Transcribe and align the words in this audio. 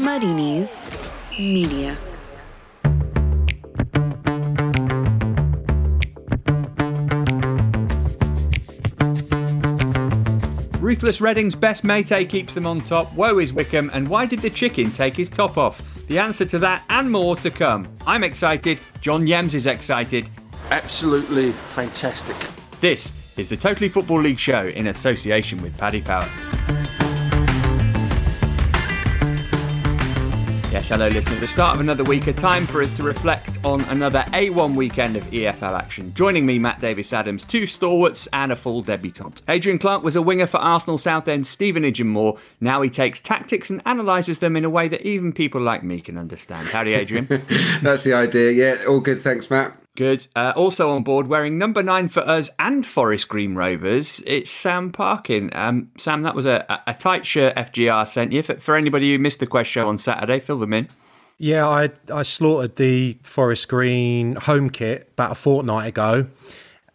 Muddy 0.00 0.32
Knees 0.32 0.78
Media. 1.38 1.94
Ruthless 10.80 11.20
Reading's 11.20 11.54
best 11.54 11.84
mate 11.84 12.08
keeps 12.30 12.54
them 12.54 12.66
on 12.66 12.80
top. 12.80 13.12
Woe 13.14 13.38
is 13.40 13.52
Wycombe, 13.52 13.90
and 13.92 14.08
why 14.08 14.24
did 14.24 14.40
the 14.40 14.48
chicken 14.48 14.90
take 14.90 15.14
his 15.14 15.28
top 15.28 15.58
off? 15.58 15.82
The 16.08 16.18
answer 16.18 16.46
to 16.46 16.58
that 16.60 16.82
and 16.88 17.10
more 17.10 17.36
to 17.36 17.50
come. 17.50 17.86
I'm 18.06 18.24
excited. 18.24 18.78
John 19.02 19.26
Yems 19.26 19.52
is 19.52 19.66
excited. 19.66 20.26
Absolutely 20.70 21.52
fantastic. 21.52 22.36
This 22.80 23.36
is 23.36 23.50
the 23.50 23.56
Totally 23.56 23.90
Football 23.90 24.22
League 24.22 24.38
show 24.38 24.62
in 24.68 24.86
association 24.86 25.60
with 25.60 25.76
Paddy 25.76 26.00
Power. 26.00 26.28
Hello, 30.90 31.06
listeners. 31.06 31.38
The 31.38 31.46
start 31.46 31.76
of 31.76 31.80
another 31.80 32.02
week, 32.02 32.26
a 32.26 32.32
time 32.32 32.66
for 32.66 32.82
us 32.82 32.90
to 32.96 33.04
reflect 33.04 33.64
on 33.64 33.80
another 33.82 34.24
A1 34.32 34.74
weekend 34.74 35.14
of 35.14 35.22
EFL 35.26 35.78
action. 35.78 36.12
Joining 36.14 36.44
me, 36.44 36.58
Matt 36.58 36.80
Davies 36.80 37.12
Adams, 37.12 37.44
two 37.44 37.64
stalwarts 37.64 38.26
and 38.32 38.50
a 38.50 38.56
full 38.56 38.82
debutant. 38.82 39.42
Adrian 39.46 39.78
Clarke 39.78 40.02
was 40.02 40.16
a 40.16 40.20
winger 40.20 40.48
for 40.48 40.56
Arsenal 40.56 40.98
Southend, 40.98 41.46
Stevenage 41.46 42.00
and 42.00 42.10
more. 42.10 42.38
Now 42.60 42.82
he 42.82 42.90
takes 42.90 43.20
tactics 43.20 43.70
and 43.70 43.80
analyses 43.86 44.40
them 44.40 44.56
in 44.56 44.64
a 44.64 44.68
way 44.68 44.88
that 44.88 45.02
even 45.02 45.32
people 45.32 45.60
like 45.60 45.84
me 45.84 46.00
can 46.00 46.18
understand. 46.18 46.66
Howdy, 46.66 46.94
Adrian. 46.94 47.26
That's 47.82 48.02
the 48.02 48.14
idea. 48.14 48.50
Yeah, 48.50 48.84
all 48.88 48.98
good. 48.98 49.20
Thanks, 49.20 49.48
Matt. 49.48 49.76
Good. 50.00 50.28
Uh, 50.34 50.54
also 50.56 50.88
on 50.92 51.02
board, 51.02 51.26
wearing 51.26 51.58
number 51.58 51.82
nine 51.82 52.08
for 52.08 52.20
us 52.20 52.48
and 52.58 52.86
Forest 52.86 53.28
Green 53.28 53.54
Rovers, 53.54 54.22
it's 54.26 54.50
Sam 54.50 54.92
Parkin. 54.92 55.50
Um, 55.52 55.90
Sam, 55.98 56.22
that 56.22 56.34
was 56.34 56.46
a, 56.46 56.80
a 56.86 56.94
tight 56.94 57.26
shirt 57.26 57.54
FGR 57.54 58.08
sent 58.08 58.32
you. 58.32 58.42
For, 58.42 58.54
for 58.54 58.76
anybody 58.76 59.12
who 59.12 59.18
missed 59.18 59.40
the 59.40 59.46
question 59.46 59.82
on 59.82 59.98
Saturday, 59.98 60.40
fill 60.40 60.58
them 60.58 60.72
in. 60.72 60.88
Yeah, 61.36 61.68
I 61.68 61.90
I 62.10 62.22
slaughtered 62.22 62.76
the 62.76 63.18
Forest 63.22 63.68
Green 63.68 64.36
home 64.36 64.70
kit 64.70 65.10
about 65.12 65.32
a 65.32 65.34
fortnight 65.34 65.88
ago, 65.88 66.28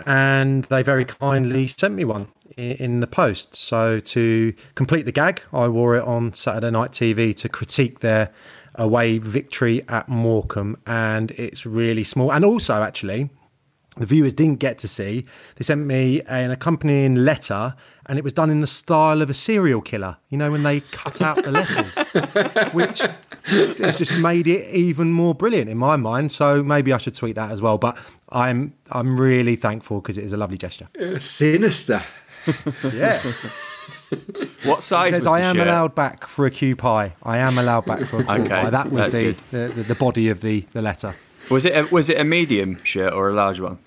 and 0.03 0.63
they 0.63 0.81
very 0.81 1.05
kindly 1.05 1.67
sent 1.67 1.93
me 1.93 2.05
one 2.05 2.29
in, 2.57 2.71
in 2.71 2.99
the 3.01 3.07
post. 3.07 3.55
So 3.55 3.99
to 3.99 4.51
complete 4.73 5.05
the 5.05 5.11
gag, 5.11 5.43
I 5.53 5.67
wore 5.67 5.95
it 5.95 6.03
on 6.05 6.33
Saturday 6.33 6.71
night 6.71 6.89
TV 6.89 7.35
to 7.35 7.49
critique 7.49 7.99
their 7.99 8.31
away 8.77 9.17
victory 9.17 9.83
at 9.87 10.07
Morecambe, 10.09 10.77
and 10.85 11.31
it's 11.31 11.65
really 11.65 12.03
small. 12.03 12.31
And 12.31 12.45
also, 12.45 12.81
actually, 12.81 13.29
the 13.97 14.05
viewers 14.05 14.33
didn't 14.33 14.59
get 14.59 14.77
to 14.79 14.87
see. 14.87 15.25
They 15.55 15.63
sent 15.63 15.85
me 15.85 16.21
an 16.23 16.51
accompanying 16.51 17.15
letter, 17.15 17.75
and 18.05 18.17
it 18.17 18.23
was 18.23 18.33
done 18.33 18.49
in 18.49 18.61
the 18.61 18.67
style 18.67 19.21
of 19.21 19.29
a 19.29 19.33
serial 19.33 19.81
killer. 19.81 20.17
You 20.29 20.37
know, 20.37 20.51
when 20.51 20.63
they 20.63 20.81
cut 20.81 21.21
out 21.21 21.43
the 21.43 21.51
letters, 21.51 21.95
which 22.73 23.01
has 23.45 23.95
just 23.97 24.19
made 24.19 24.47
it 24.47 24.69
even 24.73 25.11
more 25.11 25.33
brilliant 25.33 25.69
in 25.69 25.77
my 25.77 25.95
mind. 25.95 26.31
So 26.31 26.63
maybe 26.63 26.91
I 26.91 26.97
should 26.97 27.15
tweet 27.15 27.35
that 27.35 27.51
as 27.51 27.61
well. 27.61 27.77
But 27.77 27.97
I'm 28.29 28.73
I'm 28.91 29.19
really 29.19 29.55
thankful 29.55 30.01
because 30.01 30.17
it 30.17 30.23
is 30.23 30.33
a 30.33 30.37
lovely 30.37 30.57
gesture. 30.57 30.89
Uh, 30.99 31.19
sinister. 31.19 32.01
Yeah. 32.93 33.19
What 34.65 34.83
size 34.83 35.11
It 35.11 35.15
says 35.15 35.27
I 35.27 35.41
am 35.41 35.55
shirt? 35.55 35.67
allowed 35.67 35.95
back 35.95 36.25
for 36.27 36.45
a 36.45 36.51
Q 36.51 36.75
pie. 36.75 37.13
I 37.23 37.37
am 37.37 37.57
allowed 37.57 37.85
back 37.85 38.01
for 38.05 38.19
a 38.21 38.23
Q 38.25 38.33
Okay, 38.33 38.49
pie. 38.49 38.69
That 38.69 38.91
was 38.91 39.09
the, 39.09 39.35
the 39.51 39.67
the 39.87 39.95
body 39.95 40.29
of 40.29 40.41
the 40.41 40.65
the 40.73 40.81
letter. 40.81 41.15
Was 41.49 41.65
it 41.65 41.75
a, 41.75 41.83
was 41.93 42.09
it 42.09 42.19
a 42.19 42.23
medium 42.23 42.83
shirt 42.83 43.13
or 43.13 43.29
a 43.29 43.33
large 43.33 43.59
one? 43.59 43.77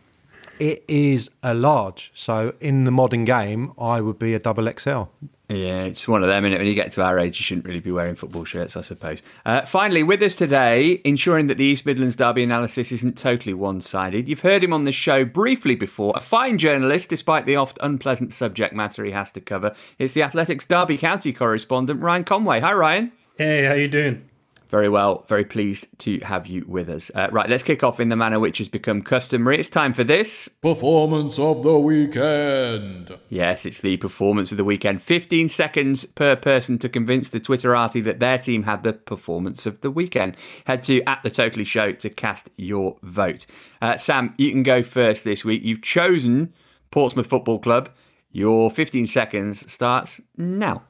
It 0.61 0.85
is 0.89 1.31
a 1.43 1.55
large. 1.55 2.11
So 2.15 2.55
in 2.61 2.85
the 2.85 2.91
modern 2.91 3.25
game, 3.25 3.73
I 3.79 4.01
would 4.01 4.19
be 4.19 4.35
a 4.35 4.39
double 4.39 4.71
XL. 4.73 5.05
Yeah, 5.51 5.85
it's 5.85 6.07
one 6.07 6.23
of 6.23 6.29
them, 6.29 6.45
is 6.45 6.59
When 6.59 6.67
you 6.67 6.75
get 6.75 6.93
to 6.93 7.03
our 7.03 7.19
age, 7.19 7.39
you 7.39 7.43
shouldn't 7.43 7.67
really 7.67 7.81
be 7.81 7.91
wearing 7.91 8.17
football 8.17 8.45
shirts, 8.45 8.77
I 8.77 8.83
suppose. 8.83 9.23
Uh, 9.47 9.63
finally, 9.63 10.03
with 10.03 10.21
us 10.21 10.35
today, 10.35 11.01
ensuring 11.05 11.47
that 11.47 11.57
the 11.57 11.65
East 11.65 11.87
Midlands 11.87 12.17
Derby 12.17 12.43
analysis 12.43 12.93
isn't 12.93 13.17
totally 13.17 13.55
one 13.55 13.81
sided, 13.81 14.29
you've 14.29 14.41
heard 14.41 14.63
him 14.63 14.75
on 14.75 14.85
the 14.85 14.93
show 14.93 15.25
briefly 15.25 15.75
before. 15.75 16.13
A 16.15 16.21
fine 16.21 16.59
journalist, 16.59 17.09
despite 17.09 17.47
the 17.47 17.57
oft 17.57 17.79
unpleasant 17.81 18.35
subject 18.35 18.75
matter 18.75 19.05
he 19.07 19.13
has 19.13 19.33
to 19.33 19.41
cover. 19.41 19.75
It's 19.99 20.13
the 20.13 20.23
Athletics 20.23 20.67
Derby 20.67 20.99
County 20.99 21.33
correspondent, 21.33 22.03
Ryan 22.03 22.25
Conway. 22.25 22.61
Hi, 22.61 22.75
Ryan. 22.75 23.13
Hey, 23.39 23.65
how 23.65 23.73
you 23.73 23.89
doing? 23.89 24.28
Very 24.69 24.89
well. 24.89 25.25
Very 25.29 25.45
pleased 25.45 25.99
to 26.01 26.19
have 26.21 26.47
you 26.47 26.65
with 26.69 26.91
us. 26.91 27.11
Uh, 27.15 27.29
right, 27.33 27.49
let's 27.49 27.63
kick 27.63 27.83
off 27.83 28.01
in 28.01 28.11
the 28.11 28.17
manner 28.17 28.39
which 28.39 28.59
has 28.59 28.69
become 28.69 29.01
customary. 29.01 29.59
It's 29.59 29.71
time 29.71 29.95
for 29.95 30.05
this. 30.05 30.47
Performance 30.47 31.39
of 31.39 31.63
the 31.63 31.79
weekend. 31.79 33.19
Yes, 33.31 33.65
it's 33.65 33.81
the 33.81 33.97
performance 33.97 34.51
of 34.51 34.59
the 34.59 34.65
weekend. 34.65 35.03
15 35.03 35.49
seconds 35.49 36.05
per 36.05 36.37
person 36.37 36.79
to 36.81 36.89
convince 36.89 37.31
the 37.31 37.41
Twitterati 37.41 38.05
that 38.05 38.21
their 38.21 38.37
team 38.37 38.65
had 38.65 38.83
the 38.83 38.93
performance 38.93 39.65
of 39.65 39.81
the 39.81 39.91
weekend. 39.91 40.37
Head 40.67 40.85
to 40.85 41.03
at 41.09 41.23
the 41.23 41.31
Totally 41.31 41.65
Show 41.65 41.93
to 41.93 42.11
cast 42.11 42.51
your 42.57 42.99
vote. 43.03 43.47
Uh, 43.81 43.97
Sam, 43.97 44.35
you 44.37 44.51
can 44.51 44.63
go 44.63 44.83
first 44.83 45.25
this 45.25 45.47
week. 45.47 45.63
You've 45.63 45.83
chosen 45.83 46.53
Portsmouth 46.91 47.27
Football 47.27 47.59
Club. 47.59 47.89
Your 48.33 48.71
15 48.71 49.07
seconds 49.07 49.71
starts 49.73 50.21
now. 50.37 50.83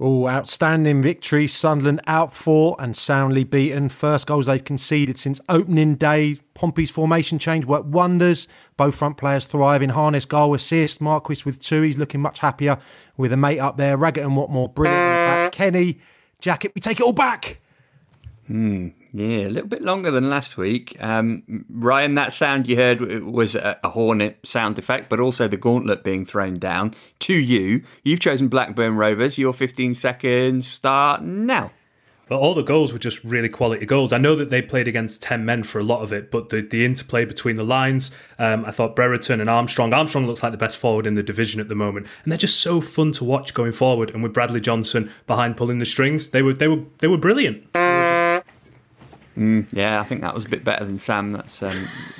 Oh, 0.00 0.28
outstanding 0.28 1.02
victory. 1.02 1.48
Sunderland 1.48 2.00
out 2.06 2.32
for 2.32 2.76
and 2.78 2.96
soundly 2.96 3.42
beaten. 3.42 3.88
First 3.88 4.28
goals 4.28 4.46
they've 4.46 4.62
conceded 4.62 5.18
since 5.18 5.40
opening 5.48 5.96
day. 5.96 6.36
Pompey's 6.54 6.90
formation 6.90 7.40
change 7.40 7.64
worked 7.64 7.86
wonders. 7.86 8.46
Both 8.76 8.94
front 8.94 9.16
players 9.16 9.44
thriving. 9.44 9.88
Harness 9.88 10.24
goal 10.24 10.54
assist. 10.54 11.00
Marquis 11.00 11.42
with 11.44 11.60
two. 11.60 11.82
He's 11.82 11.98
looking 11.98 12.20
much 12.20 12.38
happier 12.38 12.78
with 13.16 13.32
a 13.32 13.36
mate 13.36 13.58
up 13.58 13.76
there. 13.76 13.96
Raggett 13.96 14.24
and 14.24 14.36
Whatmough 14.36 14.72
brilliant. 14.72 15.52
Kenny, 15.52 15.98
Jackett, 16.40 16.76
we 16.76 16.80
take 16.80 17.00
it 17.00 17.02
all 17.02 17.12
back. 17.12 17.58
Hmm. 18.46 18.90
Yeah, 19.12 19.46
a 19.46 19.48
little 19.48 19.68
bit 19.68 19.82
longer 19.82 20.10
than 20.10 20.28
last 20.28 20.56
week. 20.56 20.96
Um, 21.00 21.64
Ryan, 21.70 22.14
that 22.14 22.32
sound 22.32 22.66
you 22.66 22.76
heard 22.76 23.22
was 23.24 23.54
a, 23.54 23.78
a 23.82 23.90
hornet 23.90 24.38
sound 24.44 24.78
effect, 24.78 25.08
but 25.08 25.18
also 25.18 25.48
the 25.48 25.56
gauntlet 25.56 26.04
being 26.04 26.26
thrown 26.26 26.54
down 26.54 26.94
to 27.20 27.34
you. 27.34 27.82
You've 28.04 28.20
chosen 28.20 28.48
Blackburn 28.48 28.96
Rovers. 28.96 29.38
Your 29.38 29.54
15 29.54 29.94
seconds 29.94 30.66
start 30.66 31.22
now. 31.22 31.70
Well, 32.28 32.40
all 32.40 32.54
the 32.54 32.62
goals 32.62 32.92
were 32.92 32.98
just 32.98 33.24
really 33.24 33.48
quality 33.48 33.86
goals. 33.86 34.12
I 34.12 34.18
know 34.18 34.36
that 34.36 34.50
they 34.50 34.60
played 34.60 34.86
against 34.86 35.22
10 35.22 35.46
men 35.46 35.62
for 35.62 35.78
a 35.78 35.82
lot 35.82 36.02
of 36.02 36.12
it, 36.12 36.30
but 36.30 36.50
the, 36.50 36.60
the 36.60 36.84
interplay 36.84 37.24
between 37.24 37.56
the 37.56 37.64
lines, 37.64 38.10
um, 38.38 38.66
I 38.66 38.70
thought 38.70 38.94
Brereton 38.94 39.40
and 39.40 39.48
Armstrong. 39.48 39.94
Armstrong 39.94 40.26
looks 40.26 40.42
like 40.42 40.52
the 40.52 40.58
best 40.58 40.76
forward 40.76 41.06
in 41.06 41.14
the 41.14 41.22
division 41.22 41.58
at 41.58 41.68
the 41.68 41.74
moment, 41.74 42.06
and 42.22 42.30
they're 42.30 42.38
just 42.38 42.60
so 42.60 42.82
fun 42.82 43.12
to 43.12 43.24
watch 43.24 43.54
going 43.54 43.72
forward. 43.72 44.10
And 44.10 44.22
with 44.22 44.34
Bradley 44.34 44.60
Johnson 44.60 45.10
behind 45.26 45.56
pulling 45.56 45.78
the 45.78 45.86
strings, 45.86 46.28
they 46.28 46.42
were 46.42 46.52
they 46.52 46.68
were 46.68 46.84
they 46.98 47.08
were 47.08 47.16
brilliant. 47.16 47.66
Yeah, 49.72 50.00
I 50.00 50.04
think 50.04 50.22
that 50.22 50.34
was 50.34 50.44
a 50.46 50.48
bit 50.48 50.64
better 50.64 50.84
than 50.84 50.98
Sam. 50.98 51.32
That's 51.32 51.62
um, 51.62 51.70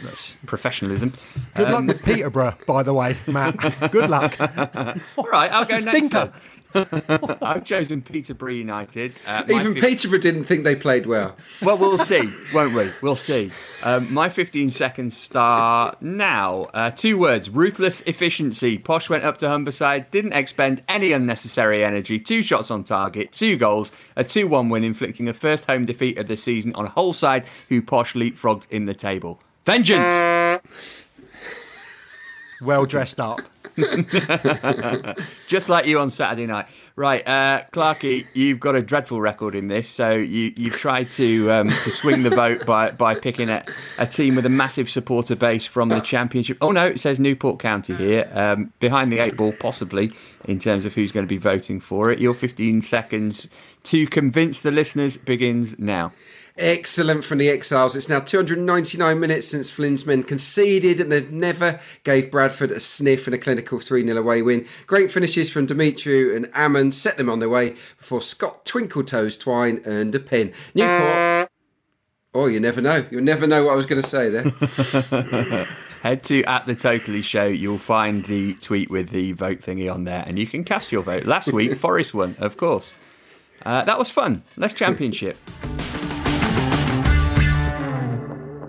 that's 0.05 0.37
professionalism. 0.47 1.15
Good 1.57 1.71
luck 1.71 1.87
with 1.87 2.03
Peterborough, 2.05 2.55
by 2.67 2.83
the 2.85 2.95
way, 2.95 3.17
Matt. 3.27 3.57
Good 3.91 4.09
luck. 4.09 4.39
All 4.41 5.25
right, 5.29 5.51
I'll 5.53 5.65
That's 5.65 5.85
go 5.85 5.91
next. 5.93 6.09
stinker. 6.09 6.33
then. 6.33 6.33
I've 6.75 7.65
chosen 7.65 8.03
Peterborough 8.03 8.53
United. 8.53 9.15
Uh, 9.27 9.45
Even 9.49 9.75
Peterborough 9.75 10.19
didn't 10.19 10.45
think 10.45 10.65
they 10.65 10.77
played 10.77 11.07
well. 11.07 11.35
Well, 11.63 11.79
we'll 11.79 11.99
see, 12.13 12.31
won't 12.53 12.75
we? 12.75 12.91
We'll 13.01 13.17
see. 13.17 13.51
Um, 13.83 14.13
my 14.13 14.29
15 14.29 14.71
seconds 14.71 15.17
start 15.17 16.03
now. 16.03 16.65
Uh, 16.75 16.91
two 16.91 17.17
words 17.17 17.49
ruthless 17.49 18.03
efficiency. 18.03 18.77
Posh 18.79 19.09
went 19.09 19.25
up 19.25 19.39
to 19.39 19.47
Humberside, 19.47 20.11
didn't 20.11 20.35
expend 20.35 20.83
any 20.89 21.13
unnecessary 21.13 21.85
energy. 21.85 22.19
Two 22.21 22.43
shots 22.43 22.71
on 22.71 22.85
target, 22.85 23.33
two 23.33 23.57
goals, 23.57 23.93
a 24.17 24.25
2 24.25 24.47
1 24.47 24.69
win, 24.69 24.85
inflicting 24.85 25.29
a 25.29 25.35
first 25.35 25.65
home 25.67 25.85
defeat 25.85 26.19
of 26.19 26.29
the 26.29 26.37
season 26.37 26.75
on 26.75 26.85
a 26.87 26.91
Hull 26.91 27.13
side 27.13 27.47
who 27.69 27.81
Posh 27.81 28.15
leapfrogged 28.15 28.69
in 28.71 28.85
the 28.85 28.95
table. 28.95 29.41
Vengeance! 29.65 31.08
Well 32.61 32.87
dressed 32.87 33.21
up. 33.21 33.41
Just 35.47 35.69
like 35.69 35.87
you 35.87 36.01
on 36.01 36.11
Saturday 36.11 36.47
night. 36.47 36.67
Right, 36.97 37.27
uh, 37.29 37.63
Clarky, 37.73 38.27
you've 38.35 38.59
got 38.59 38.75
a 38.75 38.83
dreadful 38.83 39.21
record 39.21 39.55
in 39.55 39.69
this. 39.69 39.89
So 39.89 40.11
you, 40.11 40.53
you've 40.57 40.75
tried 40.75 41.13
to 41.13 41.53
um, 41.53 41.69
to 41.69 41.91
swing 41.91 42.25
the 42.25 42.31
vote 42.31 42.67
by, 42.67 42.91
by 42.91 43.15
picking 43.15 43.49
a, 43.49 43.65
a 43.99 44.07
team 44.07 44.35
with 44.35 44.45
a 44.47 44.51
massive 44.51 44.91
supporter 44.91 45.37
base 45.37 45.65
from 45.65 45.91
the 45.91 46.01
Championship. 46.01 46.59
Oh, 46.61 46.73
no, 46.73 46.87
it 46.89 46.99
says 46.99 47.21
Newport 47.21 47.61
County 47.61 47.95
here. 47.95 48.29
Um, 48.35 48.73
behind 48.81 49.13
the 49.13 49.21
eight 49.21 49.37
ball, 49.37 49.53
possibly, 49.53 50.13
in 50.47 50.59
terms 50.59 50.85
of 50.85 50.95
who's 50.95 51.13
going 51.13 51.25
to 51.25 51.29
be 51.29 51.39
voting 51.39 51.79
for 51.79 52.11
it. 52.11 52.19
Your 52.19 52.35
15 52.35 52.83
seconds 52.83 53.49
to 53.85 54.07
convince 54.09 54.61
the 54.61 54.73
listeners 54.73 55.17
begins 55.17 55.79
now. 55.79 56.13
Excellent 56.59 57.25
from 57.25 57.39
the 57.39 57.49
Exiles. 57.49 57.95
It's 57.95 58.09
now 58.09 58.19
299 58.19 59.21
minutes 59.21 59.47
since 59.47 59.71
Flynn's 59.71 60.05
men 60.05 60.25
conceded 60.25 61.01
and 61.01 61.13
they 61.13 61.25
never 61.27 61.79
gave 62.03 62.33
Bradford 62.33 62.73
a 62.73 62.81
sniff 62.81 63.29
in 63.29 63.35
a 63.35 63.39
clinical 63.39 63.79
3 63.79 64.05
0 64.05 64.19
away 64.19 64.43
win. 64.43 64.67
Great 64.89 65.11
finishes 65.13 65.51
from 65.51 65.69
Demetriou 65.69 66.35
and 66.35 66.47
Amond 66.47 66.95
set 66.95 67.17
them 67.17 67.31
on 67.31 67.39
their 67.39 67.49
way 67.49 67.71
before 67.97 68.21
Scott 68.21 68.65
Twinkletoes 68.65 69.39
Twine 69.39 69.81
earned 69.87 70.17
a 70.17 70.21
pin. 70.21 70.53
Newport. 70.75 71.49
Oh, 72.35 72.47
you 72.47 72.59
never 72.59 72.81
know. 72.81 73.07
You'll 73.09 73.23
never 73.23 73.47
know 73.47 73.65
what 73.65 73.73
I 73.73 73.77
was 73.77 73.87
going 73.87 74.03
to 74.03 74.09
say 74.09 74.29
there. 74.29 74.45
Head 76.03 76.25
to 76.25 76.43
at 76.45 76.67
the 76.67 76.75
Totally 76.75 77.23
Show. 77.23 77.47
You'll 77.47 77.79
find 77.79 78.25
the 78.25 78.55
tweet 78.55 78.91
with 78.91 79.11
the 79.11 79.33
vote 79.33 79.59
thingy 79.59 79.93
on 79.93 80.05
there, 80.05 80.25
and 80.27 80.39
you 80.39 80.47
can 80.47 80.63
cast 80.65 80.93
your 80.93 81.03
vote. 81.03 81.25
Last 81.25 81.53
week, 81.53 81.77
Forest 81.79 82.15
won, 82.15 82.37
of 82.39 82.57
course. 82.57 82.93
Uh, 83.65 83.85
that 83.85 83.99
was 83.99 84.11
fun. 84.11 84.43
Let's 84.57 84.75
championship. 84.75 85.37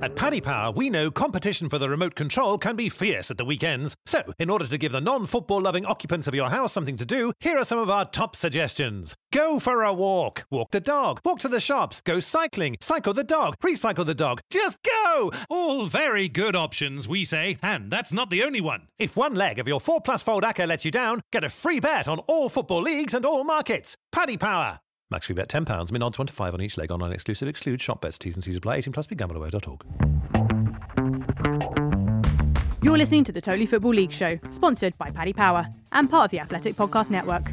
At 0.01 0.15
Paddy 0.15 0.39
Power, 0.39 0.71
we 0.71 0.89
know 0.89 1.11
competition 1.11 1.67
for 1.67 1.77
the 1.77 1.89
remote 1.89 2.15
control 2.15 2.57
can 2.57 2.77
be 2.77 2.87
fierce 2.87 3.29
at 3.29 3.37
the 3.37 3.43
weekends. 3.43 3.95
So, 4.05 4.21
in 4.39 4.49
order 4.49 4.65
to 4.65 4.77
give 4.77 4.93
the 4.93 5.01
non 5.01 5.25
football 5.25 5.59
loving 5.59 5.85
occupants 5.85 6.25
of 6.25 6.33
your 6.33 6.49
house 6.49 6.71
something 6.71 6.95
to 6.95 7.05
do, 7.05 7.33
here 7.41 7.57
are 7.57 7.65
some 7.65 7.79
of 7.79 7.89
our 7.89 8.05
top 8.05 8.33
suggestions. 8.33 9.13
Go 9.33 9.59
for 9.59 9.83
a 9.83 9.93
walk. 9.93 10.45
Walk 10.49 10.71
the 10.71 10.79
dog. 10.79 11.19
Walk 11.25 11.39
to 11.39 11.49
the 11.49 11.59
shops. 11.59 11.99
Go 11.99 12.21
cycling. 12.21 12.77
Cycle 12.79 13.13
the 13.13 13.25
dog. 13.25 13.55
Recycle 13.61 14.05
the 14.05 14.15
dog. 14.15 14.39
Just 14.49 14.77
go! 14.83 15.31
All 15.49 15.85
very 15.87 16.29
good 16.29 16.55
options, 16.55 17.05
we 17.05 17.25
say. 17.25 17.57
And 17.61 17.91
that's 17.91 18.13
not 18.13 18.29
the 18.29 18.43
only 18.43 18.61
one. 18.61 18.87
If 18.99 19.17
one 19.17 19.35
leg 19.35 19.59
of 19.59 19.67
your 19.67 19.81
4 19.81 19.99
plus 19.99 20.23
fold 20.23 20.43
acca 20.43 20.65
lets 20.65 20.85
you 20.85 20.91
down, 20.91 21.19
get 21.33 21.43
a 21.43 21.49
free 21.49 21.81
bet 21.81 22.07
on 22.07 22.19
all 22.19 22.47
football 22.47 22.81
leagues 22.81 23.13
and 23.13 23.25
all 23.25 23.43
markets. 23.43 23.97
Paddy 24.13 24.37
Power. 24.37 24.79
Max 25.11 25.25
free 25.25 25.33
bet 25.33 25.49
£10, 25.49 25.91
min 25.91 26.03
odds 26.03 26.19
1 26.19 26.27
to 26.27 26.33
5 26.33 26.53
on 26.53 26.61
each 26.61 26.77
leg, 26.77 26.91
online 26.91 27.11
exclusive, 27.11 27.47
exclude 27.47 27.81
shop 27.81 28.01
bets, 28.01 28.19
T's 28.19 28.35
and 28.35 28.43
C's 28.43 28.57
apply, 28.57 28.75
18 28.75 28.93
plus, 28.93 29.07
begambleaware.org. 29.07 29.83
You're 32.83 32.97
listening 32.97 33.23
to 33.23 33.31
the 33.31 33.41
Totally 33.41 33.65
Football 33.65 33.95
League 33.95 34.11
Show, 34.11 34.37
sponsored 34.51 34.95
by 34.99 35.09
Paddy 35.09 35.33
Power 35.33 35.65
and 35.93 36.07
part 36.11 36.25
of 36.25 36.31
the 36.31 36.39
Athletic 36.39 36.75
Podcast 36.75 37.09
Network. 37.09 37.51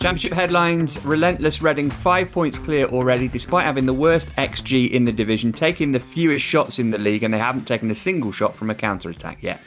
Championship 0.00 0.32
headlines 0.32 0.98
Relentless 1.04 1.62
Reading, 1.62 1.88
five 1.88 2.32
points 2.32 2.58
clear 2.58 2.86
already, 2.86 3.28
despite 3.28 3.64
having 3.64 3.86
the 3.86 3.92
worst 3.92 4.28
XG 4.30 4.90
in 4.90 5.04
the 5.04 5.12
division, 5.12 5.52
taking 5.52 5.92
the 5.92 6.00
fewest 6.00 6.44
shots 6.44 6.80
in 6.80 6.90
the 6.90 6.98
league, 6.98 7.22
and 7.22 7.32
they 7.32 7.38
haven't 7.38 7.68
taken 7.68 7.88
a 7.88 7.94
single 7.94 8.32
shot 8.32 8.56
from 8.56 8.68
a 8.68 8.74
counter 8.74 9.10
attack 9.10 9.44
yet. 9.44 9.60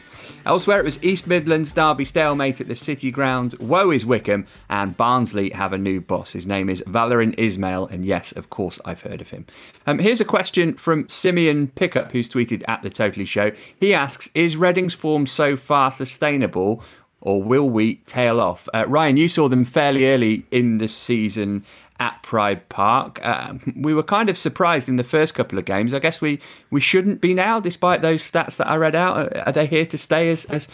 Elsewhere, 0.45 0.79
it 0.79 0.85
was 0.85 1.03
East 1.03 1.25
Midlands 1.25 1.71
Derby 1.71 2.05
stalemate 2.05 2.61
at 2.61 2.67
the 2.67 2.75
City 2.75 3.09
Ground. 3.09 3.55
Woe 3.59 3.89
is 3.89 4.05
Wycombe, 4.05 4.45
and 4.69 4.95
Barnsley 4.95 5.49
have 5.49 5.73
a 5.73 5.77
new 5.79 5.99
boss. 5.99 6.33
His 6.33 6.45
name 6.45 6.69
is 6.69 6.83
Valérien 6.85 7.35
Ismaël, 7.35 7.89
and 7.89 8.05
yes, 8.05 8.31
of 8.31 8.51
course, 8.51 8.79
I've 8.85 9.01
heard 9.01 9.21
of 9.21 9.31
him. 9.31 9.47
Um, 9.87 9.97
here's 9.97 10.21
a 10.21 10.25
question 10.25 10.75
from 10.75 11.09
Simeon 11.09 11.69
Pickup, 11.69 12.11
who's 12.11 12.29
tweeted 12.29 12.63
at 12.67 12.83
the 12.83 12.91
Totally 12.91 13.25
Show. 13.25 13.53
He 13.79 13.91
asks, 13.91 14.29
"Is 14.35 14.55
Reading's 14.55 14.93
form 14.93 15.25
so 15.25 15.57
far 15.57 15.89
sustainable?" 15.89 16.83
Or 17.21 17.41
will 17.41 17.67
we 17.67 17.95
tail 18.05 18.39
off? 18.39 18.69
Uh, 18.71 18.85
Ryan, 18.87 19.17
you 19.17 19.27
saw 19.27 19.47
them 19.47 19.65
fairly 19.65 20.07
early 20.07 20.45
in 20.51 20.77
the 20.77 20.87
season 20.87 21.65
at 21.99 22.21
Pride 22.23 22.67
Park. 22.69 23.19
Uh, 23.23 23.55
we 23.75 23.93
were 23.93 24.03
kind 24.03 24.29
of 24.29 24.37
surprised 24.37 24.89
in 24.89 24.97
the 24.97 25.03
first 25.03 25.33
couple 25.33 25.57
of 25.57 25.65
games. 25.65 25.93
I 25.93 25.99
guess 25.99 26.21
we, 26.21 26.39
we 26.69 26.81
shouldn't 26.81 27.21
be 27.21 27.33
now, 27.33 27.59
despite 27.59 28.01
those 28.01 28.21
stats 28.29 28.57
that 28.57 28.67
I 28.67 28.75
read 28.75 28.95
out. 28.95 29.35
Are 29.35 29.51
they 29.51 29.65
here 29.65 29.85
to 29.85 29.97
stay 29.97 30.29
as, 30.29 30.45
as 30.45 30.67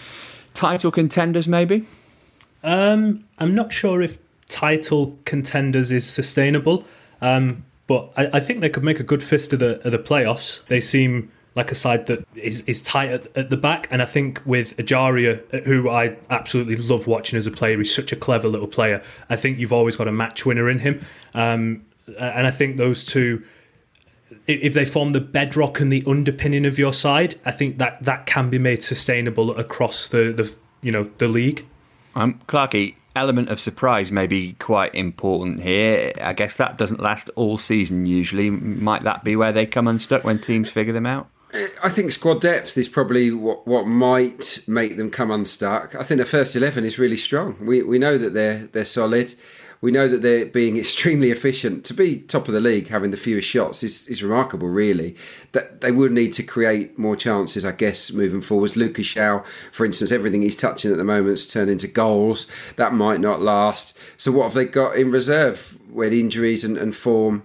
title 0.53 0.91
contenders, 0.91 1.47
maybe? 1.47 1.85
Um, 2.63 3.25
I'm 3.37 3.55
not 3.55 3.71
sure 3.73 4.01
if 4.01 4.17
title 4.47 5.17
contenders 5.25 5.91
is 5.91 6.07
sustainable, 6.07 6.85
um, 7.21 7.65
but 7.87 8.11
I, 8.17 8.29
I, 8.33 8.39
think 8.39 8.61
they 8.61 8.69
could 8.69 8.83
make 8.83 8.99
a 8.99 9.03
good 9.03 9.23
fist 9.23 9.53
of 9.53 9.59
the, 9.59 9.79
of 9.85 9.91
the 9.91 9.99
playoffs. 9.99 10.65
They 10.67 10.79
seem 10.79 11.31
like 11.53 11.71
a 11.71 11.75
side 11.75 12.07
that 12.07 12.25
is, 12.35 12.61
is 12.61 12.81
tight 12.81 13.09
at, 13.09 13.37
at 13.37 13.49
the 13.49 13.57
back. 13.57 13.87
And 13.91 14.01
I 14.01 14.05
think 14.05 14.41
with 14.45 14.75
Ejaria, 14.77 15.41
uh, 15.53 15.61
who 15.65 15.89
I 15.89 16.15
absolutely 16.29 16.77
love 16.77 17.07
watching 17.07 17.37
as 17.37 17.45
a 17.45 17.51
player, 17.51 17.77
he's 17.77 17.93
such 17.93 18.11
a 18.11 18.15
clever 18.15 18.47
little 18.47 18.67
player. 18.67 19.03
I 19.29 19.35
think 19.35 19.59
you've 19.59 19.73
always 19.73 19.95
got 19.95 20.07
a 20.07 20.11
match 20.11 20.45
winner 20.45 20.69
in 20.69 20.79
him. 20.79 21.05
Um, 21.33 21.85
and 22.17 22.47
I 22.47 22.51
think 22.51 22.77
those 22.77 23.05
two, 23.05 23.43
if 24.47 24.73
they 24.73 24.85
form 24.85 25.11
the 25.11 25.21
bedrock 25.21 25.79
and 25.79 25.91
the 25.91 26.03
underpinning 26.07 26.65
of 26.65 26.79
your 26.79 26.93
side, 26.93 27.39
I 27.45 27.51
think 27.51 27.77
that 27.79 28.03
that 28.03 28.25
can 28.25 28.49
be 28.49 28.57
made 28.57 28.81
sustainable 28.81 29.55
across 29.57 30.07
the, 30.07 30.31
the 30.31 30.53
you 30.81 30.91
know 30.91 31.11
the 31.19 31.27
league. 31.27 31.65
Um, 32.15 32.41
Clarky, 32.47 32.95
element 33.15 33.49
of 33.49 33.59
surprise 33.59 34.11
may 34.11 34.27
be 34.27 34.53
quite 34.53 34.95
important 34.95 35.61
here. 35.61 36.11
I 36.21 36.33
guess 36.33 36.55
that 36.55 36.77
doesn't 36.77 36.99
last 36.99 37.29
all 37.35 37.57
season 37.57 38.05
usually. 38.05 38.49
Might 38.49 39.03
that 39.03 39.23
be 39.23 39.35
where 39.35 39.51
they 39.51 39.65
come 39.65 39.87
unstuck 39.87 40.23
when 40.23 40.39
teams 40.39 40.69
figure 40.69 40.93
them 40.93 41.05
out? 41.05 41.29
I 41.83 41.89
think 41.89 42.11
squad 42.11 42.41
depth 42.41 42.77
is 42.77 42.87
probably 42.87 43.31
what, 43.31 43.67
what 43.67 43.85
might 43.85 44.63
make 44.67 44.97
them 44.97 45.09
come 45.09 45.31
unstuck. 45.31 45.95
I 45.95 46.03
think 46.03 46.19
the 46.19 46.25
first 46.25 46.55
eleven 46.55 46.85
is 46.85 46.97
really 46.97 47.17
strong. 47.17 47.57
We 47.59 47.83
we 47.83 47.99
know 47.99 48.17
that 48.17 48.33
they're 48.33 48.67
they're 48.67 48.85
solid. 48.85 49.35
We 49.81 49.91
know 49.91 50.07
that 50.07 50.21
they're 50.21 50.45
being 50.45 50.77
extremely 50.77 51.31
efficient. 51.31 51.83
To 51.85 51.93
be 51.93 52.19
top 52.19 52.47
of 52.47 52.53
the 52.53 52.59
league, 52.59 52.87
having 52.87 53.11
the 53.11 53.17
fewest 53.17 53.49
shots 53.49 53.83
is, 53.83 54.07
is 54.07 54.23
remarkable, 54.23 54.69
really. 54.69 55.15
That 55.53 55.81
they 55.81 55.91
would 55.91 56.11
need 56.11 56.33
to 56.33 56.43
create 56.43 56.97
more 56.97 57.15
chances, 57.15 57.65
I 57.65 57.71
guess, 57.71 58.11
moving 58.11 58.41
forwards. 58.41 58.77
Lucas 58.77 59.07
João, 59.07 59.45
for 59.71 59.85
instance, 59.85 60.11
everything 60.11 60.43
he's 60.43 60.55
touching 60.55 60.91
at 60.91 60.97
the 60.97 61.03
moment 61.03 61.31
has 61.31 61.47
turned 61.47 61.71
into 61.71 61.87
goals. 61.87 62.47
That 62.75 62.93
might 62.93 63.19
not 63.19 63.41
last. 63.41 63.97
So 64.17 64.31
what 64.31 64.43
have 64.43 64.53
they 64.53 64.65
got 64.65 64.95
in 64.95 65.11
reserve 65.11 65.77
when 65.89 66.13
injuries 66.13 66.63
and, 66.63 66.77
and 66.77 66.95
form 66.95 67.43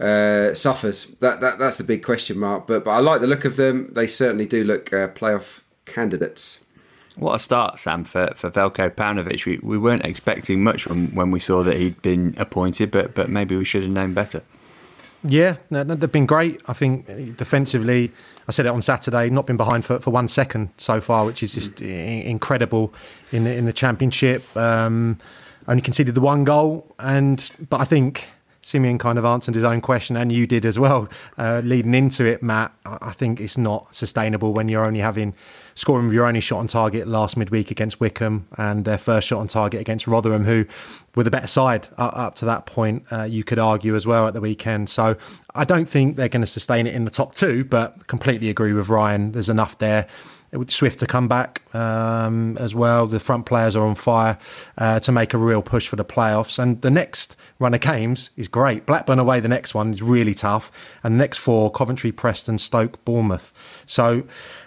uh, 0.00 0.54
suffers. 0.54 1.06
That, 1.20 1.40
that 1.40 1.58
that's 1.58 1.76
the 1.76 1.84
big 1.84 2.02
question 2.02 2.38
mark. 2.38 2.66
But 2.66 2.84
but 2.84 2.90
I 2.90 2.98
like 2.98 3.20
the 3.20 3.26
look 3.26 3.44
of 3.44 3.56
them. 3.56 3.92
They 3.94 4.06
certainly 4.06 4.46
do 4.46 4.64
look 4.64 4.92
uh, 4.92 5.08
playoff 5.08 5.62
candidates. 5.84 6.64
What 7.16 7.34
a 7.34 7.38
start, 7.38 7.78
Sam, 7.78 8.04
for, 8.04 8.32
for 8.34 8.50
Veljko 8.50 8.94
Paunovic. 8.94 9.44
We, 9.44 9.58
we 9.62 9.76
weren't 9.76 10.04
expecting 10.04 10.62
much 10.62 10.84
from 10.84 11.14
when 11.14 11.30
we 11.30 11.40
saw 11.40 11.62
that 11.64 11.76
he'd 11.76 12.00
been 12.02 12.34
appointed, 12.38 12.90
but 12.90 13.14
but 13.14 13.28
maybe 13.28 13.56
we 13.56 13.64
should 13.64 13.82
have 13.82 13.90
known 13.90 14.14
better. 14.14 14.42
Yeah, 15.22 15.56
no, 15.68 15.84
they've 15.84 16.10
been 16.10 16.24
great. 16.24 16.62
I 16.66 16.72
think 16.72 17.36
defensively, 17.36 18.10
I 18.48 18.52
said 18.52 18.64
it 18.64 18.70
on 18.70 18.80
Saturday, 18.80 19.28
not 19.28 19.46
been 19.46 19.58
behind 19.58 19.84
for, 19.84 19.98
for 19.98 20.10
one 20.10 20.28
second 20.28 20.70
so 20.78 20.98
far, 21.02 21.26
which 21.26 21.42
is 21.42 21.52
just 21.52 21.76
mm. 21.76 22.24
incredible 22.24 22.94
in 23.30 23.44
the, 23.44 23.54
in 23.54 23.66
the 23.66 23.72
championship. 23.72 24.44
Um, 24.56 25.18
only 25.68 25.82
conceded 25.82 26.14
the 26.14 26.22
one 26.22 26.44
goal, 26.44 26.86
and 26.98 27.50
but 27.68 27.82
I 27.82 27.84
think 27.84 28.30
Simeon 28.62 28.98
kind 28.98 29.18
of 29.18 29.24
answered 29.24 29.54
his 29.54 29.64
own 29.64 29.80
question, 29.80 30.16
and 30.16 30.30
you 30.30 30.46
did 30.46 30.66
as 30.66 30.78
well, 30.78 31.08
uh, 31.38 31.62
leading 31.64 31.94
into 31.94 32.24
it, 32.24 32.42
Matt. 32.42 32.72
I 32.84 33.12
think 33.12 33.40
it's 33.40 33.56
not 33.56 33.94
sustainable 33.94 34.52
when 34.52 34.68
you're 34.68 34.84
only 34.84 35.00
having 35.00 35.34
scoring 35.74 36.06
with 36.06 36.14
your 36.14 36.26
only 36.26 36.40
shot 36.40 36.58
on 36.58 36.66
target 36.66 37.08
last 37.08 37.36
midweek 37.36 37.70
against 37.70 38.00
Wycombe 38.00 38.46
and 38.58 38.84
their 38.84 38.98
first 38.98 39.28
shot 39.28 39.40
on 39.40 39.46
target 39.46 39.80
against 39.80 40.06
Rotherham, 40.06 40.44
who 40.44 40.66
were 41.16 41.24
the 41.24 41.30
better 41.30 41.46
side 41.46 41.88
up, 41.96 42.34
to 42.36 42.44
that 42.44 42.66
point. 42.66 43.04
Uh, 43.10 43.22
you 43.22 43.44
could 43.44 43.58
argue 43.58 43.96
as 43.96 44.06
well 44.06 44.26
at 44.26 44.34
the 44.34 44.40
weekend. 44.40 44.90
So 44.90 45.16
I 45.54 45.64
don't 45.64 45.88
think 45.88 46.16
they're 46.16 46.28
going 46.28 46.42
to 46.42 46.46
sustain 46.46 46.86
it 46.86 46.94
in 46.94 47.04
the 47.04 47.10
top 47.10 47.34
two, 47.34 47.64
but 47.64 48.06
completely 48.08 48.50
agree 48.50 48.72
with 48.72 48.88
Ryan. 48.88 49.32
There's 49.32 49.48
enough 49.48 49.78
there 49.78 50.06
Swift 50.66 50.98
to 50.98 51.06
come 51.06 51.28
back 51.28 51.62
um, 51.74 52.56
as 52.58 52.74
well. 52.74 53.06
The 53.06 53.20
front 53.20 53.46
players 53.46 53.76
are 53.76 53.86
on 53.86 53.94
fire 53.94 54.38
uh, 54.76 54.98
to 55.00 55.12
make 55.12 55.32
a 55.32 55.38
real 55.38 55.62
push 55.62 55.86
for 55.86 55.96
the 55.96 56.04
playoffs. 56.04 56.58
And 56.58 56.80
the 56.82 56.90
next 56.90 57.36
run 57.58 57.74
of 57.74 57.80
games 57.80 58.30
is 58.36 58.48
great. 58.48 58.86
Blackburn 58.86 59.18
away, 59.18 59.40
the 59.40 59.48
next 59.48 59.74
one 59.74 59.92
is 59.92 60.02
really 60.02 60.34
tough. 60.34 60.72
And 61.04 61.14
the 61.14 61.18
next 61.18 61.38
four 61.38 61.70
Coventry, 61.70 62.10
Preston, 62.10 62.58
Stoke, 62.58 63.04
Bournemouth. 63.04 63.52
So, 63.86 64.24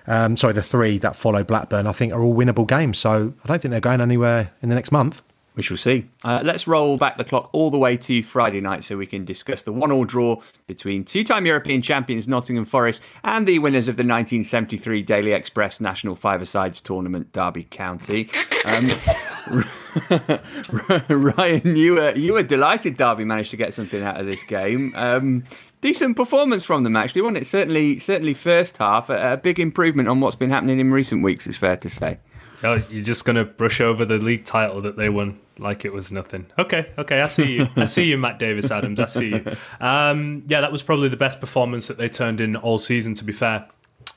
um, 0.08 0.38
sorry, 0.38 0.54
the 0.54 0.62
three 0.62 0.98
that 1.00 1.16
follow 1.16 1.44
Blackburn, 1.44 1.88
I 1.88 1.92
think, 1.92 2.13
are 2.13 2.22
all 2.22 2.36
winnable 2.36 2.68
games. 2.68 2.98
So 2.98 3.34
I 3.44 3.48
don't 3.48 3.62
think 3.62 3.72
they're 3.72 3.82
going 3.82 4.02
anywhere 4.02 4.52
in 4.62 4.70
the 4.70 4.75
next 4.75 4.92
month. 4.92 5.22
We 5.55 5.62
shall 5.62 5.77
see. 5.77 6.10
Uh, 6.24 6.41
let's 6.43 6.67
roll 6.67 6.98
back 6.98 7.17
the 7.17 7.24
clock 7.24 7.50
all 7.53 7.69
the 7.69 7.77
way 7.77 7.95
to 7.98 8.24
Friday 8.24 8.60
night 8.60 8.83
so 8.83 8.98
we 8.98 9.05
can 9.05 9.24
discuss 9.24 9.62
the 9.62 9.72
one 9.72 9.91
all 9.91 10.05
draw 10.05 10.41
between 10.65 11.05
two 11.05 11.24
time 11.24 11.45
European 11.45 11.81
champions 11.81 12.27
Nottingham 12.27 12.65
Forest 12.65 13.01
and 13.24 13.48
the 13.48 13.60
winners 13.60 13.88
of 13.88 13.95
the 13.95 14.01
1973 14.01 15.03
Daily 15.03 15.31
Express 15.31 15.79
National 15.79 16.15
Five 16.15 16.48
Sides 16.48 16.81
Tournament, 16.81 17.31
Derby 17.33 17.65
County. 17.65 18.29
Um, 18.65 18.89
Ryan, 21.10 21.75
you 21.75 21.93
were, 21.95 22.15
you 22.15 22.33
were 22.33 22.43
delighted 22.43 22.98
Derby 22.98 23.24
managed 23.24 23.51
to 23.51 23.57
get 23.57 23.75
something 23.75 24.01
out 24.01 24.19
of 24.19 24.25
this 24.25 24.41
game. 24.43 24.91
Um, 24.95 25.43
decent 25.81 26.15
performance 26.17 26.63
from 26.63 26.83
them, 26.83 26.95
actually, 26.95 27.22
wasn't 27.22 27.38
it? 27.38 27.45
Certainly, 27.45 28.00
certainly 28.00 28.33
first 28.33 28.77
half. 28.77 29.10
A, 29.10 29.33
a 29.33 29.38
big 29.38 29.60
improvement 29.60 30.07
on 30.10 30.19
what's 30.19 30.36
been 30.36 30.50
happening 30.50 30.79
in 30.79 30.91
recent 30.91 31.22
weeks, 31.22 31.45
it's 31.45 31.57
fair 31.57 31.77
to 31.77 31.89
say. 31.89 32.17
Oh, 32.63 32.82
you're 32.89 33.03
just 33.03 33.25
going 33.25 33.36
to 33.36 33.43
brush 33.43 33.82
over 33.82 34.05
the 34.05 34.17
league 34.17 34.46
title 34.46 34.82
that 34.82 34.96
they 34.96 35.10
won 35.10 35.39
like 35.58 35.86
it 35.86 35.93
was 35.93 36.12
nothing. 36.12 36.48
Okay, 36.58 36.91
okay, 36.98 37.22
I 37.22 37.27
see 37.27 37.58
you. 37.58 37.67
I 37.75 37.86
see 37.86 38.05
you, 38.05 38.17
Matt 38.17 38.39
Davies 38.39 38.72
Adams. 38.72 39.00
I 39.00 39.05
see 39.05 39.29
you. 39.29 39.46
Um, 39.79 40.43
yeah, 40.48 40.62
that 40.62 40.72
was 40.72 40.82
probably 40.82 41.10
the 41.10 41.17
best 41.17 41.39
performance 41.39 41.88
that 41.88 41.98
they 41.98 42.10
turned 42.10 42.39
in 42.41 42.55
all 42.55 42.79
season. 42.79 43.13
To 43.15 43.24
be 43.24 43.34
fair, 43.34 43.67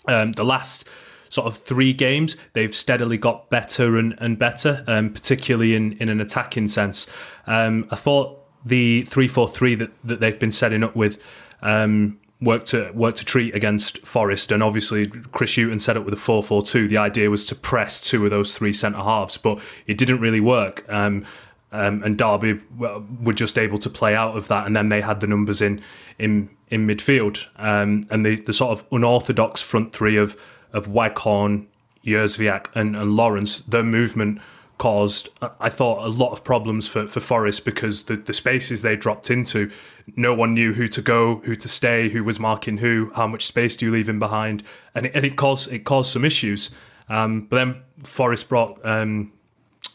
um, 0.07 0.33
the 0.33 0.45
last 0.45 0.87
sort 1.29 1.47
of 1.47 1.59
three 1.59 1.93
games, 1.93 2.37
they've 2.53 2.75
steadily 2.75 3.19
got 3.19 3.51
better 3.51 3.97
and, 3.97 4.15
and 4.19 4.39
better, 4.39 4.85
um, 4.87 5.13
particularly 5.13 5.75
in, 5.75 5.93
in 5.95 6.09
an 6.09 6.21
attacking 6.21 6.69
sense. 6.69 7.07
Um, 7.47 7.87
I 7.91 7.97
thought 7.97 8.41
the 8.65 9.03
three 9.03 9.29
four 9.29 9.49
three 9.49 9.75
that 9.75 9.91
that 10.05 10.21
they've 10.21 10.39
been 10.39 10.53
setting 10.53 10.83
up 10.83 10.95
with. 10.97 11.23
Um, 11.63 12.21
worked 12.41 12.67
to 12.69 12.91
worked 12.93 13.19
to 13.19 13.25
treat 13.25 13.55
against 13.55 14.07
Forest, 14.07 14.53
and 14.53 14.63
obviously 14.63 15.09
Chris 15.09 15.57
Hughton 15.57 15.81
set 15.81 15.97
up 15.97 16.05
with 16.05 16.15
a 16.15 16.19
four 16.19 16.43
four 16.43 16.63
two. 16.63 16.89
The 16.89 16.99
idea 16.99 17.31
was 17.31 17.47
to 17.47 17.55
press 17.55 18.01
two 18.01 18.25
of 18.25 18.31
those 18.31 18.57
three 18.57 18.73
centre 18.73 19.03
halves, 19.03 19.39
but 19.39 19.61
it 19.87 19.99
didn't 19.99 20.21
really 20.21 20.41
work. 20.41 20.85
Um, 20.89 21.25
um, 21.73 22.03
and 22.03 22.17
Derby 22.17 22.61
were 22.79 23.33
just 23.33 23.59
able 23.59 23.79
to 23.79 23.91
play 23.91 24.15
out 24.15 24.37
of 24.37 24.49
that, 24.49 24.67
and 24.67 24.77
then 24.77 24.89
they 24.89 25.01
had 25.01 25.21
the 25.21 25.27
numbers 25.27 25.61
in 25.61 25.81
in 26.19 26.51
in 26.69 26.87
midfield, 26.87 27.47
um, 27.57 28.07
and 28.11 28.25
the, 28.27 28.41
the 28.41 28.53
sort 28.53 28.79
of 28.79 28.87
unorthodox 28.91 29.63
front 29.63 29.93
three 29.93 30.17
of 30.17 30.37
of 30.73 30.87
Waghorn, 30.87 31.67
Jozwiak, 32.05 32.67
and, 32.75 32.97
and 32.97 33.17
Lawrence. 33.17 33.61
Their 33.61 33.83
movement 33.83 34.41
caused, 34.79 35.31
I 35.59 35.69
thought, 35.69 36.05
a 36.05 36.09
lot 36.09 36.33
of 36.33 36.45
problems 36.45 36.87
for, 36.87 37.07
for 37.09 37.21
Forest 37.21 37.65
because 37.65 38.05
the, 38.05 38.17
the 38.17 38.33
spaces 38.33 38.83
they 38.83 38.97
dropped 38.97 39.31
into, 39.31 39.71
no 40.17 40.35
one 40.35 40.53
knew 40.55 40.75
who 40.75 40.87
to 40.89 41.01
go, 41.01 41.37
who 41.45 41.57
to 41.57 41.69
stay, 41.69 42.11
who 42.11 42.23
was 42.23 42.39
marking 42.39 42.79
who, 42.79 43.11
how 43.15 43.27
much 43.27 43.47
space 43.47 43.77
do 43.77 43.87
you 43.87 43.93
leave 43.93 44.09
in 44.09 44.19
behind, 44.19 44.63
and 44.95 45.07
it, 45.07 45.13
and 45.15 45.25
it 45.25 45.37
caused 45.37 45.73
it 45.73 45.85
caused 45.85 46.13
some 46.13 46.25
issues. 46.25 46.75
Um, 47.09 47.43
but 47.43 47.57
then 47.57 47.83
Forest 48.03 48.49
brought 48.49 48.85
um, 48.85 49.33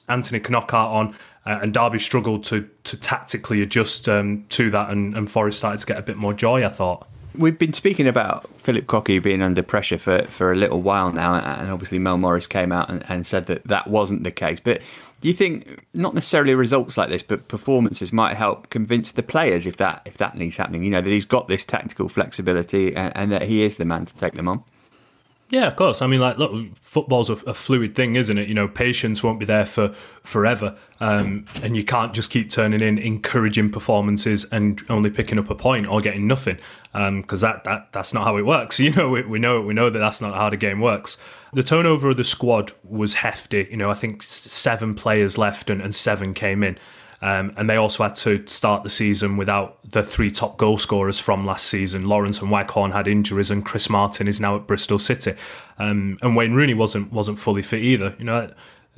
Anthony 0.08 0.40
Knockaert 0.40 0.74
on, 0.74 1.16
uh, 1.46 1.60
and 1.62 1.74
Derby 1.74 2.00
struggled 2.00 2.44
to 2.46 2.70
to 2.84 2.98
tactically 2.98 3.62
adjust 3.62 4.10
um, 4.10 4.46
to 4.50 4.72
that, 4.72 4.90
and, 4.90 5.16
and 5.16 5.30
Forest 5.30 5.60
started 5.60 5.80
to 5.80 5.86
get 5.86 5.98
a 5.98 6.02
bit 6.02 6.18
more 6.18 6.34
joy. 6.34 6.66
I 6.66 6.70
thought. 6.70 7.08
We've 7.38 7.58
been 7.58 7.74
speaking 7.74 8.08
about 8.08 8.50
Philip 8.60 8.88
Cocu 8.88 9.24
being 9.24 9.42
under 9.42 9.64
pressure 9.64 9.98
for, 9.98 10.24
for 10.26 10.52
a 10.52 10.56
little 10.56 10.82
while 10.82 11.14
now, 11.14 11.36
and 11.36 11.72
obviously 11.72 11.98
Mel 11.98 12.18
Morris 12.18 12.46
came 12.46 12.72
out 12.72 12.90
and, 12.90 13.06
and 13.08 13.26
said 13.26 13.46
that 13.46 13.64
that 13.66 13.88
wasn't 13.88 14.24
the 14.24 14.32
case. 14.32 14.60
But 14.60 14.82
do 15.22 15.30
you 15.30 15.34
think 15.34 15.86
not 15.94 16.14
necessarily 16.14 16.54
results 16.56 16.98
like 16.98 17.10
this, 17.10 17.24
but 17.24 17.48
performances 17.48 18.12
might 18.12 18.36
help 18.36 18.70
convince 18.70 19.12
the 19.12 19.24
players 19.24 19.66
if 19.66 19.78
that 19.78 20.02
if 20.06 20.18
that 20.18 20.36
needs 20.36 20.58
happening? 20.58 20.84
You 20.84 20.90
know 20.92 21.02
that 21.02 21.10
he's 21.10 21.26
got 21.26 21.48
this 21.48 21.64
tactical 21.64 22.10
flexibility 22.10 22.96
and, 22.96 23.16
and 23.16 23.32
that 23.32 23.44
he 23.44 23.64
is 23.64 23.78
the 23.78 23.86
man 23.86 24.06
to 24.08 24.16
take 24.16 24.34
them 24.34 24.50
on. 24.50 24.64
Yeah, 25.52 25.68
of 25.68 25.76
course. 25.76 26.02
I 26.02 26.08
mean, 26.08 26.22
like, 26.22 26.38
look, 26.38 26.78
football's 26.80 27.30
a, 27.30 27.34
a, 27.34 27.54
fluid 27.54 27.94
thing, 27.94 28.16
isn't 28.16 28.38
it? 28.38 28.48
You 28.48 28.54
know, 28.54 28.70
patience 28.70 29.22
won't 29.22 29.38
be 29.38 29.46
there 29.46 29.66
for 29.66 29.90
forever, 30.24 30.78
um, 31.02 31.46
and 31.62 31.76
you 31.76 31.84
can't 31.84 32.14
just 32.14 32.30
keep 32.30 32.50
turning 32.50 32.80
in 32.80 32.98
encouraging 32.98 33.70
performances 33.70 34.46
and 34.46 34.82
only 34.90 35.10
picking 35.10 35.38
up 35.38 35.50
a 35.50 35.56
point 35.56 35.88
or 35.88 36.00
getting 36.00 36.26
nothing, 36.26 36.58
because 36.94 37.44
um, 37.44 37.52
that, 37.52 37.66
that 37.66 37.92
that's 37.92 38.14
not 38.14 38.24
how 38.24 38.38
it 38.38 38.46
works. 38.46 38.80
You 38.82 38.92
know, 38.92 39.10
we, 39.10 39.24
we 39.24 39.40
know 39.40 39.62
we 39.62 39.74
know 39.74 39.90
that 39.90 40.00
that's 40.00 40.22
not 40.22 40.34
how 40.34 40.50
the 40.50 40.58
game 40.58 40.80
works. 40.80 41.18
The 41.52 41.64
turnover 41.64 42.12
of 42.12 42.18
the 42.18 42.24
squad 42.24 42.72
was 42.84 43.16
hefty. 43.16 43.68
You 43.70 43.78
know, 43.78 43.92
I 43.92 43.94
think 43.94 44.24
seven 44.24 44.96
players 44.96 45.38
left 45.38 45.70
and, 45.70 45.82
and 45.82 45.94
seven 45.94 46.34
came 46.34 46.64
in. 46.64 46.78
Um, 47.22 47.54
and 47.56 47.70
they 47.70 47.76
also 47.76 48.04
had 48.04 48.16
to 48.16 48.44
start 48.48 48.82
the 48.84 48.90
season 48.90 49.38
without 49.38 49.78
the 49.90 50.02
three 50.02 50.32
top 50.32 50.58
goal 50.58 50.80
scorers 50.80 51.20
from 51.20 51.46
last 51.46 51.68
season. 51.68 52.08
Lawrence 52.08 52.42
and 52.42 52.50
Waghorn 52.50 52.92
had 52.92 53.08
injuries, 53.08 53.52
and 53.52 53.64
Chris 53.64 53.90
Martin 53.90 54.28
is 54.28 54.40
now 54.40 54.56
at 54.56 54.66
Bristol 54.66 54.98
City. 54.98 55.34
Um, 55.78 56.18
and 56.22 56.36
Wayne 56.36 56.54
Rooney 56.54 56.74
wasn't 56.74 57.12
wasn't 57.12 57.38
fully 57.38 57.62
fit 57.62 57.82
either. 57.82 58.16
You 58.18 58.26
know 58.26 58.52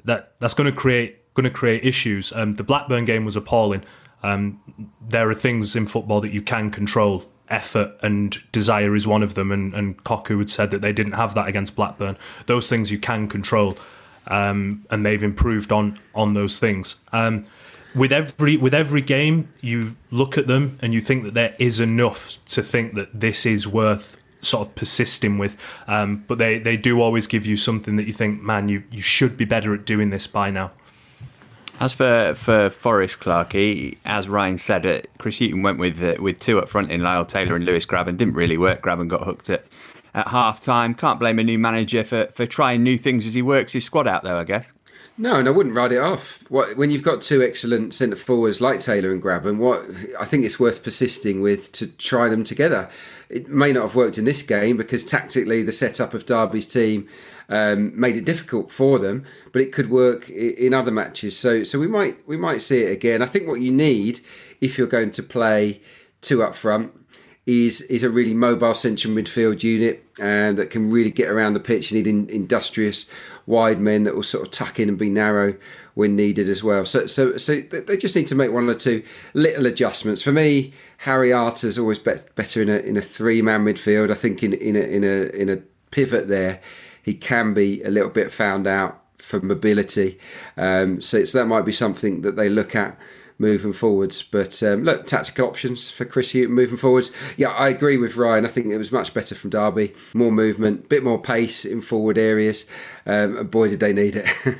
that 0.06 0.34
that's 0.39 0.53
going 0.53 0.72
to 0.72 0.77
create 0.77 1.34
going 1.34 1.44
to 1.44 1.50
create 1.50 1.84
issues. 1.84 2.32
Um, 2.34 2.56
the 2.56 2.63
Blackburn 2.63 3.06
game 3.06 3.25
was 3.25 3.36
appalling. 3.36 3.84
Um, 4.22 4.62
there 5.06 5.30
are 5.30 5.36
things 5.36 5.75
in 5.75 5.86
football 5.86 6.22
that 6.22 6.32
you 6.32 6.42
can 6.42 6.72
control. 6.72 7.25
Effort 7.50 7.98
and 8.01 8.42
desire 8.53 8.96
is 8.96 9.06
one 9.06 9.22
of 9.22 9.36
them, 9.36 9.51
and, 9.51 9.74
and 9.75 10.01
Cocu 10.06 10.39
had 10.39 10.50
said 10.50 10.72
that 10.72 10.82
they 10.82 10.94
didn't 10.94 11.12
have 11.13 11.36
that 11.36 11.48
against 11.48 11.75
Blackburn. 11.75 12.18
Those 12.46 12.70
things 12.70 12.89
you 12.89 12.98
can 12.98 13.27
control, 13.27 13.77
um, 14.27 14.86
and 14.89 15.06
they've 15.06 15.22
improved 15.22 15.72
on 15.72 16.00
on 16.15 16.36
those 16.36 16.58
things. 16.58 16.96
With 17.95 18.12
every 18.12 18.57
with 18.57 18.73
every 18.73 19.01
game, 19.01 19.50
you 19.62 19.95
look 20.09 20.38
at 20.38 20.47
them 20.47 20.79
and 20.81 20.93
you 20.93 21.01
think 21.01 21.23
that 21.23 21.33
there 21.35 21.55
is 21.59 21.79
enough 21.79 22.38
to 22.47 22.63
think 22.63 22.95
that 22.95 23.19
this 23.19 23.45
is 23.45 23.67
worth 23.67 24.17
sort 24.41 24.67
of 24.67 24.75
persisting 24.75 25.38
with. 25.38 25.57
Um, 25.88 26.23
but 26.27 26.38
they, 26.38 26.59
they 26.59 26.77
do 26.77 27.01
always 27.01 27.27
give 27.27 27.45
you 27.45 27.57
something 27.57 27.95
that 27.95 28.05
you 28.05 28.13
think, 28.13 28.41
man, 28.41 28.69
you, 28.69 28.83
you 28.91 29.01
should 29.01 29.38
be 29.38 29.45
better 29.45 29.73
at 29.73 29.85
doing 29.85 30.09
this 30.09 30.27
by 30.27 30.50
now. 30.51 30.71
As 31.79 31.91
for 31.91 32.33
for 32.35 32.69
Forest 32.69 33.19
Clarkey, 33.19 33.97
as 34.05 34.29
Ryan 34.29 34.57
said, 34.57 34.85
it 34.85 35.09
Chris 35.17 35.39
Hughton 35.39 35.63
went 35.63 35.79
with 35.79 36.01
uh, 36.01 36.21
with 36.21 36.39
two 36.39 36.59
up 36.59 36.69
front 36.69 36.91
in 36.91 37.01
Lyle 37.01 37.25
Taylor 37.25 37.55
and 37.55 37.65
Lewis 37.65 37.85
Grabban. 37.85 38.15
Didn't 38.15 38.35
really 38.35 38.57
work. 38.57 38.83
Grabban 38.83 39.07
got 39.07 39.23
hooked 39.23 39.50
at, 39.50 39.65
at 40.13 40.27
half 40.27 40.62
time. 40.62 40.93
Can't 40.93 41.19
blame 41.19 41.39
a 41.39 41.43
new 41.43 41.57
manager 41.57 42.03
for, 42.03 42.27
for 42.27 42.45
trying 42.45 42.83
new 42.83 42.97
things 42.97 43.25
as 43.25 43.33
he 43.33 43.41
works 43.41 43.73
his 43.73 43.85
squad 43.85 44.07
out, 44.07 44.23
though. 44.23 44.38
I 44.38 44.43
guess. 44.43 44.71
No, 45.15 45.36
and 45.36 45.48
I 45.48 45.51
wouldn't 45.51 45.75
write 45.75 45.91
it 45.91 46.00
off. 46.00 46.43
What, 46.50 46.75
when 46.75 46.89
you've 46.89 47.03
got 47.03 47.22
two 47.22 47.43
excellent 47.43 47.93
centre 47.93 48.15
forwards 48.15 48.60
like 48.60 48.79
Taylor 48.79 49.12
and 49.12 49.22
Grabban, 49.22 49.58
what 49.58 49.86
I 50.20 50.25
think 50.25 50.43
it's 50.43 50.60
worth 50.60 50.84
persisting 50.84 51.41
with 51.41 51.72
to 51.74 51.88
try 51.88 52.29
them 52.29 52.43
together. 52.43 52.89
It 53.29 53.48
may 53.48 53.74
not 53.74 53.84
have 53.84 53.96
worked 53.96 54.17
in 54.17 54.25
this 54.25 54.41
game 54.41 54.75
because 54.75 55.03
tactically 55.03 55.62
the 55.62 55.72
setup 55.72 56.15
of 56.15 56.25
Derby's 56.25 56.67
team 56.67 57.08
um, 57.48 57.98
made 58.00 58.15
it 58.15 58.25
difficult 58.25 58.72
for 58.72 58.98
them, 58.98 59.24
but 59.51 59.62
it 59.62 59.72
could 59.72 59.91
work 59.91 60.29
in 60.29 60.74
other 60.74 60.91
matches. 60.91 61.38
So, 61.38 61.63
so 61.63 61.77
we 61.77 61.88
might 61.88 62.27
we 62.27 62.38
might 62.38 62.62
see 62.63 62.82
it 62.82 62.91
again. 62.91 63.22
I 63.22 63.27
think 63.27 63.48
what 63.48 63.62
you 63.62 63.72
need 63.72 64.22
if 64.62 64.77
you're 64.79 64.88
going 64.88 65.12
to 65.12 65.24
play 65.24 65.82
two 66.22 66.41
up 66.41 66.55
front 66.55 66.91
is 67.45 67.81
is 67.81 68.03
a 68.03 68.09
really 68.09 68.33
mobile 68.33 68.73
central 68.73 69.13
midfield 69.13 69.63
unit 69.63 70.05
and 70.19 70.57
that 70.57 70.69
can 70.69 70.89
really 70.89 71.12
get 71.12 71.29
around 71.29 71.53
the 71.53 71.59
pitch. 71.59 71.91
You 71.91 71.97
need 71.97 72.07
in, 72.07 72.29
industrious 72.29 73.09
wide 73.45 73.79
men 73.79 74.05
that 74.05 74.15
will 74.15 74.23
sort 74.23 74.45
of 74.45 74.51
tuck 74.51 74.79
in 74.79 74.88
and 74.88 74.97
be 74.97 75.09
narrow 75.09 75.55
when 75.93 76.15
needed 76.15 76.47
as 76.47 76.63
well. 76.63 76.85
So, 76.85 77.05
so, 77.05 77.38
so 77.38 77.59
they 77.59 77.97
just 77.97 78.15
need 78.15 78.27
to 78.27 78.35
make 78.35 78.51
one 78.51 78.69
or 78.69 78.75
two 78.75 79.03
little 79.33 79.65
adjustments. 79.65 80.21
For 80.21 80.31
me, 80.31 80.73
Harry 81.00 81.33
Arter's 81.33 81.77
always 81.77 82.00
be- 82.00 82.13
better 82.35 82.62
in 82.62 82.69
a 82.69 82.77
in 82.77 82.95
a 82.95 83.01
three 83.01 83.41
man 83.41 83.65
midfield. 83.65 84.09
I 84.09 84.15
think 84.15 84.41
in 84.41 84.53
in 84.53 84.75
a 84.75 84.79
in 84.79 85.03
a 85.03 85.41
in 85.41 85.50
a 85.50 85.57
pivot 85.91 86.29
there, 86.29 86.62
he 87.03 87.13
can 87.13 87.53
be 87.53 87.83
a 87.83 87.89
little 87.89 88.09
bit 88.09 88.31
found 88.31 88.67
out 88.67 89.01
for 89.17 89.39
mobility. 89.39 90.19
Um, 90.57 91.01
so, 91.01 91.23
so 91.23 91.38
that 91.38 91.45
might 91.45 91.65
be 91.65 91.71
something 91.71 92.21
that 92.21 92.35
they 92.35 92.50
look 92.50 92.75
at 92.75 92.97
moving 93.43 93.73
forwards. 93.73 94.23
But 94.23 94.63
um, 94.63 94.83
look, 94.83 95.05
tactical 95.05 95.47
options 95.47 95.91
for 95.91 96.05
Chris 96.05 96.31
Hughton 96.31 96.53
moving 96.53 96.77
forwards. 96.77 97.12
Yeah, 97.38 97.50
I 97.50 97.69
agree 97.69 97.97
with 97.97 98.17
Ryan. 98.17 98.45
I 98.45 98.50
think 98.50 98.67
it 98.67 98.77
was 98.77 98.91
much 98.91 99.13
better 99.13 99.35
from 99.35 99.51
Derby. 99.51 99.93
More 100.13 100.31
movement, 100.31 100.89
bit 100.89 101.03
more 101.03 101.21
pace 101.21 101.65
in 101.65 101.81
forward 101.81 102.17
areas. 102.17 102.65
Um, 103.05 103.38
and 103.38 103.51
boy, 103.51 103.69
did 103.69 103.79
they 103.79 103.93
need 103.93 104.15
it. 104.15 104.27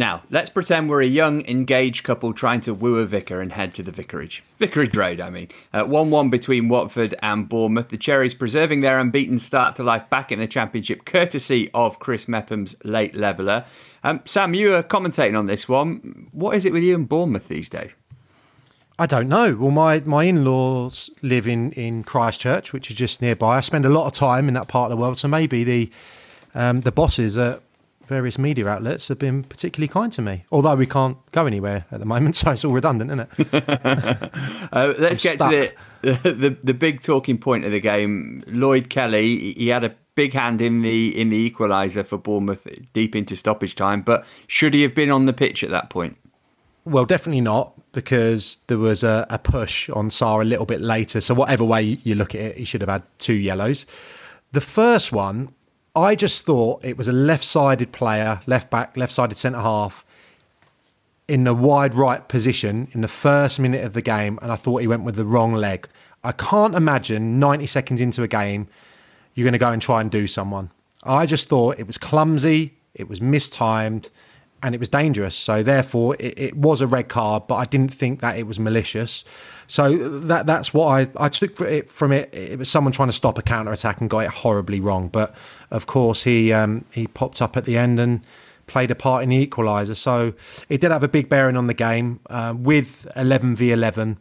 Now, 0.00 0.22
let's 0.30 0.48
pretend 0.48 0.88
we're 0.88 1.02
a 1.02 1.06
young, 1.06 1.44
engaged 1.44 2.04
couple 2.04 2.32
trying 2.32 2.62
to 2.62 2.72
woo 2.72 2.96
a 2.96 3.04
vicar 3.04 3.42
and 3.42 3.52
head 3.52 3.74
to 3.74 3.82
the 3.82 3.92
vicarage. 3.92 4.42
Vicarage 4.58 4.96
Road, 4.96 5.20
I 5.20 5.28
mean. 5.28 5.48
1 5.72 5.84
uh, 5.84 6.04
1 6.04 6.30
between 6.30 6.70
Watford 6.70 7.14
and 7.20 7.46
Bournemouth. 7.46 7.90
The 7.90 7.98
Cherries 7.98 8.32
preserving 8.32 8.80
their 8.80 8.98
unbeaten 8.98 9.38
start 9.38 9.76
to 9.76 9.82
life 9.82 10.08
back 10.08 10.32
in 10.32 10.38
the 10.38 10.46
Championship, 10.46 11.04
courtesy 11.04 11.70
of 11.74 11.98
Chris 11.98 12.28
Mepham's 12.28 12.74
late 12.82 13.14
leveller. 13.14 13.66
Um, 14.02 14.22
Sam, 14.24 14.54
you 14.54 14.70
were 14.70 14.82
commentating 14.82 15.38
on 15.38 15.48
this 15.48 15.68
one. 15.68 16.28
What 16.32 16.56
is 16.56 16.64
it 16.64 16.72
with 16.72 16.82
you 16.82 16.94
and 16.94 17.06
Bournemouth 17.06 17.48
these 17.48 17.68
days? 17.68 17.90
I 18.98 19.04
don't 19.04 19.28
know. 19.28 19.54
Well, 19.54 19.70
my, 19.70 20.00
my 20.00 20.24
in 20.24 20.46
laws 20.46 21.10
live 21.20 21.46
in, 21.46 21.72
in 21.72 22.04
Christchurch, 22.04 22.72
which 22.72 22.90
is 22.90 22.96
just 22.96 23.20
nearby. 23.20 23.58
I 23.58 23.60
spend 23.60 23.84
a 23.84 23.90
lot 23.90 24.06
of 24.06 24.14
time 24.14 24.48
in 24.48 24.54
that 24.54 24.66
part 24.66 24.90
of 24.90 24.96
the 24.96 25.02
world, 25.02 25.18
so 25.18 25.28
maybe 25.28 25.62
the 25.62 25.90
um, 26.54 26.80
the 26.80 26.90
bosses 26.90 27.36
at 27.36 27.62
various 28.10 28.38
media 28.38 28.66
outlets 28.66 29.06
have 29.06 29.20
been 29.20 29.44
particularly 29.44 29.86
kind 29.86 30.12
to 30.12 30.20
me. 30.20 30.44
Although 30.50 30.74
we 30.74 30.84
can't 30.84 31.16
go 31.30 31.46
anywhere 31.46 31.86
at 31.92 32.00
the 32.00 32.06
moment, 32.06 32.34
so 32.36 32.50
it's 32.50 32.64
all 32.64 32.72
redundant, 32.72 33.10
isn't 33.12 33.54
it? 33.54 33.54
uh, 34.72 34.92
let's 34.98 35.24
I'm 35.24 35.30
get 35.30 35.34
stuck. 35.36 35.50
to 35.50 35.72
the, 36.02 36.12
the 36.34 36.56
the 36.62 36.74
big 36.74 37.02
talking 37.02 37.38
point 37.38 37.64
of 37.64 37.70
the 37.70 37.80
game. 37.80 38.42
Lloyd 38.48 38.90
Kelly, 38.90 39.54
he 39.54 39.68
had 39.68 39.84
a 39.84 39.94
big 40.16 40.34
hand 40.34 40.60
in 40.60 40.82
the 40.82 41.18
in 41.18 41.30
the 41.30 41.50
equaliser 41.50 42.04
for 42.04 42.18
Bournemouth 42.18 42.66
deep 42.92 43.14
into 43.14 43.36
stoppage 43.36 43.76
time, 43.76 44.02
but 44.02 44.26
should 44.48 44.74
he 44.74 44.82
have 44.82 44.94
been 44.94 45.10
on 45.10 45.26
the 45.26 45.32
pitch 45.32 45.62
at 45.62 45.70
that 45.70 45.88
point? 45.88 46.16
Well, 46.84 47.04
definitely 47.04 47.42
not, 47.42 47.74
because 47.92 48.58
there 48.66 48.78
was 48.78 49.04
a, 49.04 49.26
a 49.30 49.38
push 49.38 49.88
on 49.90 50.08
Sarr 50.08 50.40
a 50.40 50.44
little 50.44 50.66
bit 50.66 50.80
later. 50.80 51.20
So 51.20 51.34
whatever 51.34 51.62
way 51.62 52.00
you 52.02 52.14
look 52.16 52.34
at 52.34 52.40
it, 52.40 52.56
he 52.56 52.64
should 52.64 52.80
have 52.80 52.90
had 52.90 53.02
two 53.18 53.34
yellows. 53.34 53.86
The 54.52 54.62
first 54.62 55.12
one, 55.12 55.54
I 55.94 56.14
just 56.14 56.44
thought 56.44 56.84
it 56.84 56.96
was 56.96 57.08
a 57.08 57.12
left-sided 57.12 57.92
player, 57.92 58.40
left 58.46 58.70
back, 58.70 58.96
left-sided 58.96 59.36
centre 59.36 59.60
half, 59.60 60.04
in 61.26 61.44
the 61.44 61.54
wide 61.54 61.94
right 61.94 62.26
position 62.28 62.88
in 62.92 63.00
the 63.00 63.08
first 63.08 63.60
minute 63.60 63.84
of 63.84 63.92
the 63.92 64.02
game, 64.02 64.38
and 64.42 64.50
I 64.50 64.56
thought 64.56 64.82
he 64.82 64.86
went 64.86 65.04
with 65.04 65.16
the 65.16 65.24
wrong 65.24 65.54
leg. 65.54 65.88
I 66.22 66.32
can't 66.32 66.74
imagine 66.74 67.38
90 67.38 67.66
seconds 67.66 68.00
into 68.00 68.22
a 68.22 68.28
game 68.28 68.68
you're 69.34 69.44
going 69.44 69.52
to 69.52 69.58
go 69.58 69.70
and 69.70 69.80
try 69.80 70.00
and 70.00 70.10
do 70.10 70.26
someone. 70.26 70.70
I 71.04 71.26
just 71.26 71.48
thought 71.48 71.78
it 71.78 71.86
was 71.86 71.98
clumsy, 71.98 72.78
it 72.94 73.08
was 73.08 73.20
mistimed, 73.20 74.10
and 74.62 74.74
it 74.74 74.78
was 74.78 74.88
dangerous. 74.88 75.34
So 75.34 75.62
therefore, 75.62 76.16
it, 76.18 76.38
it, 76.38 76.56
was 76.56 76.80
a 76.80 76.86
red 76.86 77.08
card, 77.08 77.46
but 77.46 77.56
I 77.56 77.64
didn't 77.64 77.92
think 77.92 78.20
that 78.20 78.38
it 78.38 78.46
was 78.46 78.60
malicious. 78.60 79.24
So 79.66 79.96
that 80.20 80.46
that's 80.46 80.74
what 80.74 80.86
I, 80.86 81.24
I 81.24 81.28
took 81.28 81.60
it 81.60 81.90
from 81.90 82.12
it. 82.12 82.28
It 82.32 82.58
was 82.58 82.70
someone 82.70 82.92
trying 82.92 83.08
to 83.08 83.14
stop 83.14 83.38
a 83.38 83.42
counter 83.42 83.72
attack 83.72 84.00
and 84.00 84.10
got 84.10 84.24
it 84.24 84.30
horribly 84.30 84.80
wrong. 84.80 85.08
But 85.08 85.34
of 85.70 85.86
course, 85.86 86.24
he 86.24 86.52
um, 86.52 86.84
he 86.92 87.06
popped 87.06 87.40
up 87.40 87.56
at 87.56 87.64
the 87.64 87.78
end 87.78 87.98
and 87.98 88.20
played 88.66 88.90
a 88.90 88.94
part 88.94 89.22
in 89.22 89.30
the 89.30 89.46
equaliser. 89.46 89.96
So 89.96 90.34
it 90.68 90.80
did 90.80 90.90
have 90.90 91.02
a 91.02 91.08
big 91.08 91.28
bearing 91.28 91.56
on 91.56 91.66
the 91.66 91.74
game. 91.74 92.20
Uh, 92.28 92.54
with 92.56 93.10
11 93.16 93.56
v 93.56 93.72
11, 93.72 94.18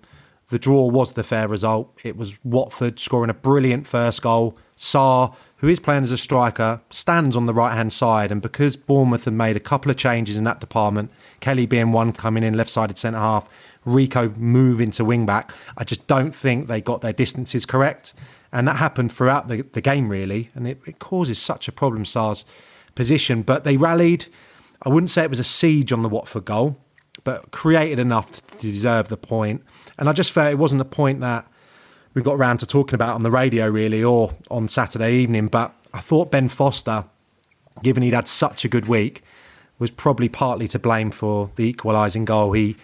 the 0.49 0.57
draw 0.57 0.87
was 0.87 1.13
the 1.13 1.23
fair 1.23 1.47
result. 1.47 1.95
It 2.03 2.17
was 2.17 2.43
Watford 2.43 2.99
scoring 2.99 3.29
a 3.29 3.35
brilliant 3.35 3.85
first 3.85 4.21
goal. 4.21 4.57
Sarr 4.75 5.35
who 5.59 5.67
is 5.67 5.79
playing 5.79 6.03
as 6.03 6.11
a 6.11 6.17
striker, 6.17 6.81
stands 6.89 7.35
on 7.35 7.45
the 7.45 7.53
right 7.53 7.73
hand 7.73 7.91
side. 7.91 8.31
And 8.31 8.41
because 8.41 8.77
Bournemouth 8.77 9.25
had 9.25 9.33
made 9.33 9.57
a 9.57 9.61
couple 9.61 9.91
of 9.91 9.97
changes 9.97 10.37
in 10.37 10.45
that 10.45 10.61
department, 10.61 11.11
Kelly 11.41 11.65
being 11.65 11.91
one 11.91 12.13
coming 12.13 12.43
in 12.43 12.53
left 12.55 12.69
sided 12.69 12.97
centre 12.97 13.19
half, 13.19 13.49
Rico 13.83 14.29
moving 14.37 14.91
to 14.91 15.03
wing 15.03 15.25
back, 15.25 15.51
I 15.77 15.83
just 15.83 16.07
don't 16.07 16.33
think 16.33 16.67
they 16.67 16.79
got 16.79 17.01
their 17.01 17.13
distances 17.13 17.65
correct. 17.65 18.13
And 18.51 18.67
that 18.67 18.77
happened 18.77 19.11
throughout 19.11 19.47
the, 19.49 19.61
the 19.61 19.81
game, 19.81 20.09
really. 20.09 20.49
And 20.55 20.65
it, 20.65 20.79
it 20.87 20.99
causes 20.99 21.39
such 21.39 21.67
a 21.67 21.73
problem, 21.73 22.05
Sarr's 22.05 22.45
position. 22.95 23.41
But 23.41 23.65
they 23.65 23.75
rallied. 23.75 24.27
I 24.81 24.89
wouldn't 24.89 25.09
say 25.09 25.23
it 25.23 25.29
was 25.29 25.39
a 25.39 25.43
siege 25.43 25.91
on 25.91 26.03
the 26.03 26.09
Watford 26.09 26.45
goal, 26.45 26.77
but 27.25 27.51
created 27.51 27.99
enough 27.99 28.31
to 28.31 28.61
deserve 28.61 29.09
the 29.09 29.17
point. 29.17 29.63
And 29.97 30.07
I 30.07 30.13
just 30.13 30.31
felt 30.31 30.51
it 30.51 30.57
wasn't 30.57 30.81
a 30.81 30.85
point 30.85 31.19
that 31.19 31.48
we 32.19 32.23
got 32.23 32.35
around 32.35 32.57
to 32.57 32.65
talking 32.65 32.95
about 32.95 33.15
on 33.15 33.23
the 33.23 33.31
radio, 33.31 33.67
really, 33.69 34.03
or 34.03 34.35
on 34.51 34.67
Saturday 34.67 35.13
evening. 35.13 35.47
But 35.47 35.73
I 35.93 35.99
thought 35.99 36.31
Ben 36.31 36.49
Foster, 36.49 37.05
given 37.81 38.03
he'd 38.03 38.13
had 38.13 38.27
such 38.27 38.65
a 38.65 38.67
good 38.67 38.89
week, 38.89 39.23
was 39.79 39.89
probably 39.89 40.27
partly 40.27 40.67
to 40.67 40.79
blame 40.79 41.11
for 41.11 41.49
the 41.55 41.63
equalising 41.63 42.25
goal. 42.25 42.51
He, 42.51 42.75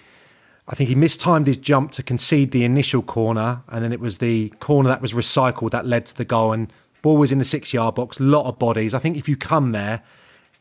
I 0.70 0.76
think 0.76 0.88
he 0.88 0.96
mistimed 0.96 1.48
his 1.48 1.58
jump 1.58 1.92
to 1.92 2.04
concede 2.04 2.52
the 2.52 2.64
initial 2.64 3.02
corner, 3.02 3.64
and 3.68 3.84
then 3.84 3.92
it 3.92 4.00
was 4.00 4.20
the 4.20 4.54
corner 4.62 4.88
that 4.88 5.02
was 5.02 5.12
recycled 5.12 5.72
that 5.72 5.86
led 5.86 6.06
to 6.06 6.16
the 6.16 6.24
goal. 6.24 6.54
And 6.54 6.72
ball 7.02 7.18
was 7.18 7.34
in 7.34 7.38
the 7.38 7.44
six 7.44 7.74
yard 7.74 7.96
box, 7.96 8.18
lot 8.22 8.46
of 8.46 8.58
bodies. 8.58 8.94
I 8.94 9.00
think 9.00 9.18
if 9.18 9.28
you 9.28 9.36
come 9.36 9.74
there, 9.74 10.02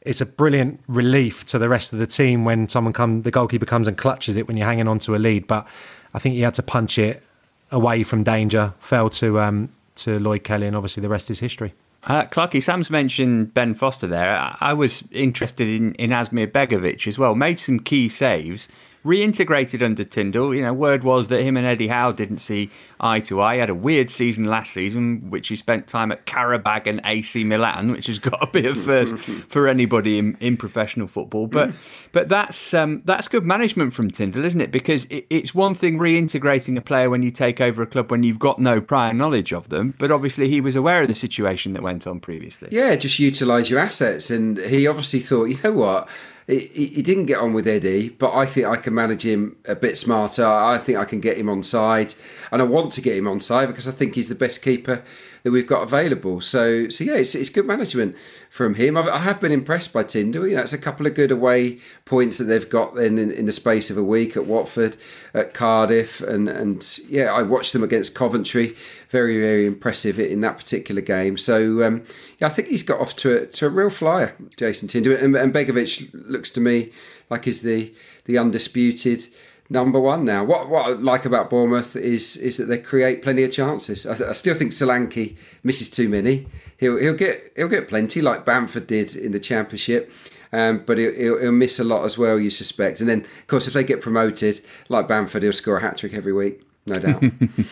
it's 0.00 0.20
a 0.20 0.26
brilliant 0.26 0.80
relief 0.88 1.44
to 1.44 1.60
the 1.60 1.68
rest 1.68 1.92
of 1.92 2.00
the 2.00 2.08
team 2.08 2.44
when 2.44 2.68
someone 2.68 2.92
come 2.92 3.22
the 3.22 3.30
goalkeeper 3.30 3.66
comes 3.66 3.86
and 3.86 3.96
clutches 3.96 4.36
it 4.36 4.48
when 4.48 4.56
you're 4.56 4.66
hanging 4.66 4.88
on 4.88 4.98
to 4.98 5.14
a 5.14 5.18
lead. 5.18 5.46
But 5.46 5.64
I 6.12 6.18
think 6.18 6.34
he 6.34 6.40
had 6.40 6.54
to 6.54 6.62
punch 6.64 6.98
it 6.98 7.22
away 7.70 8.02
from 8.02 8.22
danger, 8.22 8.74
fell 8.78 9.10
to 9.10 9.40
um, 9.40 9.70
to 9.96 10.18
Lloyd 10.18 10.44
Kelly, 10.44 10.66
and 10.66 10.76
obviously 10.76 11.00
the 11.00 11.08
rest 11.08 11.30
is 11.30 11.40
history. 11.40 11.74
Uh, 12.04 12.24
Clarky, 12.26 12.62
Sam's 12.62 12.90
mentioned 12.90 13.54
Ben 13.54 13.74
Foster 13.74 14.06
there. 14.06 14.36
I, 14.36 14.56
I 14.60 14.72
was 14.74 15.08
interested 15.10 15.68
in, 15.68 15.94
in 15.94 16.10
Asmir 16.10 16.46
Begovic 16.46 17.06
as 17.06 17.18
well. 17.18 17.34
Made 17.34 17.58
some 17.58 17.80
key 17.80 18.08
saves 18.10 18.68
reintegrated 19.04 19.82
under 19.82 20.02
Tindall. 20.02 20.54
You 20.54 20.62
know, 20.62 20.72
word 20.72 21.04
was 21.04 21.28
that 21.28 21.42
him 21.42 21.56
and 21.56 21.66
Eddie 21.66 21.88
Howe 21.88 22.12
didn't 22.12 22.38
see 22.38 22.70
eye 22.98 23.20
to 23.20 23.40
eye. 23.40 23.54
He 23.54 23.60
had 23.60 23.70
a 23.70 23.74
weird 23.74 24.10
season 24.10 24.44
last 24.44 24.72
season, 24.72 25.30
which 25.30 25.48
he 25.48 25.56
spent 25.56 25.86
time 25.86 26.10
at 26.10 26.26
Qarabag 26.26 26.86
and 26.86 27.00
AC 27.04 27.44
Milan, 27.44 27.92
which 27.92 28.06
has 28.06 28.18
got 28.18 28.40
to 28.40 28.46
be 28.46 28.66
a 28.66 28.74
first 28.74 29.16
for 29.48 29.68
anybody 29.68 30.18
in, 30.18 30.36
in 30.40 30.56
professional 30.56 31.06
football. 31.06 31.46
But 31.46 31.72
but 32.12 32.28
that's 32.28 32.72
um, 32.72 33.02
that's 33.04 33.28
good 33.28 33.44
management 33.44 33.92
from 33.92 34.10
Tindall, 34.10 34.44
isn't 34.44 34.60
it? 34.60 34.72
Because 34.72 35.04
it, 35.06 35.26
it's 35.28 35.54
one 35.54 35.74
thing 35.74 35.98
reintegrating 35.98 36.76
a 36.78 36.80
player 36.80 37.10
when 37.10 37.22
you 37.22 37.30
take 37.30 37.60
over 37.60 37.82
a 37.82 37.86
club 37.86 38.10
when 38.10 38.22
you've 38.22 38.38
got 38.38 38.58
no 38.58 38.80
prior 38.80 39.12
knowledge 39.12 39.52
of 39.52 39.68
them, 39.68 39.94
but 39.98 40.10
obviously 40.10 40.48
he 40.48 40.60
was 40.60 40.76
aware 40.76 41.02
of 41.02 41.08
the 41.08 41.14
situation 41.14 41.74
that 41.74 41.82
went 41.82 42.06
on 42.06 42.20
previously. 42.20 42.68
Yeah, 42.70 42.96
just 42.96 43.18
utilise 43.18 43.68
your 43.68 43.80
assets, 43.80 44.30
and 44.30 44.58
he 44.58 44.86
obviously 44.86 45.20
thought, 45.20 45.44
you 45.44 45.58
know 45.62 45.72
what 45.72 46.08
he, 46.46 46.86
he 46.86 47.02
didn't 47.02 47.26
get 47.26 47.38
on 47.38 47.52
with 47.52 47.66
Eddie, 47.66 48.10
but 48.10 48.34
I 48.34 48.46
think 48.46 48.66
I 48.66 48.76
can 48.76 48.94
manage 48.94 49.24
him 49.24 49.56
a 49.66 49.74
bit 49.74 49.96
smarter. 49.96 50.44
I 50.44 50.78
think 50.78 50.98
I 50.98 51.04
can 51.04 51.20
get 51.20 51.38
him 51.38 51.48
on 51.48 51.62
side, 51.62 52.14
and 52.52 52.60
I 52.60 52.64
want 52.64 52.92
to 52.92 53.00
get 53.00 53.16
him 53.16 53.26
on 53.26 53.40
side 53.40 53.68
because 53.68 53.88
I 53.88 53.92
think 53.92 54.14
he's 54.14 54.28
the 54.28 54.34
best 54.34 54.62
keeper 54.62 55.02
that 55.44 55.52
we've 55.52 55.66
got 55.66 55.82
available. 55.82 56.40
So, 56.40 56.88
so 56.88 57.04
yeah, 57.04 57.16
it's, 57.16 57.34
it's 57.34 57.50
good 57.50 57.66
management 57.66 58.16
from 58.48 58.74
him. 58.74 58.96
I've, 58.96 59.06
I 59.06 59.18
have 59.18 59.40
been 59.40 59.52
impressed 59.52 59.92
by 59.92 60.02
Tindall. 60.02 60.48
You 60.48 60.56
know, 60.56 60.62
it's 60.62 60.72
a 60.72 60.78
couple 60.78 61.06
of 61.06 61.14
good 61.14 61.30
away 61.30 61.78
points 62.06 62.38
that 62.38 62.44
they've 62.44 62.68
got 62.68 62.94
then 62.94 63.18
in, 63.18 63.30
in 63.30 63.44
the 63.44 63.52
space 63.52 63.90
of 63.90 63.98
a 63.98 64.02
week 64.02 64.36
at 64.36 64.46
Watford, 64.46 64.96
at 65.34 65.52
Cardiff, 65.54 66.22
and 66.22 66.48
and 66.48 66.98
yeah, 67.08 67.32
I 67.32 67.42
watched 67.42 67.74
them 67.74 67.82
against 67.82 68.14
Coventry. 68.14 68.74
Very 69.10 69.38
very 69.38 69.66
impressive 69.66 70.18
in 70.18 70.40
that 70.40 70.56
particular 70.56 71.02
game. 71.02 71.36
So 71.36 71.86
um, 71.86 72.04
yeah, 72.38 72.46
I 72.46 72.50
think 72.50 72.68
he's 72.68 72.82
got 72.82 73.00
off 73.00 73.14
to 73.16 73.42
a, 73.42 73.46
to 73.46 73.66
a 73.66 73.70
real 73.70 73.90
flyer, 73.90 74.34
Jason 74.56 74.88
Tindall, 74.88 75.16
and, 75.16 75.36
and 75.36 75.52
Begovic 75.52 76.10
looks 76.14 76.50
to 76.50 76.60
me 76.60 76.90
like 77.28 77.44
he's 77.44 77.60
the 77.60 77.94
the 78.24 78.38
undisputed 78.38 79.26
number 79.68 80.00
one 80.00 80.24
now. 80.24 80.44
What 80.44 80.68
what 80.68 80.86
I 80.86 80.90
like 80.90 81.24
about 81.24 81.50
Bournemouth 81.50 81.96
is 81.96 82.36
is 82.36 82.56
that 82.56 82.66
they 82.66 82.78
create 82.78 83.22
plenty 83.22 83.44
of 83.44 83.52
chances. 83.52 84.06
I, 84.06 84.30
I 84.30 84.32
still 84.32 84.54
think 84.54 84.72
Solanke 84.72 85.36
misses 85.62 85.90
too 85.90 86.08
many. 86.08 86.46
He'll 86.78 86.98
he'll 86.98 87.16
get 87.16 87.52
he'll 87.56 87.68
get 87.68 87.88
plenty 87.88 88.22
like 88.22 88.44
Bamford 88.44 88.86
did 88.86 89.16
in 89.16 89.32
the 89.32 89.40
Championship. 89.40 90.10
Um, 90.52 90.84
but 90.86 90.98
he'll, 90.98 91.12
he'll, 91.12 91.40
he'll, 91.40 91.52
miss 91.52 91.80
a 91.80 91.84
lot 91.84 92.04
as 92.04 92.16
well, 92.16 92.38
you 92.38 92.48
suspect. 92.48 93.00
And 93.00 93.08
then, 93.08 93.22
of 93.22 93.46
course, 93.48 93.66
if 93.66 93.72
they 93.72 93.82
get 93.82 94.00
promoted, 94.00 94.60
like 94.88 95.08
Bamford, 95.08 95.42
he'll 95.42 95.52
score 95.52 95.78
a 95.78 95.80
hat 95.80 95.96
trick 95.96 96.14
every 96.14 96.32
week, 96.32 96.62
no 96.86 96.94
doubt. 96.94 97.24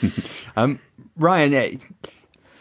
um, 0.56 0.80
Ryan, 1.16 1.54
eh, 1.54 1.76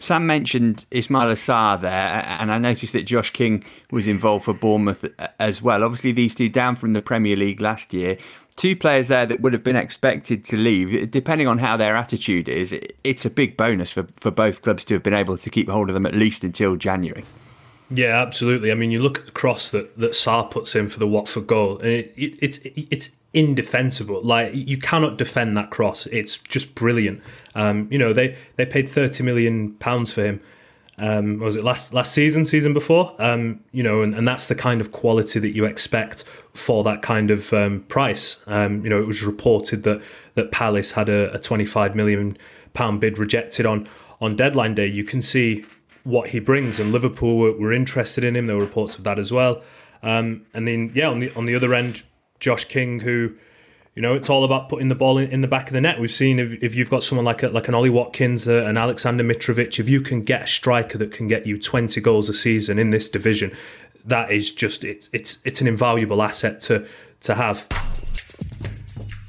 Sam 0.02 0.26
mentioned 0.26 0.84
Ismaila 0.90 1.34
Sarr 1.34 1.80
there, 1.80 2.24
and 2.38 2.52
I 2.52 2.58
noticed 2.58 2.92
that 2.92 3.04
Josh 3.04 3.30
King 3.30 3.64
was 3.92 4.08
involved 4.08 4.44
for 4.44 4.52
Bournemouth 4.52 5.04
as 5.38 5.62
well. 5.62 5.84
Obviously, 5.84 6.10
these 6.10 6.34
two 6.34 6.48
down 6.48 6.74
from 6.74 6.92
the 6.92 7.02
Premier 7.02 7.36
League 7.36 7.60
last 7.60 7.94
year 7.94 8.18
two 8.56 8.76
players 8.76 9.08
there 9.08 9.26
that 9.26 9.40
would 9.40 9.52
have 9.52 9.64
been 9.64 9.76
expected 9.76 10.44
to 10.46 10.56
leave, 10.56 11.10
depending 11.10 11.48
on 11.48 11.58
how 11.58 11.76
their 11.76 11.96
attitude 11.96 12.48
is, 12.48 12.74
it's 13.04 13.24
a 13.24 13.30
big 13.30 13.56
bonus 13.56 13.90
for, 13.90 14.06
for 14.16 14.30
both 14.30 14.62
clubs 14.62 14.84
to 14.86 14.94
have 14.94 15.02
been 15.02 15.14
able 15.14 15.36
to 15.36 15.50
keep 15.50 15.68
hold 15.68 15.88
of 15.88 15.94
them 15.94 16.06
at 16.06 16.14
least 16.14 16.44
until 16.44 16.76
January. 16.76 17.24
Yeah, 17.90 18.20
absolutely. 18.20 18.70
I 18.70 18.74
mean, 18.74 18.90
you 18.90 19.00
look 19.00 19.18
at 19.18 19.26
the 19.26 19.32
cross 19.32 19.70
that, 19.70 19.98
that 19.98 20.12
Sarr 20.12 20.50
puts 20.50 20.74
in 20.74 20.88
for 20.88 20.98
the 20.98 21.06
Watford 21.06 21.46
goal, 21.46 21.78
and 21.78 21.88
it, 21.88 22.12
it, 22.16 22.38
it's 22.40 22.58
it's 22.64 23.10
indefensible. 23.34 24.22
Like 24.22 24.54
you 24.54 24.78
cannot 24.78 25.18
defend 25.18 25.56
that 25.58 25.70
cross. 25.70 26.06
It's 26.06 26.38
just 26.38 26.74
brilliant. 26.74 27.20
Um, 27.54 27.88
you 27.90 27.98
know, 27.98 28.12
they 28.12 28.36
they 28.56 28.64
paid 28.64 28.88
thirty 28.88 29.22
million 29.22 29.74
pounds 29.74 30.12
for 30.12 30.24
him 30.24 30.40
um, 31.02 31.40
was 31.40 31.56
it 31.56 31.64
last 31.64 31.92
last 31.92 32.12
season, 32.12 32.46
season 32.46 32.72
before? 32.72 33.16
Um, 33.18 33.58
you 33.72 33.82
know, 33.82 34.02
and, 34.02 34.14
and 34.14 34.26
that's 34.26 34.46
the 34.46 34.54
kind 34.54 34.80
of 34.80 34.92
quality 34.92 35.40
that 35.40 35.50
you 35.50 35.64
expect 35.64 36.22
for 36.54 36.84
that 36.84 37.02
kind 37.02 37.32
of 37.32 37.52
um, 37.52 37.80
price. 37.88 38.36
Um, 38.46 38.84
you 38.84 38.88
know, 38.88 39.00
it 39.00 39.08
was 39.08 39.20
reported 39.20 39.82
that 39.82 40.00
that 40.36 40.52
Palace 40.52 40.92
had 40.92 41.08
a, 41.08 41.34
a 41.34 41.40
25 41.40 41.96
million 41.96 42.38
pound 42.72 43.00
bid 43.00 43.18
rejected 43.18 43.66
on 43.66 43.88
on 44.20 44.36
deadline 44.36 44.76
day. 44.76 44.86
You 44.86 45.02
can 45.02 45.20
see 45.20 45.64
what 46.04 46.28
he 46.28 46.38
brings, 46.38 46.78
and 46.78 46.92
Liverpool 46.92 47.36
were, 47.36 47.52
were 47.52 47.72
interested 47.72 48.22
in 48.22 48.36
him. 48.36 48.46
There 48.46 48.54
were 48.54 48.62
reports 48.62 48.96
of 48.96 49.02
that 49.02 49.18
as 49.18 49.32
well. 49.32 49.60
Um, 50.04 50.46
and 50.54 50.68
then, 50.68 50.92
yeah, 50.94 51.08
on 51.08 51.18
the 51.18 51.32
on 51.34 51.46
the 51.46 51.56
other 51.56 51.74
end, 51.74 52.04
Josh 52.38 52.66
King, 52.66 53.00
who 53.00 53.34
you 53.94 54.00
know, 54.00 54.14
it's 54.14 54.30
all 54.30 54.42
about 54.42 54.68
putting 54.68 54.88
the 54.88 54.94
ball 54.94 55.18
in, 55.18 55.30
in 55.30 55.40
the 55.42 55.48
back 55.48 55.66
of 55.66 55.74
the 55.74 55.80
net. 55.80 56.00
We've 56.00 56.10
seen 56.10 56.38
if, 56.38 56.62
if 56.62 56.74
you've 56.74 56.88
got 56.88 57.02
someone 57.02 57.26
like 57.26 57.42
a, 57.42 57.48
like 57.48 57.68
an 57.68 57.74
Ollie 57.74 57.90
Watkins, 57.90 58.48
uh, 58.48 58.64
an 58.64 58.78
Alexander 58.78 59.22
Mitrovic, 59.22 59.78
if 59.78 59.88
you 59.88 60.00
can 60.00 60.22
get 60.22 60.42
a 60.42 60.46
striker 60.46 60.96
that 60.98 61.12
can 61.12 61.28
get 61.28 61.46
you 61.46 61.58
20 61.58 62.00
goals 62.00 62.28
a 62.28 62.34
season 62.34 62.78
in 62.78 62.90
this 62.90 63.08
division, 63.08 63.54
that 64.04 64.30
is 64.32 64.50
just 64.50 64.82
it's 64.82 65.08
it's 65.12 65.38
it's 65.44 65.60
an 65.60 65.66
invaluable 65.66 66.22
asset 66.22 66.60
to 66.60 66.86
to 67.20 67.34
have. 67.34 67.68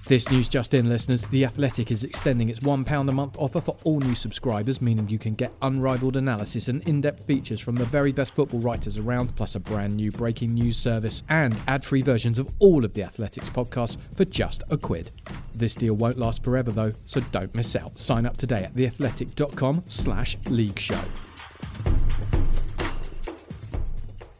This 0.05 0.29
news 0.29 0.49
just 0.49 0.73
in, 0.73 0.89
listeners. 0.89 1.23
The 1.23 1.45
Athletic 1.45 1.89
is 1.89 2.03
extending 2.03 2.49
its 2.49 2.59
£1 2.59 3.09
a 3.09 3.11
month 3.13 3.37
offer 3.39 3.61
for 3.61 3.77
all 3.85 4.01
new 4.01 4.15
subscribers, 4.15 4.81
meaning 4.81 5.07
you 5.07 5.17
can 5.17 5.33
get 5.33 5.53
unrivaled 5.61 6.17
analysis 6.17 6.67
and 6.67 6.85
in 6.89 6.99
depth 6.99 7.25
features 7.25 7.61
from 7.61 7.75
the 7.75 7.85
very 7.85 8.11
best 8.11 8.35
football 8.35 8.59
writers 8.59 8.97
around, 8.99 9.33
plus 9.37 9.55
a 9.55 9.61
brand 9.61 9.95
new 9.95 10.11
breaking 10.11 10.53
news 10.53 10.75
service 10.75 11.23
and 11.29 11.55
ad 11.67 11.85
free 11.85 12.01
versions 12.01 12.37
of 12.37 12.49
all 12.59 12.83
of 12.83 12.93
the 12.93 13.03
Athletics 13.03 13.49
podcasts 13.49 13.97
for 14.13 14.25
just 14.25 14.63
a 14.69 14.77
quid. 14.77 15.09
This 15.55 15.73
deal 15.73 15.93
won't 15.93 16.17
last 16.17 16.43
forever 16.43 16.71
though, 16.71 16.91
so 17.05 17.21
don't 17.31 17.55
miss 17.55 17.73
out. 17.77 17.97
Sign 17.97 18.25
up 18.25 18.35
today 18.35 18.65
at 18.65 18.73
theathletic.com 18.73 19.83
slash 19.87 20.35
league 20.47 20.79
show. 20.79 20.99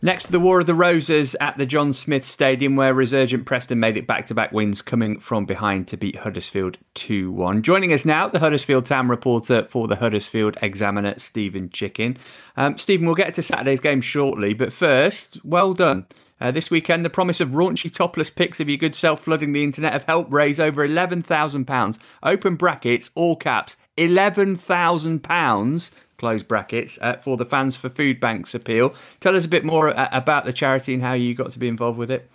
Next, 0.05 0.25
to 0.25 0.33
the 0.33 0.39
War 0.41 0.59
of 0.59 0.65
the 0.65 0.75
Roses 0.75 1.33
at 1.39 1.57
the 1.57 1.65
John 1.65 1.93
Smith 1.93 2.25
Stadium, 2.25 2.75
where 2.75 2.93
resurgent 2.93 3.45
Preston 3.45 3.79
made 3.79 3.95
it 3.95 4.05
back 4.05 4.27
to 4.27 4.33
back 4.33 4.51
wins 4.51 4.81
coming 4.81 5.17
from 5.17 5.45
behind 5.45 5.87
to 5.87 5.95
beat 5.95 6.17
Huddersfield 6.17 6.77
2 6.95 7.31
1. 7.31 7.63
Joining 7.63 7.93
us 7.93 8.03
now, 8.03 8.27
the 8.27 8.39
Huddersfield 8.39 8.85
Town 8.85 9.07
reporter 9.07 9.63
for 9.63 9.87
the 9.87 9.95
Huddersfield 9.95 10.57
Examiner, 10.61 11.17
Steven 11.19 11.69
Chicken. 11.69 12.17
Um, 12.57 12.77
Steven, 12.77 13.05
we'll 13.05 13.15
get 13.15 13.33
to 13.35 13.41
Saturday's 13.41 13.79
game 13.79 14.01
shortly, 14.01 14.53
but 14.53 14.73
first, 14.73 15.37
well 15.45 15.73
done. 15.73 16.05
Uh, 16.41 16.51
this 16.51 16.69
weekend, 16.69 17.05
the 17.05 17.09
promise 17.09 17.39
of 17.39 17.51
raunchy 17.51 17.89
topless 17.89 18.29
pics 18.29 18.59
of 18.59 18.67
your 18.67 18.75
good 18.75 18.95
self 18.95 19.21
flooding 19.21 19.53
the 19.53 19.63
internet 19.63 19.93
have 19.93 20.03
helped 20.03 20.33
raise 20.33 20.59
over 20.59 20.85
£11,000. 20.85 21.97
Open 22.23 22.57
brackets, 22.57 23.09
all 23.15 23.37
caps, 23.37 23.77
£11,000 23.95 25.91
close 26.23 26.41
brackets 26.41 26.97
uh, 27.01 27.17
for 27.17 27.35
the 27.35 27.43
Fans 27.43 27.75
for 27.75 27.89
Food 27.89 28.21
Banks 28.21 28.55
appeal. 28.55 28.95
Tell 29.19 29.35
us 29.35 29.43
a 29.43 29.49
bit 29.49 29.65
more 29.65 29.89
uh, 29.89 30.07
about 30.13 30.45
the 30.45 30.53
charity 30.53 30.93
and 30.93 31.03
how 31.03 31.11
you 31.11 31.35
got 31.35 31.51
to 31.51 31.59
be 31.59 31.67
involved 31.67 31.97
with 31.97 32.09
it. 32.09 32.29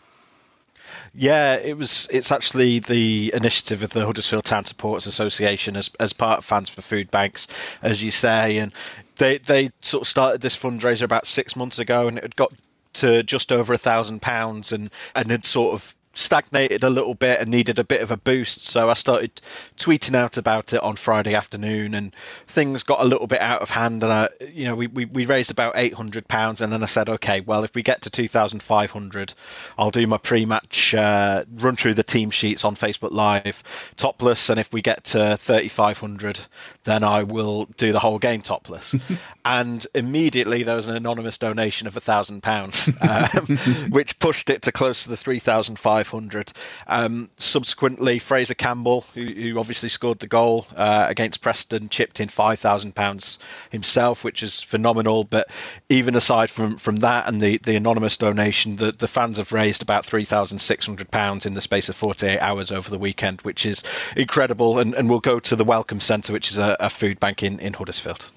Yeah, 1.14 1.55
it 1.55 1.79
was. 1.79 2.07
It's 2.11 2.31
actually 2.31 2.81
the 2.81 3.33
initiative 3.33 3.83
of 3.83 3.94
the 3.94 4.05
Huddersfield 4.05 4.44
Town 4.44 4.66
Supporters 4.66 5.07
Association 5.07 5.74
as 5.74 5.90
as 5.98 6.12
part 6.12 6.40
of 6.40 6.44
Fans 6.44 6.68
for 6.68 6.83
Food 6.83 7.11
Banks, 7.11 7.48
as 7.81 8.03
you 8.03 8.11
say, 8.11 8.59
and 8.59 8.74
they 9.16 9.38
they 9.38 9.70
sort 9.81 10.03
of 10.03 10.09
started 10.09 10.42
this 10.42 10.55
fundraiser 10.55 11.05
about 11.05 11.27
six 11.27 11.57
months 11.57 11.79
ago, 11.79 12.09
and 12.09 12.18
it 12.18 12.24
had 12.24 12.37
got 12.37 12.53
to 12.94 13.22
just 13.22 13.51
over 13.51 13.72
a 13.72 13.79
thousand 13.79 14.20
pounds, 14.20 14.70
and 14.70 14.90
and 15.14 15.31
had 15.31 15.46
sort 15.46 15.72
of 15.72 15.96
stagnated 16.18 16.83
a 16.83 16.90
little 16.90 17.14
bit 17.14 17.40
and 17.40 17.48
needed 17.48 17.78
a 17.78 17.85
bit 17.85 18.00
of 18.00 18.11
a 18.11 18.16
boost. 18.16 18.62
So 18.62 18.90
I 18.90 18.94
started 18.94 19.40
tweeting 19.76 20.16
out 20.16 20.37
about 20.37 20.72
it 20.72 20.83
on 20.83 20.96
Friday 20.96 21.35
afternoon, 21.35 21.94
and 21.94 22.12
things 22.46 22.83
got 22.83 23.00
a 23.00 23.04
little 23.04 23.28
bit 23.28 23.40
out 23.40 23.62
of 23.62 23.70
hand. 23.70 24.02
And 24.02 24.12
I, 24.12 24.28
you 24.40 24.64
know, 24.64 24.74
we, 24.74 24.88
we, 24.88 25.04
we 25.04 25.24
raised 25.26 25.50
about 25.50 25.74
eight 25.76 25.94
hundred 25.94 26.26
pounds, 26.26 26.61
and 26.61 26.72
then 26.72 26.83
I 26.83 26.87
said, 26.87 27.09
okay, 27.09 27.40
well, 27.40 27.62
if 27.62 27.74
we 27.74 27.83
get 27.83 28.02
to 28.02 28.11
two 28.11 28.26
thousand 28.26 28.62
five 28.62 28.90
hundred, 28.90 29.35
I'll 29.78 29.92
do 29.92 30.07
my 30.07 30.18
pre-match 30.18 30.94
uh, 30.94 31.44
run 31.54 31.76
through 31.76 31.94
the 31.94 32.02
team 32.02 32.31
sheets 32.31 32.64
on 32.64 32.74
Facebook 32.74 33.12
Live 33.12 33.62
topless, 33.96 34.50
and 34.50 34.59
if 34.59 34.72
we 34.72 34.83
get 34.83 35.04
to 35.04 35.37
thirty 35.37 35.68
five 35.68 35.98
hundred, 35.98 36.40
then 36.88 37.05
I 37.05 37.22
will 37.22 37.66
do 37.77 37.92
the 37.92 37.98
whole 38.01 38.18
game 38.18 38.40
topless. 38.40 38.94
and 39.44 39.87
immediately 39.94 40.62
there 40.62 40.77
was 40.77 40.87
an 40.87 40.96
anonymous 40.96 41.38
donation 41.38 41.87
of 41.87 41.96
a 41.96 42.01
thousand 42.01 42.42
pounds, 42.42 42.90
um, 43.01 43.59
which 43.90 44.18
pushed 44.18 44.51
it 44.51 44.62
to 44.62 44.72
close 44.72 45.03
to 45.03 45.09
the 45.09 45.16
three 45.16 45.38
thousand 45.38 45.79
five 45.79 46.09
hundred. 46.09 46.53
Um, 46.87 47.31
subsequently, 47.37 48.18
Fraizer 48.18 48.57
Campbell, 48.57 49.07
who, 49.14 49.24
who, 49.24 49.59
obviously 49.59 49.88
scored 49.88 50.20
the 50.20 50.27
goal 50.27 50.66
uh, 50.77 51.07
against 51.09 51.40
Preston, 51.40 51.88
chipped 51.88 52.20
in 52.20 52.29
five 52.29 52.59
thousand 52.59 52.94
pounds 52.94 53.38
himself, 53.70 54.24
which 54.24 54.42
is 54.42 54.61
phenomenal. 54.61 55.24
But 55.24 55.48
even 55.88 56.14
aside 56.14 56.51
from 56.51 56.77
from 56.77 56.96
that 56.96 57.29
and 57.29 57.40
the 57.40 57.59
the 57.59 57.77
anonymous 57.77 58.16
donation, 58.16 58.77
the 58.77 58.92
the 58.92 59.09
fans 59.09 59.38
have 59.38 59.53
raised 59.53 59.83
about 59.83 60.07
three 60.07 60.24
thousand 60.24 60.61
six 60.61 60.87
hundred 60.87 61.11
pounds 61.11 61.46
in 61.46 61.55
the 61.55 61.61
space 61.61 61.88
of 61.88 61.96
forty 61.96 62.29
eight 62.29 62.40
hours 62.40 62.70
over 62.72 62.90
the 62.90 62.98
weekend, 62.98 63.42
which 63.42 63.66
is 63.66 63.83
incredible. 64.16 64.79
And 64.79 64.94
and 64.94 65.11
we'll 65.11 65.20
go 65.20 65.38
to 65.40 65.57
the 65.57 65.64
Welcome 65.64 66.01
Centre, 66.01 66.33
which 66.33 66.51
is 66.51 66.59
a, 66.59 66.77
a 66.79 66.91
food 66.91 67.21
bank 67.21 67.43
in 67.43 67.59
in 67.61 67.75
Huddersfield 67.75 68.33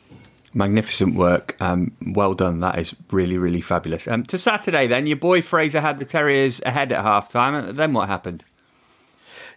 magnificent 0.53 1.15
work. 1.15 1.55
Um, 1.59 1.95
well 2.13 2.33
done. 2.33 2.59
That 2.59 2.77
is 2.77 2.95
really, 3.11 3.37
really 3.37 3.61
fabulous. 3.61 4.07
Um, 4.07 4.23
to 4.23 4.37
Saturday, 4.37 4.87
then, 4.87 5.07
your 5.07 5.17
boy 5.17 5.41
Fraizer 5.41 5.81
had 5.81 5.99
the 5.99 6.05
Terriers 6.05 6.61
ahead 6.65 6.91
at 6.91 7.03
half 7.03 7.29
time. 7.29 7.75
Then 7.75 7.93
what 7.93 8.09
happened? 8.09 8.43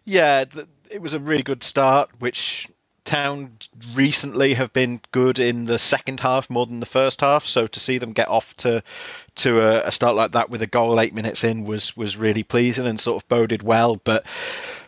Yeah, 0.05 0.45
it 0.91 1.01
was 1.01 1.15
a 1.15 1.19
really 1.19 1.43
good 1.43 1.63
start, 1.63 2.11
which 2.19 2.69
Town 3.05 3.59
recently 3.95 4.55
have 4.55 4.73
been 4.73 5.01
good 5.13 5.39
in 5.39 5.67
the 5.67 5.79
second 5.79 6.21
half 6.21 6.49
more 6.49 6.67
than 6.67 6.81
the 6.81 6.87
first 6.87 7.21
half. 7.21 7.45
So 7.45 7.67
to 7.67 7.81
see 7.81 7.99
them 7.99 8.13
get 8.13 8.29
off 8.29 8.57
to 8.59 8.83
to 9.37 9.61
a, 9.61 9.89
a 9.89 9.93
start 9.93 10.15
like 10.15 10.33
that 10.33 10.49
with 10.49 10.63
a 10.63 10.67
goal 10.67 11.01
eight 11.01 11.15
minutes 11.15 11.45
in 11.45 11.65
was 11.65 11.97
was 11.97 12.17
really 12.17 12.43
pleasing 12.43 12.87
and 12.87 13.01
sort 13.01 13.23
of 13.23 13.29
boded 13.29 13.63
well. 13.63 13.97
But 13.97 14.25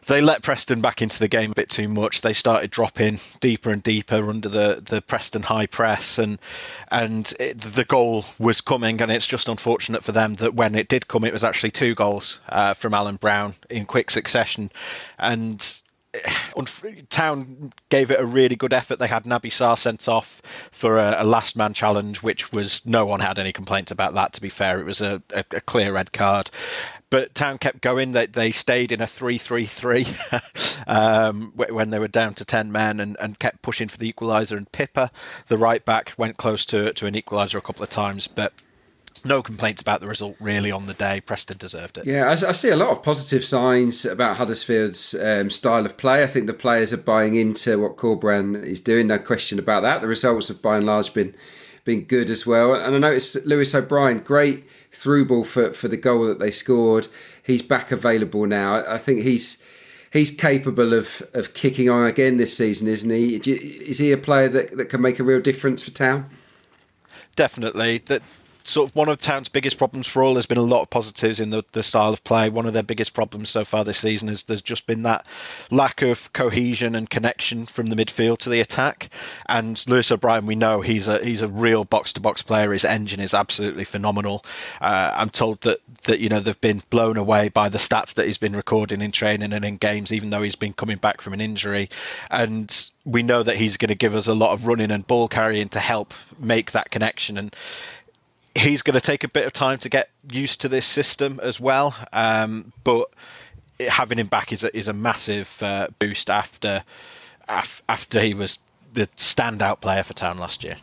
they 0.07 0.21
let 0.21 0.43
Preston 0.43 0.81
back 0.81 1.03
into 1.03 1.19
the 1.19 1.29
game 1.29 1.51
a 1.51 1.55
bit 1.55 1.69
too 1.69 1.89
much. 1.89 2.21
They 2.21 2.33
started 2.33 2.71
dropping 2.71 3.19
deeper 3.41 3.71
and 3.71 3.83
deeper 3.83 4.29
under 4.31 4.49
the, 4.49 4.83
the 4.85 5.03
Preston 5.03 5.43
high 5.43 5.67
press, 5.67 6.19
and 6.19 6.39
and 6.91 7.35
it, 7.41 7.61
the 7.61 7.85
goal 7.85 8.25
was 8.39 8.61
coming. 8.61 9.03
And 9.03 9.11
it's 9.11 9.27
just 9.27 9.49
unfortunate 9.49 10.05
for 10.05 10.13
them 10.13 10.35
that 10.35 10.55
when 10.55 10.75
it 10.75 10.89
did 10.89 11.09
come, 11.09 11.25
it 11.25 11.33
was 11.33 11.45
actually 11.45 11.73
two 11.73 11.95
goals 11.95 12.41
uh, 12.49 12.73
from 12.73 12.95
Alan 12.95 13.17
Browne 13.17 13.55
in 13.69 13.85
quick 13.85 14.11
succession, 14.11 14.71
and 15.19 15.81
Town 17.11 17.73
gave 17.89 18.11
it 18.11 18.21
a 18.21 18.27
really 18.27 18.57
good 18.57 18.73
effort. 18.73 18.99
They 18.99 19.07
had 19.07 19.25
Naby 19.25 19.51
Sarr 19.51 19.79
sent 19.79 20.09
off 20.09 20.43
for 20.71 20.99
a, 20.99 21.23
a, 21.23 21.25
last 21.25 21.57
man 21.57 21.75
challenge, 21.75 22.23
which 22.23 22.53
was 22.53 22.85
no 22.87 23.07
one 23.07 23.21
had 23.21 23.39
any 23.39 23.53
complaints 23.53 23.91
about 23.91 24.15
that. 24.15 24.33
To 24.35 24.41
be 24.41 24.49
fair, 24.49 24.81
it 24.81 24.85
was 24.85 25.01
a, 25.01 25.23
a, 25.33 25.45
a 25.53 25.61
clear 25.61 25.93
red 25.93 26.13
card. 26.13 26.51
But 27.09 27.35
Town 27.35 27.59
kept 27.59 27.83
going. 27.83 28.13
They 28.13 28.27
they 28.27 28.51
stayed 28.51 28.91
in 28.91 29.01
a 29.01 29.07
three-three-three 29.07 30.07
um, 30.87 31.53
when 31.55 31.91
they 31.91 32.01
were 32.01 32.09
down 32.09 32.35
to 32.35 32.45
ten 32.45 32.73
men 32.73 32.99
and, 32.99 33.17
and 33.21 33.39
kept 33.39 33.63
pushing 33.63 33.89
for 33.89 33.99
the 33.99 34.13
equaliser. 34.13 34.57
And 34.57 34.71
Pipa, 34.73 35.11
the 35.47 35.59
right 35.59 35.85
back, 35.85 36.13
went 36.17 36.37
close 36.37 36.67
to 36.67 36.93
to 36.93 37.07
an 37.07 37.15
equaliser 37.15 37.57
a 37.57 37.61
couple 37.61 37.85
of 37.85 37.91
times, 37.91 38.27
but 38.27 38.53
no 39.27 39.43
complaints 39.43 39.83
about 39.83 40.01
the 40.01 40.07
result 40.07 40.37
really 40.41 40.71
on 40.71 40.87
the 40.87 40.95
day. 40.95 41.21
Preston 41.21 41.59
deserved 41.59 41.99
it. 41.99 42.07
Yeah, 42.07 42.27
I, 42.29 42.33
I 42.33 42.53
see 42.53 42.71
a 42.71 42.77
lot 42.77 42.91
of 42.91 43.03
positive 43.03 43.45
signs 43.45 44.05
about 44.05 44.37
Huddersfield's 44.37 45.15
um, 45.15 45.51
style 45.51 45.85
of 45.85 45.97
play. 45.97 46.23
I 46.23 46.27
think 46.27 46.47
the 46.47 46.55
players 46.55 46.93
are 46.93 46.99
buying 46.99 47.35
into 47.35 47.81
what 47.81 47.97
Corberán 47.97 48.63
is 48.63 48.81
doing. 48.81 49.09
No 49.09 49.19
question 49.19 49.59
about 49.59 49.83
that. 49.83 50.01
The 50.01 50.09
results 50.09 50.49
have 50.49 50.63
by 50.63 50.77
and 50.77 50.87
large 50.87 51.13
been 51.13 51.35
been 51.85 52.03
good 52.03 52.29
as 52.31 52.47
well. 52.47 52.75
And 52.75 52.95
I 52.95 52.99
noticed 52.99 53.47
Lewis 53.47 53.75
O'Brien, 53.75 54.19
great 54.19 54.69
through 54.93 55.27
ball 55.27 55.45
for 55.45 55.73
for 55.73 55.89
the 55.89 55.97
goal 55.97 56.27
that 56.27 56.39
they 56.39 56.51
scored. 56.51 57.09
He's 57.43 57.63
back 57.63 57.91
available 57.91 58.47
now. 58.47 58.85
I 58.87 58.99
think 58.99 59.23
he's 59.23 59.63
he's 60.13 60.31
capable 60.31 60.93
of 60.93 61.23
of 61.33 61.55
kicking 61.55 61.89
on 61.89 62.07
again 62.07 62.37
this 62.37 62.57
season, 62.57 62.89
isn't 62.89 63.11
he? 63.11 63.37
Is 63.37 63.99
he 63.99 64.13
a 64.13 64.19
player 64.19 64.49
that, 64.49 64.77
that 64.77 64.87
can 64.87 65.01
make 65.01 65.19
a 65.19 65.25
real 65.25 65.41
difference 65.41 65.83
for 65.83 65.91
Town? 65.91 66.29
Definitely. 67.37 67.99
That 68.07 68.23
sort 68.67 68.91
of 68.91 68.97
one 68.97 69.09
of 69.09 69.21
Town's 69.21 69.49
biggest 69.49 69.79
problems 69.79 70.07
for 70.07 70.23
all. 70.23 70.35
There's 70.35 70.47
been 70.47 70.59
a 70.59 70.63
lot 70.63 70.83
of 70.83 70.91
positives 70.91 71.41
in 71.41 71.51
the, 71.51 71.65
the 71.73 71.83
style 71.83 72.13
of 72.13 72.23
play. 72.25 72.49
One 72.49 72.67
of 72.67 72.73
their 72.73 72.83
biggest 72.83 73.15
problems 73.15 73.51
so 73.51 73.65
far 73.65 73.85
this 73.85 73.99
season 73.99 74.29
is 74.29 74.45
there's 74.45 74.63
just 74.63 74.87
been 74.87 75.03
that 75.03 75.25
lack 75.71 76.03
of 76.03 76.33
cohesion 76.33 76.95
and 76.95 77.09
connection 77.09 77.67
from 77.67 77.89
the 77.89 77.97
midfield 77.97 78.39
to 78.39 78.51
the 78.51 78.61
attack. 78.61 79.09
And 79.49 79.83
Lewis 79.87 80.11
O'Brien, 80.11 80.47
we 80.47 80.55
know 80.55 80.81
he's 80.81 81.09
a 81.09 81.25
he's 81.25 81.43
a 81.43 81.49
real 81.49 81.85
box 81.85 82.13
to 82.15 82.21
box 82.21 82.43
player. 82.43 82.73
His 82.73 82.85
engine 82.85 83.21
is 83.21 83.35
absolutely 83.35 83.85
phenomenal. 83.85 84.45
Uh, 84.81 85.13
I'm 85.15 85.31
told 85.31 85.61
that 85.63 85.81
that 86.05 86.21
you 86.21 86.29
know 86.29 86.41
they've 86.41 86.61
been 86.61 86.83
blown 86.91 87.17
away 87.17 87.49
by 87.49 87.69
the 87.69 87.79
stats 87.79 88.15
that 88.15 88.27
he's 88.27 88.39
been 88.39 88.57
recording 88.57 89.01
in 89.01 89.13
training 89.13 89.53
and 89.53 89.65
in 89.65 89.77
games, 89.77 90.13
even 90.13 90.31
though 90.31 90.43
he's 90.43 90.57
been 90.57 90.73
coming 90.73 90.99
back 90.99 91.21
from 91.21 91.33
an 91.33 91.41
injury. 91.41 91.89
And 92.31 92.91
we 93.05 93.23
know 93.23 93.43
that 93.45 93.57
he's 93.57 93.77
going 93.77 93.89
to 93.89 93.95
give 93.95 94.17
us 94.17 94.27
a 94.27 94.35
lot 94.35 94.53
of 94.53 94.67
running 94.67 94.91
and 94.91 95.07
ball 95.07 95.29
carrying 95.29 95.69
to 95.69 95.79
help 95.79 96.13
make 96.39 96.73
that 96.73 96.91
connection. 96.91 97.39
And 97.39 97.55
he's 98.57 98.83
going 98.83 98.95
to 98.95 99.01
take 99.01 99.25
a 99.25 99.29
bit 99.29 99.47
of 99.47 99.53
time 99.53 99.79
to 99.79 99.89
get 99.89 100.11
used 100.31 100.61
to 100.63 100.69
this 100.69 100.87
system 100.87 101.41
as 101.43 101.61
well. 101.61 101.95
Um, 102.13 102.73
but 102.85 103.11
having 103.89 104.19
him 104.19 104.27
back 104.27 104.53
is 104.53 104.65
a, 104.65 104.77
is 104.77 104.89
a 104.89 104.93
massive 104.93 105.63
uh, 105.63 105.89
boost 105.99 106.31
after 106.31 106.85
af- 107.49 107.83
after 107.89 108.21
he 108.21 108.35
was 108.35 108.59
the 108.95 109.07
standout 109.17 109.81
player 109.81 110.03
for 110.03 110.15
Town 110.15 110.39
last 110.39 110.65
year. 110.65 110.77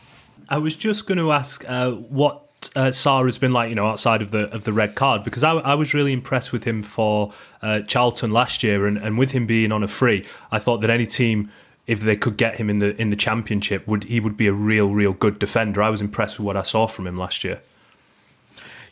I 0.48 0.58
was 0.58 0.76
just 0.76 1.06
going 1.06 1.18
to 1.18 1.32
ask 1.32 1.64
uh, 1.68 1.90
what 1.92 2.42
uh, 2.76 2.86
Sarr 2.86 3.26
has 3.26 3.38
been 3.38 3.52
like, 3.52 3.68
you 3.68 3.74
know, 3.74 3.86
outside 3.86 4.22
of 4.22 4.30
the 4.30 4.48
of 4.54 4.64
the 4.64 4.72
red 4.72 4.94
card, 4.94 5.24
because 5.24 5.42
I, 5.42 5.52
I 5.52 5.74
was 5.74 5.94
really 5.94 6.12
impressed 6.12 6.52
with 6.52 6.64
him 6.64 6.82
for 6.82 7.32
uh, 7.62 7.80
Charlton 7.80 8.30
last 8.30 8.62
year, 8.62 8.86
and, 8.86 8.96
and 8.98 9.18
with 9.18 9.32
him 9.32 9.46
being 9.46 9.72
on 9.72 9.82
a 9.82 9.88
free, 9.88 10.24
I 10.50 10.58
thought 10.58 10.80
that 10.80 10.90
any 10.90 11.06
team 11.06 11.50
if 11.86 12.00
they 12.00 12.16
could 12.16 12.36
get 12.36 12.56
him 12.56 12.70
in 12.70 12.78
the 12.78 13.00
in 13.00 13.10
the 13.10 13.16
championship, 13.16 13.86
would 13.86 14.04
he 14.04 14.20
would 14.20 14.36
be 14.36 14.46
a 14.46 14.52
real 14.52 14.90
real 14.90 15.12
good 15.12 15.38
defender. 15.38 15.82
I 15.82 15.90
was 15.90 16.00
impressed 16.00 16.38
with 16.38 16.46
what 16.46 16.56
I 16.56 16.62
saw 16.62 16.86
from 16.86 17.06
him 17.06 17.18
last 17.18 17.44
year. 17.44 17.60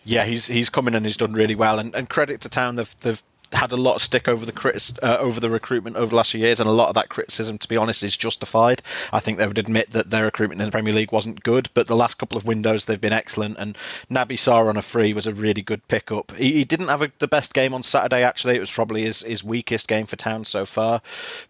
Yeah, 0.05 0.25
he's 0.25 0.47
he's 0.47 0.69
come 0.69 0.89
in 0.89 0.95
and 0.95 1.07
he's 1.07 1.17
done 1.17 1.33
really 1.33 1.55
well, 1.55 1.79
and, 1.79 1.95
and 1.95 2.09
credit 2.09 2.41
to 2.43 2.49
Town. 2.49 2.77
They've 2.77 2.95
they've 3.01 3.23
had 3.53 3.73
a 3.73 3.77
lot 3.77 3.97
of 3.97 4.03
stick 4.03 4.29
over 4.29 4.45
the 4.47 4.53
criti- 4.53 4.99
uh, 5.03 5.19
over 5.19 5.41
the 5.41 5.51
recruitment 5.51 5.97
over 5.97 6.11
the 6.11 6.17
last 6.17 6.33
few 6.33 6.41
years, 6.41 6.61
and 6.61 6.69
a 6.69 6.73
lot 6.73 6.89
of 6.89 6.95
that 6.95 7.09
criticism, 7.09 7.59
to 7.59 7.69
be 7.69 7.77
honest, 7.77 8.03
is 8.03 8.17
justified. 8.17 8.83
I 9.13 9.21
think 9.21 9.39
they 9.39 9.47
would 9.47 9.59
admit 9.59 9.91
that 9.91 10.11
their 10.11 10.25
recruitment 10.25 10.61
in 10.61 10.67
the 10.67 10.73
Premier 10.73 10.93
League 10.93 11.13
wasn't 11.13 11.43
good, 11.43 11.71
but 11.75 11.87
the 11.87 11.97
last 11.97 12.19
couple 12.19 12.39
of 12.39 12.47
windows 12.47 12.85
they've 12.85 13.01
been 13.01 13.13
excellent. 13.13 13.57
And 13.59 13.77
Naby 14.11 14.35
Sarr 14.35 14.69
on 14.69 14.77
a 14.77 14.83
free 14.83 15.13
was 15.13 15.27
a 15.27 15.35
really 15.35 15.63
good 15.63 15.87
pickup. 15.89 16.33
He, 16.37 16.53
he 16.53 16.65
didn't 16.65 16.89
have 16.89 17.03
a, 17.03 17.13
the 17.19 17.29
best 17.29 17.55
game 17.55 17.75
on 17.75 17.83
Saturday. 17.83 18.23
Actually, 18.23 18.57
it 18.57 18.61
was 18.61 18.71
probably 18.71 19.03
his, 19.03 19.21
his 19.21 19.45
weakest 19.45 19.89
game 19.89 20.07
for 20.07 20.17
Town 20.17 20.45
so 20.45 20.65
far. 20.67 21.03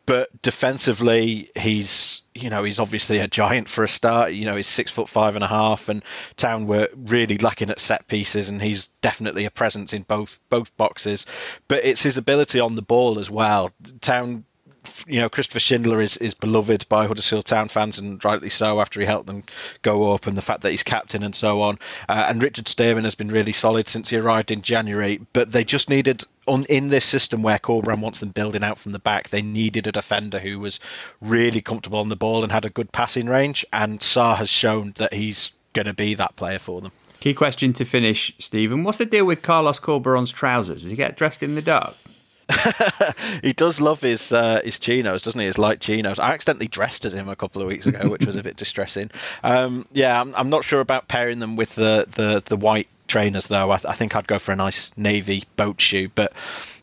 But 0.07 0.43
defensively, 0.43 1.51
he's 1.57 2.22
you 2.35 2.49
know, 2.49 2.64
he's 2.64 2.79
obviously 2.79 3.18
a 3.18 3.29
giant 3.29 3.68
for 3.68 3.85
a 3.85 3.88
start. 3.88 4.33
You 4.33 4.45
know, 4.45 4.57
he's 4.57 4.66
six 4.66 4.90
foot 4.90 5.09
five 5.09 5.35
and 5.35 5.45
a 5.45 5.49
half, 5.49 5.88
and 5.88 6.03
Town 6.37 6.66
were 6.66 6.88
really 6.97 7.38
lacking 7.38 7.71
at 7.71 7.81
set 7.81 8.09
pieces, 8.09 8.49
and 8.49 8.62
he's 8.62 8.88
definitely 9.03 9.45
a 9.45 9.51
presence 9.51 9.92
in 9.92 10.03
both 10.03 10.40
both 10.49 10.77
boxes. 10.77 11.27
But 11.68 11.85
it's 11.85 12.03
his 12.03 12.16
ability 12.16 12.59
on 12.59 12.77
the 12.77 12.83
ball 12.83 13.18
as 13.18 13.31
well. 13.31 13.71
Town 14.01 14.45
you 15.07 15.21
know, 15.21 15.29
Christopher 15.29 15.61
Schindler 15.61 16.01
is, 16.01 16.16
is 16.18 16.35
beloved 16.35 16.88
by 16.88 17.07
Huddersfield 17.07 17.45
Town 17.45 17.68
fans, 17.68 17.99
and 17.99 18.23
rightly 18.25 18.51
so 18.51 18.81
after 18.81 19.01
he 19.01 19.07
helped 19.07 19.27
them 19.27 19.45
go 19.83 20.12
up, 20.12 20.27
and 20.27 20.37
the 20.37 20.42
fact 20.42 20.62
that 20.62 20.71
he's 20.71 20.83
captain 20.83 21.23
and 21.23 21.35
so 21.35 21.61
on. 21.61 21.79
Uh, 22.09 22.27
and 22.29 22.42
Richard 22.42 22.66
Stearman 22.66 23.05
has 23.05 23.14
been 23.14 23.31
really 23.31 23.53
solid 23.53 23.88
since 23.88 24.11
he 24.11 24.16
arrived 24.16 24.51
in 24.51 24.62
January, 24.62 25.21
but 25.33 25.53
they 25.53 25.64
just 25.64 25.88
needed 25.88 26.25
on 26.47 26.64
in 26.64 26.88
this 26.88 27.05
system 27.05 27.42
where 27.42 27.59
Corberán 27.59 28.01
wants 28.01 28.21
them 28.21 28.31
building 28.31 28.64
out 28.64 28.79
from 28.79 28.92
the 28.92 28.99
back, 28.99 29.29
they 29.29 29.42
needed 29.42 29.87
a 29.87 29.92
defender 29.92 30.40
who 30.40 30.59
was 30.59 30.81
really 31.21 31.61
comfortable 31.61 32.01
on 32.01 32.09
the 32.09 32.16
ball 32.16 32.42
and 32.42 32.51
had 32.51 32.64
a 32.64 32.71
good 32.71 32.92
passing 32.92 33.27
range. 33.27 33.64
And 33.73 34.01
Sarr 34.01 34.37
has 34.37 34.49
shown 34.49 34.95
that 34.97 35.14
he's 35.14 35.53
going 35.73 35.87
to 35.87 35.95
be 35.95 36.14
that 36.14 36.37
player 36.37 36.59
for 36.59 36.81
them. 36.81 36.92
Key 37.21 37.35
question 37.35 37.73
to 37.75 37.85
finish, 37.85 38.35
Steven. 38.38 38.83
What's 38.83 38.99
the 38.99 39.07
deal 39.07 39.25
with 39.25 39.42
Carlos 39.42 39.79
Corberán's 39.79 40.33
trousers? 40.33 40.83
Does 40.83 40.90
he 40.90 40.97
get 40.97 41.16
dressed 41.16 41.42
in 41.42 41.55
the 41.55 41.62
dark? 41.62 41.95
he 43.43 43.53
does 43.53 43.81
love 43.81 44.01
his 44.01 44.33
uh, 44.33 44.61
his 44.65 44.79
chinos, 44.79 45.23
doesn't 45.23 45.41
he? 45.41 45.47
His 45.47 45.59
light 45.59 45.81
chinos. 45.81 46.19
I 46.19 46.33
accidentally 46.33 46.69
dressed 46.69 47.05
as 47.05 47.15
him 47.15 47.29
a 47.29 47.37
couple 47.37 47.62
of 47.62 47.69
weeks 47.69 47.87
ago, 47.87 48.09
which 48.09 48.27
was 48.27 48.37
a 48.37 48.43
bit 48.43 48.57
distressing. 48.62 49.11
Um, 49.43 49.87
yeah, 49.93 50.21
I'm, 50.21 50.35
I'm, 50.35 50.51
not 50.51 50.65
sure 50.65 50.81
about 50.81 51.09
pairing 51.09 51.38
them 51.38 51.57
with 51.57 51.75
the 51.75 52.07
the, 52.11 52.43
the 52.45 52.57
white 52.57 52.88
trainers 53.09 53.47
though. 53.49 53.71
I, 53.71 53.77
th- 53.77 53.87
I, 53.87 53.93
think 53.93 54.17
I'd 54.17 54.27
go 54.27 54.38
for 54.38 54.53
a 54.53 54.57
nice 54.57 54.91
navy 54.97 55.45
boat 55.57 55.81
shoe, 55.81 56.09
but 56.15 56.33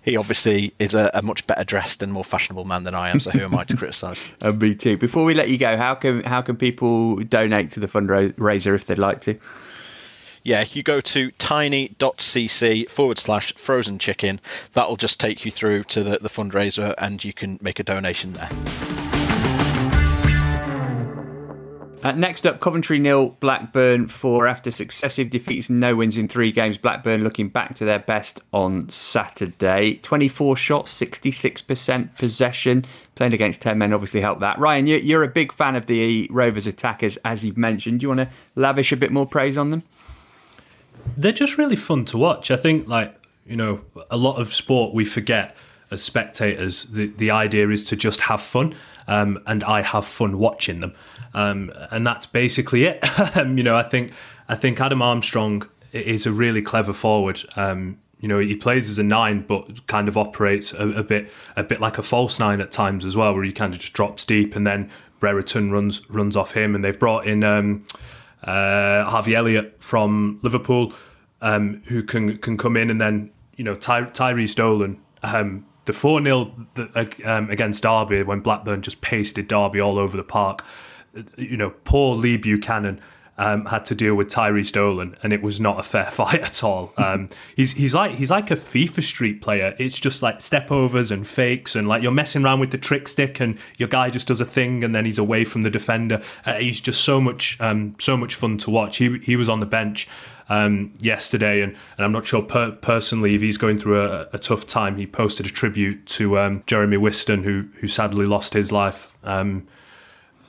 he 0.01 0.15
obviously 0.15 0.73
is 0.79 0.93
a, 0.93 1.12
a, 1.13 1.21
much 1.21 1.45
better 1.47 1.63
dressed 1.63 2.01
and 2.01 2.12
more 2.12 2.23
fashionable 2.23 2.65
man 2.65 2.84
than 2.84 2.95
I 2.95 3.10
am. 3.10 3.19
So 3.19 3.32
who 3.32 3.43
am 3.43 3.55
I 3.55 3.63
to 3.65 3.77
criticise? 3.77 4.27
and 4.41 4.60
me 4.60 4.75
too. 4.75 4.97
Before 4.97 5.23
we 5.25 5.34
let 5.34 5.49
you 5.49 5.58
go, 5.58 5.77
how 5.77 5.95
can 5.95 6.23
how 6.23 6.41
can 6.41 6.55
people 6.55 7.17
donate 7.17 7.71
to 7.71 7.79
the 7.79 7.88
fundraiser 7.88 8.75
if 8.75 8.86
they'd 8.86 8.97
like 8.97 9.21
to? 9.21 9.38
Yeah, 10.43 10.62
if 10.62 10.75
you 10.75 10.84
go 10.84 11.02
to 11.02 11.32
tiny.cc 11.32 12.89
forward 12.89 13.17
slash 13.17 13.54
frozen 13.56 13.99
chicken, 13.99 14.39
that'll 14.73 14.97
just 14.97 15.19
take 15.19 15.45
you 15.45 15.52
through 15.52 15.84
to 15.86 16.04
the, 16.04 16.19
the 16.19 16.30
fundraiser 16.30 16.93
and 16.97 17.23
you 17.23 17.34
can 17.34 17.60
make 17.62 17.80
a 17.80 17.84
donation 17.84 18.34
there. 18.34 18.49
Uh, 22.02 22.13
next 22.13 22.47
up, 22.47 22.62
Coventry 22.62 22.97
nil, 22.97 23.36
Blackburn 23.41 24.08
four. 24.08 24.47
After 24.47 24.71
successive 24.71 25.30
defeats 25.30 25.67
and 25.67 25.82
no 25.82 25.97
wins 25.97 26.17
in 26.17 26.30
three 26.30 26.54
games, 26.54 26.78
Blackburn 26.78 27.25
looking 27.25 27.49
back 27.49 27.75
to 27.75 27.86
their 27.86 27.99
best 27.99 28.39
on 28.54 28.89
Saturday. 28.89 29.95
24 29.95 30.56
shots, 30.56 30.97
66% 30.97 32.15
possession. 32.15 32.86
Playing 33.15 33.34
against 33.34 33.62
10 33.62 33.78
men 33.78 33.91
obviously 33.91 34.21
helped 34.21 34.39
that. 34.39 34.58
Ryan, 34.58 34.88
you're, 34.88 34.99
you're 34.99 35.23
a 35.23 35.28
big 35.28 35.52
fan 35.52 35.75
of 35.75 35.88
the 35.88 36.25
Rovers 36.32 36.67
attackers, 36.67 37.17
as 37.25 37.43
you've 37.43 37.58
mentioned. 37.58 37.99
Do 37.99 38.06
you 38.06 38.10
want 38.15 38.30
to 38.30 38.30
lavish 38.56 38.93
a 38.93 38.97
bit 38.97 39.12
more 39.12 39.25
praise 39.25 39.58
on 39.58 39.71
them? 39.71 39.84
They're 41.17 41.32
just 41.32 41.58
really 41.58 41.76
fun 41.76 42.06
to 42.06 42.17
watch. 42.17 42.52
I 42.52 42.56
think, 42.56 42.88
like, 42.88 43.15
you 43.45 43.56
know, 43.56 43.82
a 44.10 44.17
lot 44.17 44.39
of 44.39 44.54
sport 44.54 44.93
we 44.93 45.06
forget 45.06 45.56
as 45.91 46.02
spectators. 46.02 46.86
The, 46.86 47.08
the 47.08 47.32
idea 47.32 47.69
is 47.69 47.86
to 47.86 47.95
just 47.95 48.22
have 48.22 48.41
fun. 48.41 48.76
Um, 49.08 49.41
and 49.48 49.63
I 49.63 49.82
have 49.82 50.06
fun 50.06 50.38
watching 50.38 50.82
them. 50.82 50.93
Um, 51.34 51.72
and 51.89 52.06
that's 52.06 52.26
basically 52.26 52.86
it. 52.86 53.04
Um, 53.36 53.58
you 53.58 53.63
know, 53.63 53.76
I 53.76 53.84
think 53.84 54.12
I 54.48 54.56
think 54.56 54.82
Adam 54.82 55.02
Armstrong 55.02 55.67
is 55.91 56.26
a 56.26 56.32
really 56.32 56.62
clever 56.62 56.93
forward. 56.93 57.41
Um, 57.56 58.00
you 58.19 58.28
know, 58.28 58.39
he 58.39 58.56
plays 58.56 58.89
as 58.89 58.98
a 58.98 59.04
nine, 59.04 59.45
but 59.48 59.86
kind 59.88 60.08
of 60.08 60.17
operates 60.17 60.74
a, 60.74 60.89
a, 60.89 61.04
bit 61.04 61.32
a 61.56 61.63
bit 61.63 61.80
like 61.80 61.98
a 61.98 62.04
false 62.04 62.39
nine 62.39 62.60
at 62.60 62.72
times 62.72 63.06
as 63.06 63.15
well, 63.15 63.34
where 63.34 63.43
he 63.43 63.52
kind 63.52 63.74
of 63.74 63.80
just 63.80 63.93
drops 63.93 64.26
deep, 64.26 64.56
and 64.56 64.65
then 64.65 64.89
Brereton 65.19 65.72
runs 65.72 66.10
runs 66.10 66.36
off 66.36 66.54
him. 66.54 66.76
And 66.76 66.84
they've 66.84 66.98
brought 66.98 67.28
in 67.28 67.43
um, 67.43 67.86
uh, 68.43 69.10
Harvey 69.10 69.36
Elliott 69.36 69.82
from 69.82 70.39
Liverpool, 70.41 70.93
um, 71.41 71.82
who 71.86 72.04
can 72.04 72.38
can 72.38 72.58
come 72.58 72.78
in, 72.78 72.89
and 72.89 72.99
then 72.99 73.32
you 73.56 73.63
know 73.63 73.75
Ty, 73.75 74.06
Tyrhys 74.06 74.56
Dolan. 74.56 74.99
Um, 75.23 75.65
the 75.86 75.93
4 75.93 76.21
0 76.21 76.54
um, 77.25 77.49
against 77.49 77.82
Derby 77.82 78.21
when 78.21 78.41
Blackburn 78.41 78.84
just 78.84 79.02
pasted 79.02 79.47
Derby 79.47 79.82
all 79.82 79.97
over 79.97 80.15
the 80.15 80.23
park 80.23 80.63
you 81.38 81.58
know, 81.58 81.71
poor 81.84 82.15
Lee 82.15 82.38
Buchanan 82.38 83.02
um, 83.39 83.65
had 83.67 83.86
to 83.86 83.95
deal 83.95 84.15
with 84.15 84.28
Tyrhys 84.28 84.69
Dolan, 84.69 85.15
and 85.23 85.32
it 85.32 85.41
was 85.41 85.62
not 85.62 85.80
a 85.80 85.84
fair 85.84 86.06
fight 86.12 86.41
at 86.41 86.62
all. 86.62 86.93
Um, 86.97 87.30
he's 87.56 87.71
he's 87.71 87.95
like 87.95 88.15
he's 88.15 88.30
like 88.30 88.52
a 88.52 88.56
FIFA 88.56 89.02
Street 89.02 89.41
player. 89.41 89.73
It's 89.80 89.97
just 89.97 90.21
like 90.21 90.41
step 90.41 90.69
overs 90.69 91.10
and 91.10 91.25
fakes, 91.25 91.73
and 91.73 91.88
like 91.88 92.04
you're 92.04 92.12
messing 92.12 92.43
around 92.43 92.60
with 92.60 92.71
the 92.71 92.78
trick 92.78 93.08
stick, 93.08 93.39
and 93.39 93.58
your 93.78 93.88
guy 93.88 94.10
just 94.10 94.28
does 94.28 94.41
a 94.41 94.45
thing, 94.45 94.84
and 94.84 94.93
then 94.93 95.06
he's 95.06 95.17
away 95.17 95.45
from 95.45 95.62
the 95.62 95.69
defender. 95.69 96.21
Uh, 96.45 96.56
he's 96.56 96.82
just 96.82 97.02
so 97.02 97.21
much 97.21 97.58
um, 97.62 97.95
so 97.97 98.17
much 98.17 98.36
fun 98.36 98.58
to 98.60 98.69
watch. 98.69 98.97
He 98.97 99.17
he 99.19 99.38
was 99.38 99.49
on 99.49 99.62
the 99.62 99.65
bench. 99.65 100.08
Um, 100.52 100.95
yesterday, 100.99 101.62
and, 101.62 101.73
and 101.95 102.04
I'm 102.04 102.12
not 102.12 102.25
sure 102.25 102.41
per- 102.41 102.71
personally 102.71 103.36
if 103.36 103.41
he's 103.41 103.60
going 103.60 103.78
through 103.78 104.02
a, 104.02 104.30
a, 104.34 104.39
tough 104.39 104.65
time. 104.65 104.97
He 104.97 105.06
posted 105.06 105.45
a 105.45 105.49
tribute 105.49 106.08
to 106.08 106.39
um, 106.39 106.63
Jeremy 106.65 106.97
Wisten, 106.97 107.43
who 107.43 107.67
who 107.82 107.88
sadly 107.88 108.25
lost 108.25 108.54
his 108.54 108.71
life 108.71 109.15
um, 109.23 109.67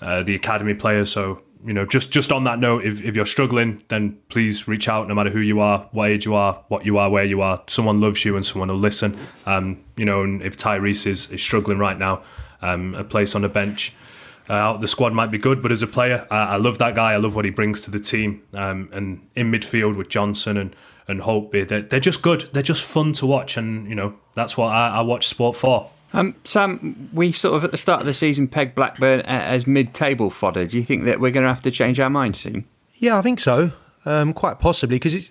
uh, 0.00 0.22
the 0.22 0.34
academy 0.34 0.72
player. 0.72 1.04
So 1.04 1.42
you 1.64 1.72
know, 1.72 1.84
just 1.84 2.10
just 2.10 2.32
on 2.32 2.44
that 2.44 2.58
note, 2.58 2.84
if, 2.84 3.02
if 3.02 3.14
you're 3.14 3.26
struggling, 3.26 3.82
then 3.88 4.18
please 4.28 4.66
reach 4.66 4.88
out. 4.88 5.08
No 5.08 5.14
matter 5.14 5.30
who 5.30 5.40
you 5.40 5.60
are, 5.60 5.88
what 5.92 6.10
age 6.10 6.24
you 6.24 6.34
are, 6.34 6.64
what 6.68 6.86
you 6.86 6.98
are, 6.98 7.10
where 7.10 7.24
you 7.24 7.42
are, 7.42 7.62
someone 7.66 8.00
loves 8.00 8.24
you 8.24 8.36
and 8.36 8.44
someone 8.44 8.68
will 8.68 8.76
listen. 8.76 9.18
Um, 9.46 9.84
you 9.96 10.04
know, 10.04 10.22
and 10.22 10.42
if 10.42 10.56
Tyrhys 10.56 11.06
is, 11.06 11.30
is 11.30 11.42
struggling 11.42 11.78
right 11.78 11.98
now, 11.98 12.22
um, 12.62 12.94
a 12.94 13.04
place 13.04 13.34
on 13.34 13.42
the 13.42 13.48
bench. 13.48 13.94
Uh, 14.48 14.54
out 14.54 14.80
the 14.80 14.88
squad 14.88 15.12
might 15.12 15.30
be 15.30 15.38
good, 15.38 15.62
but 15.62 15.70
as 15.70 15.80
a 15.80 15.86
player, 15.86 16.26
I, 16.28 16.38
I 16.38 16.56
love 16.56 16.78
that 16.78 16.96
guy. 16.96 17.12
I 17.12 17.18
love 17.18 17.36
what 17.36 17.44
he 17.44 17.52
brings 17.52 17.82
to 17.82 17.90
the 17.90 18.00
team. 18.00 18.42
Um, 18.52 18.88
and 18.92 19.28
in 19.36 19.52
midfield 19.52 19.96
with 19.96 20.08
Johnson 20.08 20.56
and 20.56 20.74
and 21.10 21.20
Holtby, 21.22 21.66
they're, 21.66 21.82
they're 21.82 22.00
just 22.00 22.22
good. 22.22 22.48
They're 22.52 22.62
just 22.62 22.84
fun 22.84 23.12
to 23.14 23.26
watch, 23.26 23.56
and 23.56 23.88
you 23.88 23.94
know 23.94 24.14
that's 24.34 24.56
what 24.56 24.68
I, 24.68 24.88
I 24.88 25.00
watch 25.02 25.26
sport 25.26 25.56
for. 25.56 25.90
Um, 26.12 26.34
Sam, 26.44 27.08
we 27.12 27.32
sort 27.32 27.56
of 27.56 27.64
at 27.64 27.70
the 27.70 27.76
start 27.76 28.00
of 28.00 28.06
the 28.06 28.14
season 28.14 28.48
pegged 28.48 28.74
Blackburn 28.74 29.20
as 29.20 29.66
mid-table 29.66 30.30
fodder. 30.30 30.66
Do 30.66 30.76
you 30.76 30.84
think 30.84 31.04
that 31.04 31.20
we're 31.20 31.30
going 31.30 31.44
to 31.44 31.48
have 31.48 31.62
to 31.62 31.70
change 31.70 32.00
our 32.00 32.10
mind 32.10 32.36
soon? 32.36 32.64
Yeah, 32.94 33.18
I 33.18 33.22
think 33.22 33.40
so. 33.40 33.72
Um, 34.04 34.32
quite 34.32 34.58
possibly 34.58 34.96
because. 34.96 35.30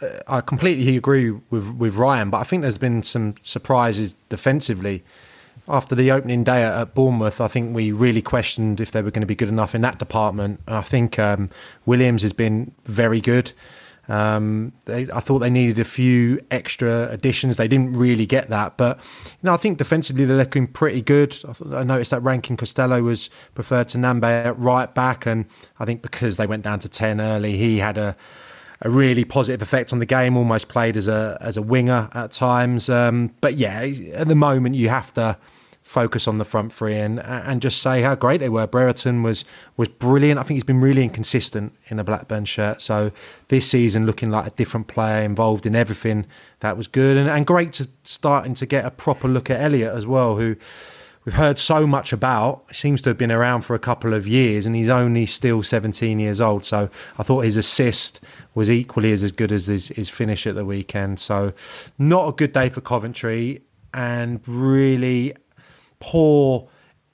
Uh, 0.00 0.06
I 0.28 0.40
completely 0.40 0.96
agree 0.96 1.32
with 1.50 1.74
with 1.74 1.96
Ryan, 1.96 2.30
but 2.30 2.38
I 2.38 2.44
think 2.44 2.62
there's 2.62 2.78
been 2.78 3.02
some 3.02 3.34
surprises 3.42 4.14
defensively. 4.28 5.02
After 5.68 5.94
the 5.94 6.12
opening 6.12 6.44
day 6.44 6.62
at 6.62 6.94
Bournemouth, 6.94 7.40
I 7.40 7.48
think 7.48 7.74
we 7.74 7.92
really 7.92 8.22
questioned 8.22 8.80
if 8.80 8.90
they 8.92 9.02
were 9.02 9.10
going 9.10 9.22
to 9.22 9.26
be 9.26 9.34
good 9.34 9.48
enough 9.48 9.74
in 9.74 9.82
that 9.82 9.98
department. 9.98 10.60
And 10.66 10.76
I 10.76 10.82
think 10.82 11.18
um, 11.18 11.50
Williams 11.84 12.22
has 12.22 12.32
been 12.32 12.72
very 12.84 13.20
good. 13.20 13.52
Um, 14.08 14.72
they, 14.86 15.10
I 15.10 15.20
thought 15.20 15.40
they 15.40 15.50
needed 15.50 15.78
a 15.78 15.84
few 15.84 16.40
extra 16.50 17.08
additions. 17.10 17.58
They 17.58 17.68
didn't 17.68 17.92
really 17.92 18.24
get 18.24 18.48
that, 18.48 18.76
but 18.76 18.98
you 19.26 19.38
know, 19.42 19.54
I 19.54 19.58
think 19.58 19.76
defensively 19.76 20.24
they're 20.24 20.36
looking 20.36 20.66
pretty 20.66 21.02
good. 21.02 21.36
I, 21.46 21.80
I 21.80 21.82
noticed 21.84 22.10
that 22.12 22.22
Rankin 22.22 22.56
Costello 22.56 23.02
was 23.02 23.28
preferred 23.54 23.88
to 23.88 23.98
Nyambe 23.98 24.24
at 24.24 24.58
right 24.58 24.92
back, 24.94 25.26
and 25.26 25.44
I 25.78 25.84
think 25.84 26.02
because 26.02 26.38
they 26.38 26.46
went 26.46 26.64
down 26.64 26.78
to 26.80 26.88
ten 26.88 27.20
early, 27.20 27.56
he 27.56 27.78
had 27.78 27.98
a 27.98 28.16
a 28.80 28.88
really 28.88 29.24
positive 29.24 29.60
effect 29.60 29.92
on 29.92 29.98
the 29.98 30.06
game. 30.06 30.36
Almost 30.36 30.68
played 30.68 30.96
as 30.96 31.08
a 31.08 31.36
as 31.40 31.56
a 31.56 31.62
winger 31.62 32.08
at 32.12 32.30
times, 32.30 32.88
um, 32.88 33.34
but 33.40 33.56
yeah, 33.56 33.80
at 34.14 34.28
the 34.28 34.34
moment 34.34 34.74
you 34.74 34.88
have 34.88 35.12
to 35.14 35.36
focus 35.88 36.28
on 36.28 36.36
the 36.36 36.44
front 36.44 36.70
three 36.70 36.98
and 36.98 37.18
and 37.18 37.62
just 37.62 37.80
say 37.80 38.02
how 38.02 38.14
great 38.14 38.40
they 38.40 38.48
were. 38.50 38.66
Brereton 38.66 39.22
was 39.22 39.44
was 39.78 39.88
brilliant. 39.88 40.38
I 40.38 40.42
think 40.42 40.56
he's 40.56 40.64
been 40.64 40.82
really 40.82 41.02
inconsistent 41.02 41.72
in 41.86 41.98
a 41.98 42.04
Blackburn 42.04 42.44
shirt. 42.44 42.82
So 42.82 43.10
this 43.48 43.70
season 43.70 44.04
looking 44.04 44.30
like 44.30 44.46
a 44.46 44.50
different 44.50 44.86
player, 44.86 45.22
involved 45.22 45.64
in 45.64 45.74
everything 45.74 46.26
that 46.60 46.76
was 46.76 46.88
good 46.88 47.16
and, 47.16 47.28
and 47.28 47.46
great 47.46 47.72
to 47.72 47.88
starting 48.04 48.52
to 48.54 48.66
get 48.66 48.84
a 48.84 48.90
proper 48.90 49.28
look 49.28 49.48
at 49.48 49.60
Elliott 49.60 49.94
as 49.94 50.06
well, 50.06 50.36
who 50.36 50.56
we've 51.24 51.36
heard 51.36 51.58
so 51.58 51.86
much 51.86 52.12
about. 52.12 52.64
Seems 52.74 53.00
to 53.02 53.08
have 53.08 53.18
been 53.18 53.32
around 53.32 53.62
for 53.62 53.74
a 53.74 53.78
couple 53.78 54.12
of 54.12 54.26
years 54.26 54.66
and 54.66 54.76
he's 54.76 54.90
only 54.90 55.24
still 55.24 55.62
17 55.62 56.18
years 56.18 56.38
old. 56.38 56.66
So 56.66 56.90
I 57.18 57.22
thought 57.22 57.44
his 57.44 57.56
assist 57.56 58.20
was 58.54 58.70
equally 58.70 59.12
as, 59.12 59.24
as 59.24 59.32
good 59.32 59.52
as 59.52 59.68
his, 59.68 59.88
his 59.88 60.10
finish 60.10 60.46
at 60.46 60.54
the 60.54 60.66
weekend. 60.66 61.18
So 61.18 61.54
not 61.98 62.28
a 62.28 62.32
good 62.32 62.52
day 62.52 62.68
for 62.68 62.82
Coventry 62.82 63.62
and 63.94 64.46
really 64.46 65.34
poor 66.00 66.68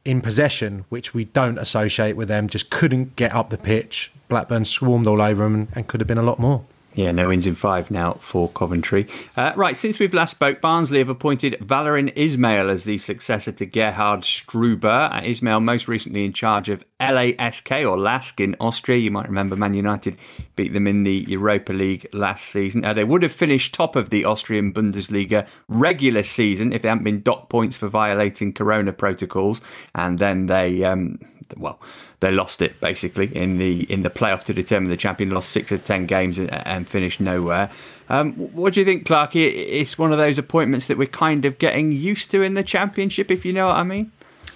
in 0.04 0.20
possession, 0.20 0.84
which 0.88 1.14
we 1.14 1.24
don't 1.24 1.58
associate 1.58 2.16
with 2.16 2.28
them, 2.28 2.48
just 2.48 2.70
couldn't 2.70 3.16
get 3.16 3.32
up 3.32 3.50
the 3.50 3.58
pitch. 3.58 4.12
Blackburn 4.28 4.64
swarmed 4.64 5.06
all 5.06 5.22
over 5.22 5.44
them 5.44 5.68
and, 5.74 5.86
could 5.86 6.00
have 6.00 6.08
been 6.08 6.18
a 6.18 6.22
lot 6.22 6.38
more. 6.38 6.64
Yeah, 6.94 7.10
no 7.10 7.28
wins 7.28 7.46
in 7.46 7.56
five 7.56 7.90
now 7.90 8.12
for 8.14 8.48
Coventry. 8.48 9.08
Uh, 9.36 9.52
right, 9.56 9.76
since 9.76 9.98
we've 9.98 10.14
last 10.14 10.30
spoke, 10.30 10.60
Barnsley 10.60 11.00
have 11.00 11.08
appointed 11.08 11.54
Valérien 11.60 12.14
Ismaël 12.14 12.70
as 12.70 12.84
the 12.84 12.98
successor 12.98 13.50
to 13.50 13.66
Gerhard 13.66 14.20
Struber. 14.20 15.10
Uh, 15.10 15.20
Ismaël 15.22 15.62
most 15.62 15.88
recently 15.88 16.24
in 16.24 16.32
charge 16.32 16.68
of 16.68 16.84
LASK 17.00 17.72
or 17.84 17.98
LASK 17.98 18.38
in 18.38 18.54
Austria. 18.60 18.98
You 18.98 19.10
might 19.10 19.26
remember 19.26 19.56
Man 19.56 19.74
United 19.74 20.16
beat 20.54 20.72
them 20.72 20.86
in 20.86 21.02
the 21.02 21.24
Europa 21.28 21.72
League 21.72 22.06
last 22.12 22.46
season. 22.46 22.84
Uh, 22.84 22.92
they 22.92 23.04
would 23.04 23.24
have 23.24 23.32
finished 23.32 23.74
top 23.74 23.96
of 23.96 24.10
the 24.10 24.24
Austrian 24.24 24.72
Bundesliga 24.72 25.48
regular 25.66 26.22
season 26.22 26.72
if 26.72 26.82
they 26.82 26.88
hadn't 26.88 27.02
been 27.02 27.22
docked 27.22 27.50
points 27.50 27.76
for 27.76 27.88
violating 27.88 28.52
Corona 28.52 28.92
protocols, 28.92 29.60
and 29.96 30.20
then 30.20 30.46
they 30.46 30.84
um, 30.84 31.18
well, 31.56 31.80
they 32.24 32.32
lost 32.32 32.62
it 32.62 32.80
basically 32.80 33.26
in 33.36 33.58
the 33.58 33.82
in 33.92 34.02
the 34.02 34.10
playoff 34.10 34.44
to 34.44 34.54
determine 34.54 34.88
the 34.88 34.96
champion. 34.96 35.30
Lost 35.30 35.50
six 35.50 35.70
of 35.70 35.84
ten 35.84 36.06
games 36.06 36.38
and, 36.38 36.50
and 36.66 36.88
finished 36.88 37.20
nowhere. 37.20 37.70
Um, 38.08 38.32
what 38.34 38.74
do 38.74 38.80
you 38.80 38.86
think, 38.86 39.06
Clark? 39.06 39.36
It's 39.36 39.98
one 39.98 40.12
of 40.12 40.18
those 40.18 40.38
appointments 40.38 40.86
that 40.88 40.98
we're 40.98 41.06
kind 41.06 41.44
of 41.44 41.58
getting 41.58 41.92
used 41.92 42.30
to 42.32 42.42
in 42.42 42.54
the 42.54 42.62
championship, 42.62 43.30
if 43.30 43.44
you 43.44 43.52
know 43.52 43.68
what 43.68 43.76
I 43.76 43.82
mean. 43.82 44.10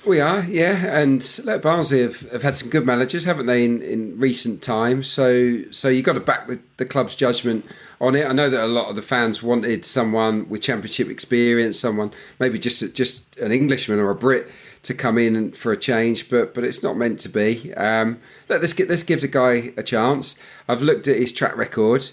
We 0.06 0.20
are, 0.20 0.42
yeah, 0.44 1.00
and 1.00 1.22
look, 1.44 1.60
Barnsley 1.60 2.02
have, 2.02 2.20
have 2.30 2.42
had 2.42 2.54
some 2.54 2.70
good 2.70 2.86
managers, 2.86 3.24
haven't 3.24 3.46
they, 3.46 3.64
in, 3.64 3.82
in 3.82 4.18
recent 4.18 4.62
times? 4.62 5.08
So, 5.08 5.64
so 5.70 5.88
you 5.88 6.02
got 6.02 6.12
to 6.14 6.20
back 6.20 6.46
the, 6.46 6.60
the 6.76 6.86
club's 6.86 7.16
judgment 7.16 7.66
on 8.00 8.14
it. 8.14 8.24
I 8.24 8.32
know 8.32 8.48
that 8.48 8.64
a 8.64 8.68
lot 8.68 8.88
of 8.88 8.96
the 8.96 9.02
fans 9.02 9.42
wanted 9.42 9.84
someone 9.84 10.48
with 10.48 10.62
championship 10.62 11.08
experience, 11.08 11.78
someone 11.78 12.12
maybe 12.38 12.58
just 12.58 12.94
just 12.94 13.36
an 13.38 13.50
Englishman 13.50 13.98
or 13.98 14.10
a 14.10 14.14
Brit 14.14 14.48
to 14.88 14.94
come 14.94 15.18
in 15.18 15.36
and 15.36 15.54
for 15.54 15.70
a 15.70 15.76
change, 15.76 16.30
but 16.30 16.54
but 16.54 16.64
it's 16.64 16.82
not 16.82 16.96
meant 16.96 17.20
to 17.20 17.28
be. 17.28 17.74
Um, 17.74 18.20
let's 18.48 18.72
get 18.72 18.88
let's 18.88 19.02
give 19.02 19.20
the 19.20 19.28
guy 19.28 19.74
a 19.76 19.82
chance. 19.82 20.38
I've 20.66 20.80
looked 20.80 21.06
at 21.06 21.16
his 21.16 21.30
track 21.30 21.54
record, 21.58 22.08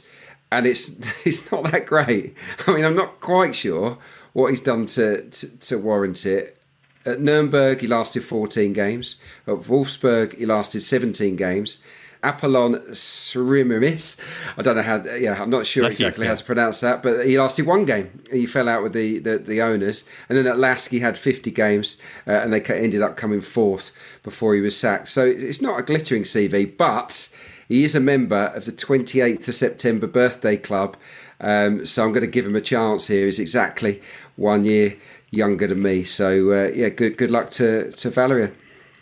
and 0.51 0.67
it's 0.67 0.89
it's 1.25 1.49
not 1.51 1.71
that 1.71 1.85
great. 1.87 2.35
I 2.67 2.73
mean, 2.73 2.83
I'm 2.83 2.95
not 2.95 3.21
quite 3.21 3.55
sure 3.55 3.97
what 4.33 4.49
he's 4.49 4.59
done 4.59 4.87
to 4.87 5.29
to, 5.29 5.59
to 5.59 5.77
warrant 5.77 6.25
it. 6.25 6.59
At 7.05 7.21
Nuremberg, 7.21 7.79
he 7.81 7.87
lasted 7.87 8.23
14 8.23 8.73
games. 8.73 9.17
At 9.47 9.57
Wolfsburg, 9.57 10.37
he 10.37 10.45
lasted 10.45 10.81
17 10.81 11.35
games. 11.35 11.81
Apollon 12.25 12.75
Smyrnis. 12.91 14.19
I 14.57 14.61
don't 14.61 14.75
know 14.75 14.81
how. 14.81 15.03
Yeah, 15.03 15.41
I'm 15.41 15.49
not 15.49 15.65
sure 15.65 15.85
exactly 15.85 16.25
yeah. 16.25 16.31
how 16.31 16.35
to 16.35 16.43
pronounce 16.43 16.81
that, 16.81 17.03
but 17.03 17.25
he 17.25 17.39
lasted 17.39 17.65
one 17.65 17.85
game. 17.85 18.23
He 18.31 18.45
fell 18.45 18.67
out 18.67 18.83
with 18.83 18.93
the 18.93 19.19
the, 19.19 19.37
the 19.37 19.61
owners, 19.61 20.03
and 20.27 20.37
then 20.37 20.47
at 20.47 20.57
LASK 20.57 20.91
he 20.91 20.99
had 20.99 21.17
50 21.17 21.51
games, 21.51 21.97
uh, 22.27 22.31
and 22.31 22.51
they 22.51 22.61
ended 22.61 23.01
up 23.01 23.15
coming 23.17 23.41
fourth 23.41 23.91
before 24.23 24.55
he 24.55 24.61
was 24.61 24.77
sacked. 24.77 25.09
So 25.09 25.25
it's 25.25 25.61
not 25.61 25.79
a 25.79 25.83
glittering 25.83 26.23
CV, 26.23 26.75
but 26.77 27.35
He 27.67 27.83
is 27.83 27.95
a 27.95 27.99
member 27.99 28.51
of 28.55 28.65
the 28.65 28.71
28th 28.71 29.47
of 29.47 29.55
September 29.55 30.05
birthday 30.05 30.55
club, 30.55 30.97
um, 31.39 31.83
so 31.85 32.03
I'm 32.03 32.13
going 32.13 32.21
to 32.21 32.27
give 32.27 32.45
him 32.45 32.55
a 32.55 32.61
chance 32.61 33.07
here. 33.07 33.25
He's 33.25 33.39
exactly 33.39 34.01
one 34.35 34.65
year 34.65 34.97
younger 35.31 35.67
than 35.67 35.81
me. 35.81 36.03
So 36.03 36.51
uh, 36.51 36.71
yeah, 36.73 36.89
good 36.89 37.17
good 37.17 37.31
luck 37.31 37.49
to 37.51 37.91
to 37.91 38.09
Valérien. 38.09 38.53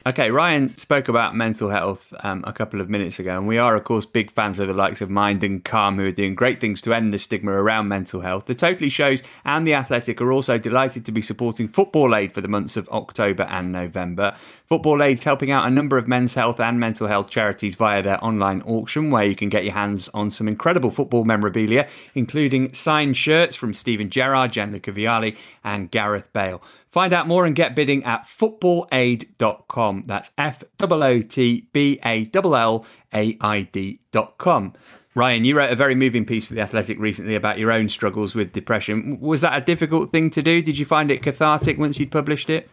Okay, 0.06 0.32
Ryan 0.32 0.78
spoke 0.78 1.08
about 1.08 1.34
mental 1.34 1.70
health 1.70 2.13
um, 2.26 2.44
a 2.46 2.52
couple 2.52 2.82
of 2.82 2.89
minutes 2.89 3.20
ago, 3.20 3.38
and 3.38 3.48
we 3.48 3.58
are, 3.58 3.74
of 3.74 3.86
course, 3.86 4.06
big 4.06 4.32
fans 4.32 4.60
of 4.60 4.68
the 4.68 4.74
likes 4.74 5.00
of 5.00 5.10
Mind 5.10 5.46
and 5.46 5.63
Calm, 5.63 5.96
who 5.96 6.08
are 6.08 6.12
doing 6.12 6.36
great 6.36 6.60
things 6.60 6.82
to 6.82 6.94
end 6.94 7.13
the 7.13 7.18
stigma 7.18 7.54
around 7.54 7.88
mental 7.88 8.20
health. 8.20 8.46
The 8.46 8.54
Totally 8.54 8.89
Shows 8.89 9.24
and 9.46 9.66
The 9.66 9.76
Athletic 9.76 10.20
are 10.20 10.30
also 10.30 10.58
delighted 10.58 11.06
to 11.06 11.13
be 11.13 11.22
supporting 11.22 11.70
Football 11.70 12.16
Aid 12.16 12.34
for 12.34 12.42
the 12.42 12.50
months 12.50 12.76
of 12.76 12.89
October 12.89 13.44
and 13.44 13.72
November. 13.72 14.36
Football 14.66 15.02
Aid's 15.02 15.24
helping 15.24 15.52
out 15.52 15.66
a 15.66 15.72
number 15.72 15.98
of 15.98 16.06
men's 16.06 16.34
health 16.34 16.60
and 16.60 16.82
mental 16.82 17.08
health 17.08 17.30
charities 17.30 17.76
via 17.76 18.02
their 18.02 18.22
online 18.22 18.62
auction, 18.63 19.10
where 19.10 19.24
you 19.24 19.38
can 19.38 19.48
get 19.48 19.63
your 19.63 19.74
hands 19.74 20.10
on 20.13 20.30
some 20.30 20.50
incredible 20.50 20.92
football 20.92 21.24
memorabilia, 21.24 21.88
including 22.13 22.74
signed 22.74 23.16
shirts 23.16 23.56
from 23.56 23.74
Steven 23.74 24.10
Gerrard, 24.10 24.52
Gianluca 24.52 24.92
Vialli, 24.92 25.38
and 25.63 25.89
Gareth 25.92 26.28
Bale. 26.34 26.62
Find 26.93 27.12
out 27.12 27.27
more 27.27 27.47
and 27.47 27.56
get 27.56 27.73
bidding 27.73 28.03
at 28.03 28.27
footballaid.com. 28.27 30.03
That's 30.06 30.32
F 30.38 30.63
O 30.79 31.01
O 31.01 31.21
T 31.23 31.67
B 31.73 31.99
A 32.06 32.29
L 32.32 32.56
L 32.56 32.86
A 33.12 33.36
I 33.41 33.62
D.com. 33.63 34.73
Ryan, 35.15 35.43
you 35.43 35.58
wrote 35.58 35.71
a 35.71 35.75
very 35.75 35.95
moving 35.95 36.23
piece 36.23 36.45
for 36.45 36.53
The 36.53 36.62
Athletic 36.62 36.99
recently 36.99 37.34
about 37.34 37.58
your 37.58 37.71
own 37.71 37.89
struggles 37.89 38.36
with 38.36 38.51
depression. 38.51 39.19
Was 39.19 39.41
that 39.41 39.60
a 39.60 39.65
difficult 39.65 40.12
thing 40.12 40.29
to 40.29 40.43
do? 40.43 40.62
Did 40.62 40.77
you 40.77 40.86
find 40.86 41.10
it 41.10 41.23
cathartic 41.23 41.79
once 41.79 41.97
you'd 41.99 42.12
published 42.12 42.51
it? 42.51 42.69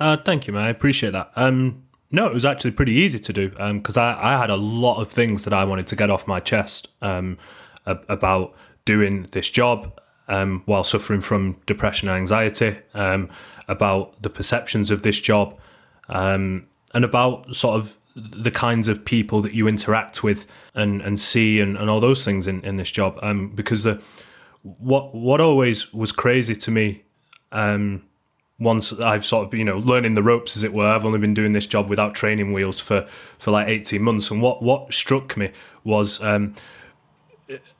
Uh, 0.00 0.16
thank 0.16 0.48
you, 0.48 0.52
man. 0.52 0.64
I 0.64 0.70
appreciate 0.70 1.12
that. 1.12 1.30
Um, 1.36 1.84
no, 2.10 2.26
it 2.26 2.34
was 2.34 2.44
actually 2.44 2.72
pretty 2.72 2.94
easy 2.94 3.20
to 3.20 3.32
do 3.32 3.50
because 3.50 3.96
um, 3.96 4.18
I, 4.18 4.34
I, 4.34 4.38
had 4.38 4.50
a 4.50 4.56
lot 4.56 5.00
of 5.00 5.08
things 5.08 5.44
that 5.44 5.52
I 5.52 5.62
wanted 5.62 5.86
to 5.86 5.94
get 5.94 6.10
off 6.10 6.26
my 6.26 6.40
chest 6.40 6.88
um, 7.00 7.38
about 7.86 8.56
doing 8.84 9.28
this 9.30 9.48
job 9.48 10.00
um, 10.30 10.62
while 10.64 10.84
suffering 10.84 11.20
from 11.20 11.60
depression 11.66 12.08
and 12.08 12.16
anxiety, 12.16 12.78
um, 12.94 13.28
about 13.68 14.22
the 14.22 14.30
perceptions 14.30 14.90
of 14.90 15.02
this 15.02 15.20
job, 15.20 15.58
um, 16.08 16.66
and 16.94 17.04
about 17.04 17.54
sort 17.54 17.78
of 17.78 17.98
the 18.14 18.50
kinds 18.50 18.88
of 18.88 19.04
people 19.04 19.40
that 19.42 19.52
you 19.52 19.68
interact 19.68 20.22
with 20.22 20.46
and, 20.74 21.00
and 21.02 21.20
see 21.20 21.60
and, 21.60 21.76
and 21.76 21.90
all 21.90 22.00
those 22.00 22.24
things 22.24 22.46
in, 22.46 22.64
in 22.64 22.76
this 22.76 22.90
job. 22.90 23.18
Um, 23.22 23.50
because 23.54 23.82
the, 23.82 24.00
what 24.62 25.14
what 25.14 25.40
always 25.40 25.92
was 25.92 26.12
crazy 26.12 26.54
to 26.54 26.70
me 26.70 27.04
um, 27.52 28.02
once 28.58 28.92
I've 28.92 29.24
sort 29.24 29.46
of 29.46 29.54
you 29.54 29.64
know 29.64 29.78
learning 29.78 30.14
the 30.14 30.22
ropes 30.22 30.56
as 30.56 30.62
it 30.62 30.72
were. 30.72 30.86
I've 30.86 31.06
only 31.06 31.18
been 31.18 31.34
doing 31.34 31.52
this 31.52 31.66
job 31.66 31.88
without 31.88 32.14
training 32.14 32.52
wheels 32.52 32.78
for 32.78 33.06
for 33.38 33.50
like 33.50 33.68
eighteen 33.68 34.02
months, 34.02 34.30
and 34.30 34.42
what 34.42 34.62
what 34.62 34.92
struck 34.92 35.36
me 35.36 35.50
was 35.82 36.22
um, 36.22 36.54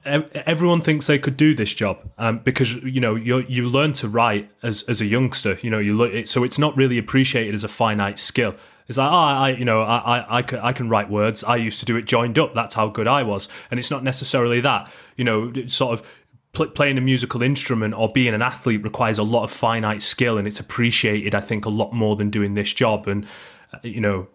everyone 0.05 0.81
thinks 0.81 1.07
they 1.07 1.19
could 1.19 1.37
do 1.37 1.55
this 1.55 1.75
job 1.75 1.99
um, 2.19 2.39
because 2.39 2.75
you 2.75 3.01
know 3.01 3.15
you 3.15 3.45
you 3.49 3.69
learn 3.69 3.93
to 3.95 4.09
write 4.09 4.51
as 4.63 4.83
as 4.85 5.01
a 5.01 5.07
youngster. 5.07 5.59
You 5.63 5.71
know 5.71 5.79
you 5.79 5.97
look 5.97 6.27
so 6.29 6.45
it's 6.45 6.59
not 6.59 6.77
really 6.77 6.99
appreciated 6.99 7.55
as 7.55 7.65
a 7.65 7.69
finite 7.69 8.19
skill. 8.19 8.55
It's 8.89 8.99
like, 8.99 9.09
oh, 9.09 9.15
I, 9.15 9.51
you 9.51 9.65
know, 9.65 9.83
I, 9.83 10.19
I, 10.19 10.39
I, 10.39 10.43
can, 10.43 10.59
I 10.59 10.73
can 10.73 10.89
write 10.89 11.09
words. 11.09 11.45
I 11.45 11.55
used 11.55 11.79
to 11.79 11.87
do 11.87 11.95
it 11.95 12.07
joined 12.07 12.41
up. 12.41 12.55
That's 12.55 12.75
how 12.75 12.89
good 12.89 13.07
I 13.07 13.23
was. 13.23 13.47
And 13.71 13.79
it's 13.79 13.89
not 13.89 14.03
necessarily 14.03 14.61
that. 14.63 14.91
You 15.17 15.23
know, 15.23 15.53
sort 15.69 15.93
of 16.01 16.09
pl- 16.53 16.71
playing 16.71 16.99
a 16.99 17.01
musical 17.01 17.41
instrument 17.41 17.95
or 17.95 18.09
being 18.09 18.35
an 18.35 18.43
athlete 18.43 18.83
requires 18.83 19.17
a 19.17 19.23
lot 19.23 19.45
of 19.45 19.53
finite 19.53 20.03
skill, 20.03 20.37
and 20.39 20.49
it's 20.49 20.59
appreciated, 20.59 21.37
I 21.37 21.41
think, 21.41 21.65
a 21.65 21.69
lot 21.69 21.93
more 21.93 22.17
than 22.17 22.31
doing 22.31 22.55
this 22.55 22.73
job. 22.73 23.07
And 23.07 23.27
uh, 23.73 23.79
you 23.83 24.01
know, 24.01 24.27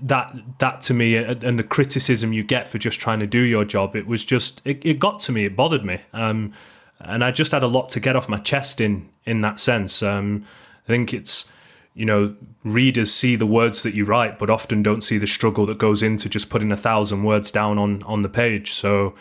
that 0.00 0.34
that 0.58 0.80
to 0.82 0.94
me 0.94 1.16
and 1.16 1.58
the 1.58 1.64
criticism 1.64 2.32
you 2.32 2.42
get 2.42 2.66
for 2.66 2.78
just 2.78 2.98
trying 2.98 3.20
to 3.20 3.26
do 3.26 3.40
your 3.40 3.64
job 3.64 3.94
it 3.94 4.06
was 4.06 4.24
just 4.24 4.62
it, 4.64 4.84
it 4.84 4.98
got 4.98 5.20
to 5.20 5.32
me 5.32 5.44
it 5.44 5.56
bothered 5.56 5.84
me. 5.84 6.00
Um, 6.12 6.52
and 6.98 7.22
i 7.22 7.30
just 7.30 7.52
had 7.52 7.62
a 7.62 7.66
lot 7.66 7.90
to 7.90 8.00
get 8.00 8.16
off 8.16 8.28
my 8.28 8.38
chest 8.38 8.80
in 8.80 9.08
in 9.24 9.40
that 9.42 9.60
sense. 9.60 10.02
Um, 10.02 10.44
i 10.84 10.86
think 10.86 11.12
it's 11.12 11.48
you 11.94 12.06
know 12.06 12.34
readers 12.64 13.12
see 13.12 13.36
the 13.36 13.46
words 13.46 13.82
that 13.82 13.94
you 13.94 14.04
write 14.04 14.38
but 14.38 14.50
often 14.50 14.82
don't 14.82 15.02
see 15.02 15.18
the 15.18 15.26
struggle 15.26 15.66
that 15.66 15.78
goes 15.78 16.02
into 16.02 16.28
just 16.28 16.48
putting 16.48 16.72
a 16.72 16.76
thousand 16.76 17.22
words 17.22 17.50
down 17.50 17.78
on 17.78 18.02
on 18.04 18.22
the 18.22 18.28
page. 18.28 18.72
So 18.72 19.14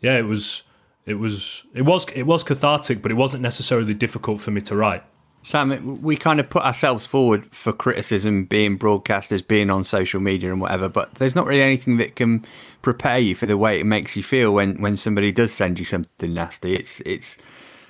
yeah 0.00 0.16
it 0.18 0.26
was 0.26 0.62
it 1.06 1.14
was 1.14 1.62
it 1.74 1.82
was 1.82 2.06
it 2.10 2.24
was 2.24 2.42
cathartic 2.42 3.02
but 3.02 3.10
it 3.10 3.16
wasn't 3.16 3.42
necessarily 3.42 3.94
difficult 3.94 4.40
for 4.40 4.50
me 4.50 4.60
to 4.62 4.74
write 4.74 5.04
Sam, 5.42 6.02
we 6.02 6.16
kind 6.16 6.38
of 6.38 6.50
put 6.50 6.62
ourselves 6.62 7.06
forward 7.06 7.46
for 7.54 7.72
criticism, 7.72 8.44
being 8.44 8.78
broadcasters, 8.78 9.46
being 9.46 9.70
on 9.70 9.84
social 9.84 10.20
media 10.20 10.52
and 10.52 10.60
whatever, 10.60 10.88
but 10.88 11.14
there's 11.14 11.34
not 11.34 11.46
really 11.46 11.62
anything 11.62 11.96
that 11.96 12.14
can 12.14 12.44
prepare 12.82 13.18
you 13.18 13.34
for 13.34 13.46
the 13.46 13.56
way 13.56 13.80
it 13.80 13.86
makes 13.86 14.16
you 14.16 14.22
feel 14.22 14.52
when, 14.52 14.80
when 14.82 14.98
somebody 14.98 15.32
does 15.32 15.52
send 15.52 15.78
you 15.78 15.84
something 15.84 16.34
nasty. 16.34 16.74
It's 16.74 17.00
it's 17.00 17.38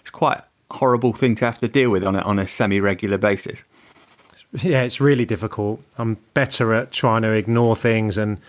it's 0.00 0.10
quite 0.10 0.38
a 0.70 0.74
horrible 0.74 1.12
thing 1.12 1.34
to 1.36 1.44
have 1.44 1.58
to 1.58 1.68
deal 1.68 1.90
with 1.90 2.04
on 2.04 2.14
a, 2.14 2.20
on 2.20 2.38
a 2.38 2.46
semi 2.46 2.80
regular 2.80 3.18
basis. 3.18 3.64
Yeah, 4.52 4.82
it's 4.82 5.00
really 5.00 5.24
difficult. 5.24 5.82
I'm 5.96 6.18
better 6.34 6.72
at 6.74 6.90
trying 6.92 7.22
to 7.22 7.30
ignore 7.30 7.76
things 7.76 8.18
and 8.18 8.40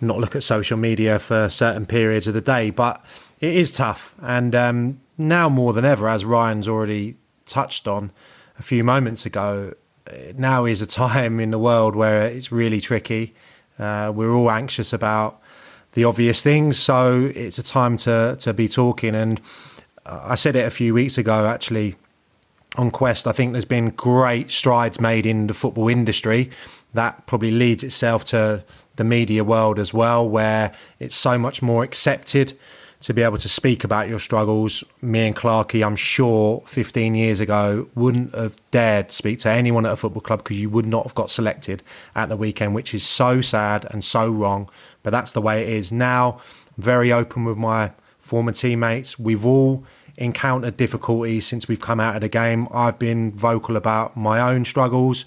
not 0.00 0.18
look 0.18 0.36
at 0.36 0.42
social 0.42 0.76
media 0.76 1.18
for 1.18 1.48
certain 1.48 1.86
periods 1.86 2.26
of 2.26 2.34
the 2.34 2.40
day, 2.40 2.70
but 2.70 3.04
it 3.40 3.54
is 3.54 3.76
tough. 3.76 4.14
And 4.20 4.54
um, 4.54 5.00
now 5.16 5.48
more 5.48 5.72
than 5.72 5.84
ever, 5.84 6.08
as 6.08 6.24
Ryan's 6.24 6.68
already 6.68 7.16
touched 7.48 7.88
on 7.88 8.12
a 8.58 8.62
few 8.62 8.84
moments 8.84 9.26
ago, 9.26 9.74
now 10.36 10.64
is 10.64 10.80
a 10.80 10.86
time 10.86 11.40
in 11.40 11.50
the 11.50 11.58
world 11.58 11.96
where 11.96 12.22
it's 12.22 12.52
really 12.52 12.80
tricky. 12.80 13.34
Uh, 13.78 14.12
we're 14.14 14.32
all 14.32 14.50
anxious 14.50 14.92
about 14.92 15.40
the 15.92 16.04
obvious 16.04 16.42
things, 16.42 16.78
so 16.78 17.30
it's 17.34 17.58
a 17.58 17.62
time 17.62 17.96
to 17.96 18.36
to 18.38 18.52
be 18.52 18.68
talking. 18.68 19.14
And 19.14 19.40
I 20.06 20.36
said 20.36 20.56
it 20.56 20.66
a 20.66 20.70
few 20.70 20.94
weeks 20.94 21.18
ago, 21.18 21.46
actually, 21.46 21.94
on 22.76 22.90
Quest. 22.90 23.26
I 23.26 23.32
think 23.32 23.52
there's 23.52 23.64
been 23.64 23.90
great 23.90 24.50
strides 24.50 25.00
made 25.00 25.26
in 25.26 25.46
the 25.46 25.54
football 25.54 25.88
industry. 25.88 26.50
That 26.94 27.26
probably 27.26 27.50
leads 27.50 27.82
itself 27.82 28.24
to 28.26 28.64
the 28.96 29.04
media 29.04 29.44
world 29.44 29.78
as 29.78 29.94
well, 29.94 30.28
where 30.28 30.72
it's 30.98 31.14
so 31.14 31.38
much 31.38 31.62
more 31.62 31.84
accepted 31.84 32.52
to 33.00 33.14
be 33.14 33.22
able 33.22 33.36
to 33.38 33.48
speak 33.48 33.84
about 33.84 34.08
your 34.08 34.18
struggles. 34.18 34.82
Me 35.00 35.26
and 35.26 35.36
Clarky, 35.36 35.84
I'm 35.86 35.96
sure 35.96 36.62
15 36.66 37.14
years 37.14 37.40
ago, 37.40 37.88
wouldn't 37.94 38.34
have 38.34 38.56
dared 38.70 39.12
speak 39.12 39.38
to 39.40 39.50
anyone 39.50 39.86
at 39.86 39.92
a 39.92 39.96
football 39.96 40.20
club 40.20 40.40
because 40.40 40.60
you 40.60 40.68
would 40.68 40.86
not 40.86 41.04
have 41.04 41.14
got 41.14 41.30
selected 41.30 41.82
at 42.14 42.28
the 42.28 42.36
weekend, 42.36 42.74
which 42.74 42.92
is 42.92 43.06
so 43.06 43.40
sad 43.40 43.86
and 43.90 44.02
so 44.02 44.28
wrong. 44.28 44.68
But 45.02 45.10
that's 45.10 45.32
the 45.32 45.40
way 45.40 45.62
it 45.62 45.68
is. 45.68 45.92
Now, 45.92 46.40
very 46.76 47.12
open 47.12 47.44
with 47.44 47.56
my 47.56 47.92
former 48.18 48.52
teammates. 48.52 49.18
We've 49.18 49.46
all 49.46 49.84
encountered 50.16 50.76
difficulties 50.76 51.46
since 51.46 51.68
we've 51.68 51.80
come 51.80 52.00
out 52.00 52.16
of 52.16 52.20
the 52.20 52.28
game. 52.28 52.66
I've 52.72 52.98
been 52.98 53.32
vocal 53.32 53.76
about 53.76 54.16
my 54.16 54.40
own 54.40 54.64
struggles. 54.64 55.24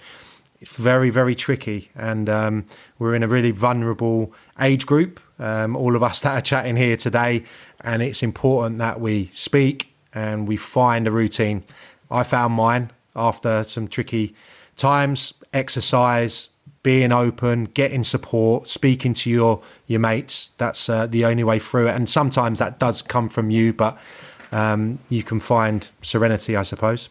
It's 0.60 0.76
very, 0.76 1.10
very 1.10 1.34
tricky, 1.34 1.90
and 1.96 2.30
um, 2.30 2.66
we're 3.00 3.16
in 3.16 3.24
a 3.24 3.28
really 3.28 3.50
vulnerable 3.50 4.32
age 4.60 4.86
group 4.86 5.20
um, 5.42 5.76
all 5.76 5.96
of 5.96 6.04
us 6.04 6.22
that 6.22 6.38
are 6.38 6.42
chatting 6.42 6.78
here 6.78 6.96
today. 6.96 7.44
And 7.82 8.02
it's 8.02 8.24
important 8.24 8.78
that 8.78 9.02
we 9.02 9.32
speak 9.34 9.94
and 10.14 10.48
we 10.48 10.56
find 10.56 11.08
a 11.08 11.12
routine. 11.12 11.64
I 12.10 12.24
found 12.24 12.54
mine 12.54 12.92
after 13.16 13.64
some 13.64 13.88
tricky 13.88 14.36
times, 14.78 15.34
exercise, 15.54 16.50
being 16.84 17.12
open, 17.12 17.66
getting 17.66 18.04
support, 18.04 18.68
speaking 18.68 19.14
to 19.14 19.30
your 19.30 19.62
your 19.88 20.00
mates. 20.00 20.52
That's 20.58 20.90
uh, 20.90 21.08
the 21.08 21.26
only 21.26 21.44
way 21.44 21.60
through 21.60 21.88
it. 21.88 21.96
And 21.96 22.10
sometimes 22.10 22.60
that 22.60 22.80
does 22.80 23.02
come 23.02 23.30
from 23.30 23.50
you, 23.50 23.74
but 23.74 23.98
um, 24.52 25.00
you 25.10 25.24
can 25.24 25.40
find 25.40 25.88
serenity, 26.02 26.56
I 26.56 26.64
suppose. 26.64 27.10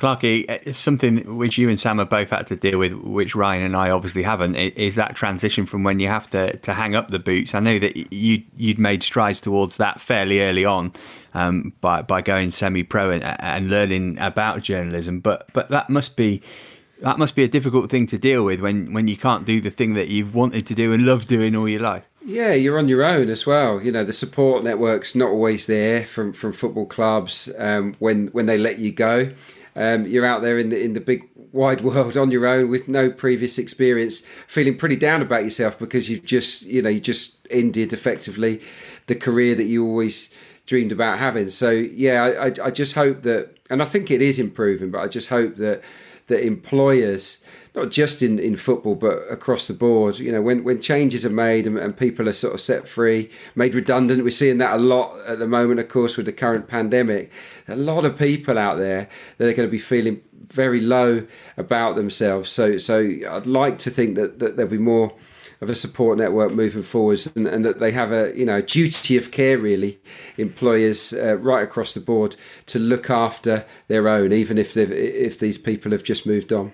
Clarky, 0.00 0.48
uh, 0.48 0.72
something 0.72 1.36
which 1.36 1.58
you 1.58 1.68
and 1.68 1.78
Sam 1.78 1.98
have 1.98 2.08
both 2.08 2.30
had 2.30 2.46
to 2.46 2.56
deal 2.56 2.78
with, 2.78 2.92
which 2.94 3.34
Ryan 3.34 3.62
and 3.62 3.76
I 3.76 3.90
obviously 3.90 4.22
haven't, 4.22 4.56
is 4.56 4.94
that 4.94 5.14
transition 5.14 5.66
from 5.66 5.84
when 5.84 6.00
you 6.00 6.08
have 6.08 6.30
to, 6.30 6.56
to 6.56 6.72
hang 6.72 6.94
up 6.94 7.08
the 7.08 7.18
boots. 7.18 7.54
I 7.54 7.60
know 7.60 7.78
that 7.78 8.12
you 8.12 8.42
you'd 8.56 8.78
made 8.78 9.02
strides 9.02 9.42
towards 9.42 9.76
that 9.76 10.00
fairly 10.00 10.40
early 10.40 10.64
on 10.64 10.92
um, 11.34 11.74
by 11.82 12.00
by 12.00 12.22
going 12.22 12.50
semi-pro 12.50 13.10
and, 13.10 13.22
and 13.22 13.68
learning 13.68 14.18
about 14.20 14.62
journalism, 14.62 15.20
but 15.20 15.46
but 15.52 15.68
that 15.68 15.90
must 15.90 16.16
be 16.16 16.40
that 17.02 17.18
must 17.18 17.36
be 17.36 17.44
a 17.44 17.48
difficult 17.48 17.90
thing 17.90 18.06
to 18.06 18.18
deal 18.18 18.42
with 18.42 18.60
when 18.60 18.94
when 18.94 19.06
you 19.06 19.18
can't 19.18 19.44
do 19.44 19.60
the 19.60 19.70
thing 19.70 19.92
that 19.94 20.08
you've 20.08 20.34
wanted 20.34 20.66
to 20.66 20.74
do 20.74 20.94
and 20.94 21.04
love 21.04 21.26
doing 21.26 21.54
all 21.54 21.68
your 21.68 21.80
life. 21.80 22.04
Yeah, 22.24 22.52
you're 22.54 22.78
on 22.78 22.88
your 22.88 23.04
own 23.04 23.28
as 23.28 23.46
well. 23.46 23.82
You 23.82 23.92
know, 23.92 24.04
the 24.04 24.12
support 24.12 24.64
network's 24.64 25.14
not 25.14 25.28
always 25.28 25.66
there 25.66 26.06
from 26.06 26.32
from 26.32 26.52
football 26.52 26.86
clubs 26.86 27.50
um, 27.58 27.96
when 27.98 28.28
when 28.28 28.46
they 28.46 28.56
let 28.56 28.78
you 28.78 28.92
go. 28.92 29.32
Um, 29.80 30.06
you're 30.06 30.26
out 30.26 30.42
there 30.42 30.58
in 30.58 30.68
the 30.68 30.78
in 30.78 30.92
the 30.92 31.00
big 31.00 31.30
wide 31.52 31.80
world 31.90 32.16
on 32.16 32.30
your 32.30 32.46
own 32.46 32.68
with 32.68 32.86
no 32.86 33.10
previous 33.10 33.56
experience, 33.56 34.20
feeling 34.46 34.76
pretty 34.76 34.96
down 34.96 35.22
about 35.22 35.44
yourself 35.44 35.78
because 35.78 36.10
you've 36.10 36.24
just 36.24 36.66
you 36.66 36.82
know 36.82 36.90
you 36.90 37.00
just 37.00 37.46
ended 37.50 37.94
effectively 37.94 38.60
the 39.06 39.14
career 39.14 39.54
that 39.54 39.64
you 39.64 39.86
always 39.86 40.32
dreamed 40.66 40.92
about 40.92 41.18
having. 41.18 41.48
So 41.48 41.70
yeah, 41.70 42.24
I, 42.24 42.46
I, 42.46 42.52
I 42.66 42.70
just 42.70 42.94
hope 42.94 43.22
that, 43.22 43.58
and 43.70 43.80
I 43.82 43.86
think 43.86 44.10
it 44.10 44.20
is 44.20 44.38
improving, 44.38 44.90
but 44.90 45.00
I 45.00 45.08
just 45.08 45.30
hope 45.30 45.56
that 45.56 45.82
that 46.26 46.46
employers, 46.46 47.42
not 47.74 47.90
just 47.90 48.22
in, 48.22 48.38
in 48.38 48.56
football, 48.56 48.94
but 48.94 49.18
across 49.30 49.68
the 49.68 49.74
board, 49.74 50.18
you 50.18 50.32
know, 50.32 50.42
when, 50.42 50.64
when 50.64 50.80
changes 50.80 51.24
are 51.24 51.30
made 51.30 51.66
and, 51.66 51.78
and 51.78 51.96
people 51.96 52.28
are 52.28 52.32
sort 52.32 52.54
of 52.54 52.60
set 52.60 52.88
free, 52.88 53.30
made 53.54 53.74
redundant, 53.74 54.24
we're 54.24 54.30
seeing 54.30 54.58
that 54.58 54.74
a 54.74 54.78
lot 54.78 55.16
at 55.26 55.38
the 55.38 55.46
moment, 55.46 55.80
of 55.80 55.88
course, 55.88 56.16
with 56.16 56.26
the 56.26 56.32
current 56.32 56.66
pandemic. 56.66 57.30
A 57.68 57.76
lot 57.76 58.04
of 58.04 58.18
people 58.18 58.58
out 58.58 58.78
there 58.78 59.08
that 59.38 59.48
are 59.48 59.54
going 59.54 59.68
to 59.68 59.72
be 59.72 59.78
feeling 59.78 60.20
very 60.32 60.80
low 60.80 61.26
about 61.56 61.94
themselves. 61.94 62.50
So, 62.50 62.78
so 62.78 63.08
I'd 63.30 63.46
like 63.46 63.78
to 63.78 63.90
think 63.90 64.16
that, 64.16 64.40
that 64.40 64.56
there'll 64.56 64.70
be 64.70 64.78
more 64.78 65.14
of 65.60 65.68
a 65.68 65.74
support 65.74 66.16
network 66.18 66.52
moving 66.52 66.82
forwards, 66.82 67.30
and, 67.36 67.46
and 67.46 67.64
that 67.64 67.78
they 67.78 67.92
have 67.92 68.12
a 68.12 68.32
you 68.34 68.46
know 68.46 68.62
duty 68.62 69.16
of 69.16 69.30
care 69.30 69.58
really, 69.58 70.00
employers 70.38 71.12
uh, 71.12 71.36
right 71.36 71.62
across 71.62 71.92
the 71.92 72.00
board 72.00 72.34
to 72.66 72.78
look 72.78 73.10
after 73.10 73.66
their 73.88 74.08
own, 74.08 74.32
even 74.32 74.56
if 74.56 74.72
they 74.72 74.84
if 74.84 75.38
these 75.38 75.58
people 75.58 75.92
have 75.92 76.02
just 76.02 76.26
moved 76.26 76.52
on. 76.52 76.72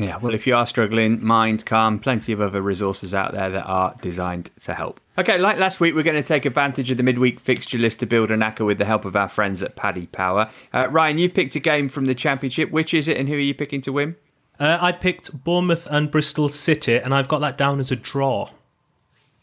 Yeah, 0.00 0.16
well, 0.16 0.32
if 0.32 0.46
you 0.46 0.56
are 0.56 0.64
struggling, 0.64 1.22
mind 1.22 1.66
calm, 1.66 1.98
plenty 1.98 2.32
of 2.32 2.40
other 2.40 2.62
resources 2.62 3.12
out 3.12 3.32
there 3.32 3.50
that 3.50 3.66
are 3.66 3.94
designed 4.00 4.50
to 4.62 4.72
help. 4.72 4.98
Okay, 5.18 5.36
like 5.36 5.58
last 5.58 5.78
week, 5.78 5.94
we're 5.94 6.02
going 6.02 6.16
to 6.16 6.26
take 6.26 6.46
advantage 6.46 6.90
of 6.90 6.96
the 6.96 7.02
midweek 7.02 7.38
fixture 7.38 7.76
list 7.76 8.00
to 8.00 8.06
build 8.06 8.30
an 8.30 8.40
acca 8.40 8.64
with 8.64 8.78
the 8.78 8.86
help 8.86 9.04
of 9.04 9.14
our 9.14 9.28
friends 9.28 9.62
at 9.62 9.76
Paddy 9.76 10.06
Power. 10.06 10.48
Uh, 10.72 10.88
Ryan, 10.88 11.18
you've 11.18 11.34
picked 11.34 11.54
a 11.54 11.60
game 11.60 11.90
from 11.90 12.06
the 12.06 12.14
Championship. 12.14 12.70
Which 12.70 12.94
is 12.94 13.08
it, 13.08 13.18
and 13.18 13.28
who 13.28 13.34
are 13.34 13.38
you 13.38 13.52
picking 13.52 13.82
to 13.82 13.92
win? 13.92 14.16
Uh, 14.58 14.78
I 14.80 14.92
picked 14.92 15.44
Bournemouth 15.44 15.86
and 15.90 16.10
Bristol 16.10 16.48
City, 16.48 16.96
and 16.96 17.14
I've 17.14 17.28
got 17.28 17.40
that 17.40 17.58
down 17.58 17.78
as 17.78 17.90
a 17.90 17.96
draw. 17.96 18.48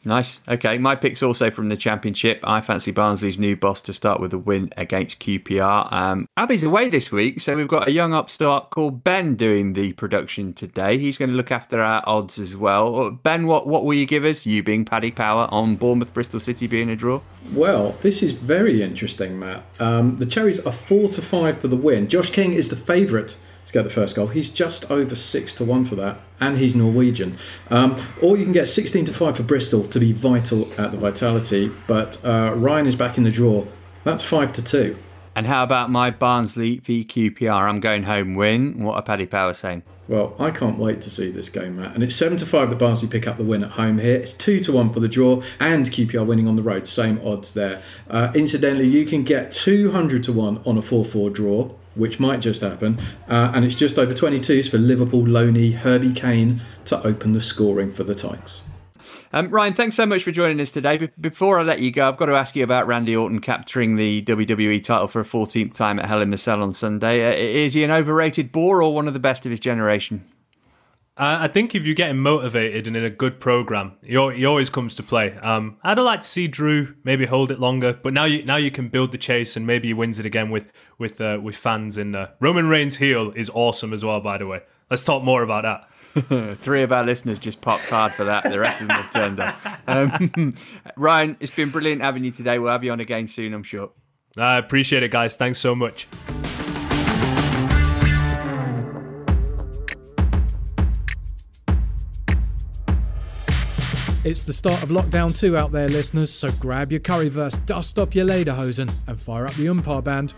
Nice. 0.05 0.39
Okay, 0.47 0.77
my 0.77 0.95
pick's 0.95 1.21
also 1.21 1.51
from 1.51 1.69
the 1.69 1.75
Championship. 1.75 2.39
I 2.43 2.61
fancy 2.61 2.91
Barnsley's 2.91 3.37
new 3.37 3.55
boss 3.57 3.81
to 3.81 3.93
start 3.93 4.21
with 4.21 4.33
a 4.33 4.37
win 4.37 4.71
against 4.77 5.19
QPR. 5.19 5.91
Um, 5.91 6.27
Abby's 6.37 6.63
away 6.63 6.89
this 6.89 7.11
week, 7.11 7.41
so 7.41 7.55
we've 7.55 7.67
got 7.67 7.87
a 7.87 7.91
young 7.91 8.13
upstart 8.13 8.69
called 8.69 9.03
Ben 9.03 9.35
doing 9.35 9.73
the 9.73 9.93
production 9.93 10.53
today. 10.53 10.97
He's 10.97 11.17
going 11.17 11.31
to 11.31 11.35
look 11.35 11.51
after 11.51 11.81
our 11.81 12.03
odds 12.05 12.39
as 12.39 12.55
well. 12.55 13.11
Ben, 13.11 13.47
what 13.47 13.67
what 13.67 13.83
will 13.83 13.95
you 13.95 14.05
give 14.05 14.23
us? 14.23 14.45
You 14.45 14.63
being 14.63 14.85
Paddy 14.85 15.11
Power 15.11 15.47
on 15.51 15.75
Bournemouth 15.75 16.13
Bristol 16.13 16.39
City 16.39 16.67
being 16.67 16.89
a 16.89 16.95
draw. 16.95 17.21
Well, 17.53 17.93
this 18.01 18.23
is 18.23 18.31
very 18.33 18.81
interesting, 18.81 19.37
Matt. 19.39 19.63
Um, 19.79 20.17
the 20.17 20.25
Cherries 20.25 20.65
are 20.65 20.71
four 20.71 21.09
to 21.09 21.21
five 21.21 21.59
for 21.59 21.67
the 21.67 21.75
win. 21.75 22.07
Josh 22.07 22.29
King 22.29 22.53
is 22.53 22.69
the 22.69 22.75
favourite 22.75 23.37
to 23.67 23.73
get 23.73 23.83
the 23.83 23.89
first 23.89 24.15
goal. 24.15 24.27
He's 24.27 24.49
just 24.49 24.89
over 24.89 25.15
six 25.15 25.53
to 25.53 25.65
one 25.65 25.85
for 25.85 25.95
that, 25.95 26.19
and 26.39 26.57
he's 26.57 26.73
Norwegian. 26.73 27.37
Um, 27.69 28.01
or 28.21 28.37
you 28.37 28.43
can 28.43 28.53
get 28.53 28.67
sixteen 28.67 29.05
to 29.05 29.13
five 29.13 29.37
for 29.37 29.43
Bristol 29.43 29.83
to 29.83 29.99
be 29.99 30.13
vital 30.13 30.71
at 30.79 30.91
the 30.91 30.97
Vitality, 30.97 31.71
but 31.85 32.23
uh, 32.25 32.53
Ryan 32.55 32.87
is 32.87 32.95
back 32.95 33.17
in 33.17 33.23
the 33.23 33.31
draw. 33.31 33.65
That's 34.03 34.23
five 34.23 34.53
to 34.53 34.63
two. 34.63 34.97
And 35.35 35.45
how 35.45 35.63
about 35.63 35.91
my 35.91 36.09
Barnsley 36.09 36.77
v 36.79 37.03
QPR? 37.03 37.69
I'm 37.69 37.79
going 37.79 38.03
home 38.03 38.33
win. 38.33 38.83
What 38.83 38.95
are 38.95 39.03
Paddy 39.03 39.27
Power 39.27 39.53
saying? 39.53 39.83
Well, 40.07 40.33
I 40.39 40.49
can't 40.49 40.79
wait 40.79 41.01
to 41.01 41.09
see 41.09 41.29
this 41.29 41.49
game, 41.49 41.75
Matt. 41.75 41.93
And 41.93 42.01
it's 42.01 42.15
seven 42.15 42.37
to 42.37 42.45
five 42.45 42.69
that 42.69 42.79
Barnsley 42.79 43.09
pick 43.09 43.27
up 43.27 43.35
the 43.35 43.43
win 43.43 43.63
at 43.63 43.71
home 43.71 43.99
here. 43.99 44.15
It's 44.15 44.33
two 44.33 44.61
to 44.61 44.71
one 44.71 44.89
for 44.91 45.01
the 45.01 45.09
draw, 45.09 45.43
and 45.59 45.85
QPR 45.85 46.25
winning 46.25 46.47
on 46.47 46.55
the 46.55 46.61
road. 46.61 46.87
Same 46.87 47.19
odds 47.23 47.53
there. 47.53 47.83
Uh, 48.09 48.31
incidentally, 48.33 48.87
you 48.87 49.05
can 49.05 49.23
get 49.23 49.51
two 49.51 49.91
hundred 49.91 50.23
to 50.23 50.33
one 50.33 50.61
on 50.65 50.77
a 50.77 50.81
four-four 50.81 51.29
draw 51.29 51.71
which 51.97 52.19
might 52.19 52.39
just 52.39 52.61
happen. 52.61 52.99
Uh, 53.27 53.51
and 53.55 53.65
it's 53.65 53.75
just 53.75 53.97
over 53.97 54.13
22s 54.13 54.69
for 54.69 54.77
Liverpool 54.77 55.25
Loney 55.25 55.71
Herbie 55.71 56.13
Kane 56.13 56.61
to 56.85 57.01
open 57.05 57.33
the 57.33 57.41
scoring 57.41 57.91
for 57.91 58.03
the 58.03 58.15
Tykes. 58.15 58.63
Um, 59.33 59.49
Ryan, 59.49 59.73
thanks 59.73 59.95
so 59.95 60.05
much 60.05 60.23
for 60.23 60.31
joining 60.31 60.61
us 60.61 60.71
today. 60.71 60.97
Be- 60.97 61.09
before 61.19 61.59
I 61.59 61.63
let 61.63 61.79
you 61.79 61.91
go, 61.91 62.07
I've 62.07 62.17
got 62.17 62.27
to 62.27 62.35
ask 62.35 62.55
you 62.55 62.63
about 62.63 62.87
Randy 62.87 63.15
Orton 63.15 63.41
capturing 63.41 63.97
the 63.97 64.21
WWE 64.23 64.83
title 64.83 65.07
for 65.07 65.19
a 65.19 65.25
14th 65.25 65.75
time 65.75 65.99
at 65.99 66.05
Hell 66.05 66.21
in 66.21 66.31
the 66.31 66.37
Cell 66.37 66.63
on 66.63 66.71
Sunday. 66.71 67.27
Uh, 67.27 67.35
is 67.35 67.73
he 67.73 67.83
an 67.83 67.91
overrated 67.91 68.51
bore 68.51 68.81
or 68.81 68.93
one 68.93 69.07
of 69.07 69.13
the 69.13 69.19
best 69.19 69.45
of 69.45 69.49
his 69.49 69.59
generation? 69.59 70.25
I 71.19 71.47
think 71.47 71.73
if 71.73 71.83
you're 71.83 71.95
getting 71.95 72.19
motivated 72.19 72.87
and 72.87 72.95
in 72.95 73.03
a 73.03 73.09
good 73.09 73.39
program, 73.39 73.93
he, 74.03 74.15
always 74.15 74.69
comes 74.69 74.93
to 74.95 75.03
play. 75.03 75.33
Um, 75.37 75.77
I'd 75.83 75.97
like 75.97 76.21
to 76.21 76.27
see 76.27 76.47
Drew 76.47 76.95
maybe 77.03 77.25
hold 77.25 77.49
it 77.51 77.59
longer, 77.59 77.99
but 78.01 78.13
now 78.13 78.25
you 78.25 78.45
now 78.45 78.57
you 78.57 78.69
can 78.69 78.89
build 78.89 79.11
the 79.11 79.17
chase 79.17 79.55
and 79.55 79.65
maybe 79.65 79.87
he 79.87 79.93
wins 79.93 80.19
it 80.19 80.25
again 80.25 80.49
with 80.49 80.71
with 80.97 81.19
uh, 81.19 81.39
with 81.41 81.55
fans. 81.55 81.97
in 81.97 82.15
uh, 82.15 82.31
Roman 82.39 82.67
Reigns 82.67 82.97
heel 82.97 83.31
is 83.35 83.49
awesome 83.53 83.93
as 83.93 84.05
well. 84.05 84.21
By 84.21 84.37
the 84.37 84.45
way, 84.45 84.61
let's 84.91 85.03
talk 85.03 85.23
more 85.23 85.41
about 85.41 85.63
that. 85.63 85.89
Three 86.57 86.83
of 86.83 86.91
our 86.91 87.03
listeners 87.03 87.39
just 87.39 87.61
popped 87.61 87.87
hard 87.89 88.11
for 88.11 88.23
that. 88.23 88.43
The 88.43 88.59
rest 88.59 88.81
of 88.81 88.87
them 88.87 88.97
have 88.97 89.13
turned 89.13 89.39
up. 89.39 89.55
Um, 89.87 90.53
Ryan, 90.95 91.37
it's 91.39 91.55
been 91.55 91.69
brilliant 91.69 92.01
having 92.01 92.23
you 92.23 92.31
today. 92.31 92.59
We'll 92.59 92.71
have 92.71 92.83
you 92.83 92.91
on 92.91 92.99
again 92.99 93.27
soon, 93.27 93.53
I'm 93.53 93.63
sure. 93.63 93.91
I 94.35 94.57
appreciate 94.57 95.03
it, 95.03 95.11
guys. 95.11 95.35
Thanks 95.35 95.59
so 95.59 95.75
much. 95.75 96.07
It's 104.27 104.43
the 104.43 104.51
start 104.51 104.83
of 104.83 104.89
lockdown 104.89 105.33
2 105.33 105.55
out 105.55 105.71
there, 105.71 105.87
listeners, 105.87 106.29
so 106.29 106.51
grab 106.59 106.91
your 106.91 106.99
currywurst, 106.99 107.65
dust 107.65 107.97
off 107.97 108.13
your 108.13 108.25
lederhosen, 108.25 108.91
and 109.07 109.17
fire 109.17 109.45
up 109.45 109.53
the 109.53 109.67
oompah 109.67 110.03
band. 110.03 110.33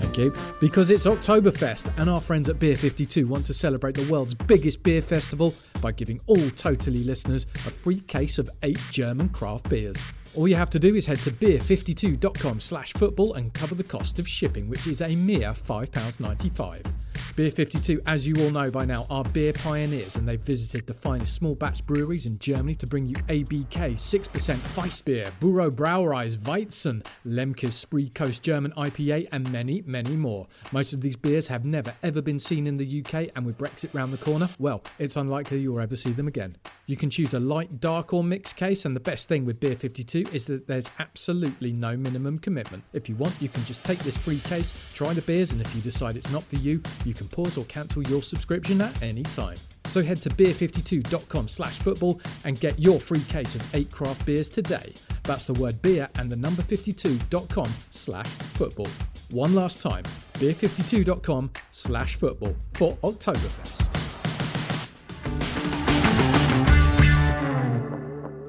Thank 0.00 0.18
you. 0.18 0.34
Because 0.58 0.90
it's 0.90 1.06
Oktoberfest, 1.06 1.96
and 1.96 2.10
our 2.10 2.20
friends 2.20 2.48
at 2.48 2.58
Beer 2.58 2.76
52 2.76 3.28
want 3.28 3.46
to 3.46 3.54
celebrate 3.54 3.94
the 3.94 4.04
world's 4.08 4.34
biggest 4.34 4.82
beer 4.82 5.00
festival 5.00 5.54
by 5.80 5.92
giving 5.92 6.20
all 6.26 6.50
Totally 6.50 7.04
listeners 7.04 7.46
a 7.68 7.70
free 7.70 8.00
case 8.00 8.38
of 8.38 8.50
eight 8.64 8.80
German 8.90 9.28
craft 9.28 9.68
beers. 9.68 9.96
All 10.36 10.48
you 10.48 10.56
have 10.56 10.70
to 10.70 10.80
do 10.80 10.96
is 10.96 11.06
head 11.06 11.22
to 11.22 11.30
beer52.com 11.30 12.58
slash 12.58 12.92
football 12.94 13.34
and 13.34 13.54
cover 13.54 13.76
the 13.76 13.84
cost 13.84 14.18
of 14.18 14.26
shipping, 14.26 14.68
which 14.68 14.88
is 14.88 15.00
a 15.00 15.14
mere 15.14 15.52
£5.95. 15.52 16.92
Beer 17.36 17.50
52, 17.50 18.00
as 18.06 18.28
you 18.28 18.36
all 18.44 18.50
know 18.50 18.70
by 18.70 18.84
now, 18.84 19.06
are 19.10 19.24
beer 19.24 19.52
pioneers 19.52 20.14
and 20.14 20.28
they've 20.28 20.40
visited 20.40 20.86
the 20.86 20.94
finest 20.94 21.34
small 21.34 21.56
batch 21.56 21.84
breweries 21.84 22.26
in 22.26 22.38
Germany 22.38 22.76
to 22.76 22.86
bring 22.86 23.06
you 23.06 23.16
ABK, 23.26 23.94
6% 23.94 24.56
Weissbier, 24.76 25.30
Buro 25.40 25.68
Brauereis, 25.70 26.36
Weizen, 26.38 27.04
Lemke's 27.26 27.74
Spree 27.74 28.08
Coast 28.08 28.42
German 28.42 28.70
IPA, 28.72 29.28
and 29.32 29.50
many, 29.50 29.82
many 29.84 30.14
more. 30.14 30.46
Most 30.72 30.92
of 30.92 31.00
these 31.00 31.16
beers 31.16 31.48
have 31.48 31.64
never 31.64 31.92
ever 32.04 32.22
been 32.22 32.38
seen 32.38 32.68
in 32.68 32.76
the 32.76 33.04
UK, 33.04 33.30
and 33.34 33.44
with 33.44 33.58
Brexit 33.58 33.92
round 33.92 34.12
the 34.12 34.18
corner, 34.18 34.48
well, 34.60 34.82
it's 35.00 35.16
unlikely 35.16 35.58
you'll 35.58 35.80
ever 35.80 35.96
see 35.96 36.12
them 36.12 36.28
again. 36.28 36.54
You 36.86 36.96
can 36.96 37.10
choose 37.10 37.34
a 37.34 37.40
light, 37.40 37.80
dark, 37.80 38.12
or 38.12 38.22
mixed 38.22 38.56
case, 38.56 38.84
and 38.84 38.94
the 38.94 39.00
best 39.00 39.28
thing 39.28 39.44
with 39.44 39.58
Beer 39.58 39.74
52 39.74 40.23
is 40.32 40.46
that 40.46 40.66
there's 40.66 40.90
absolutely 40.98 41.72
no 41.72 41.96
minimum 41.96 42.38
commitment. 42.38 42.82
If 42.92 43.08
you 43.08 43.16
want, 43.16 43.34
you 43.40 43.48
can 43.48 43.64
just 43.64 43.84
take 43.84 43.98
this 44.00 44.16
free 44.16 44.40
case, 44.40 44.72
try 44.94 45.12
the 45.12 45.22
beers, 45.22 45.52
and 45.52 45.60
if 45.60 45.74
you 45.74 45.80
decide 45.80 46.16
it's 46.16 46.30
not 46.30 46.42
for 46.42 46.56
you, 46.56 46.82
you 47.04 47.14
can 47.14 47.28
pause 47.28 47.56
or 47.58 47.64
cancel 47.64 48.02
your 48.04 48.22
subscription 48.22 48.80
at 48.80 49.02
any 49.02 49.22
time. 49.22 49.56
So 49.86 50.02
head 50.02 50.20
to 50.22 50.30
beer52.com 50.30 51.48
slash 51.48 51.78
football 51.78 52.20
and 52.44 52.58
get 52.58 52.78
your 52.78 52.98
free 52.98 53.22
case 53.24 53.54
of 53.54 53.74
eight 53.74 53.90
craft 53.90 54.24
beers 54.24 54.48
today. 54.48 54.92
That's 55.24 55.46
the 55.46 55.54
word 55.54 55.80
beer 55.82 56.08
and 56.16 56.30
the 56.30 56.36
number 56.36 56.62
52.com 56.62 57.68
slash 57.90 58.26
football. 58.26 58.88
One 59.30 59.54
last 59.54 59.80
time, 59.80 60.04
beer52.com 60.34 61.50
slash 61.70 62.16
football 62.16 62.54
for 62.74 62.96
Oktoberfest. 62.96 64.13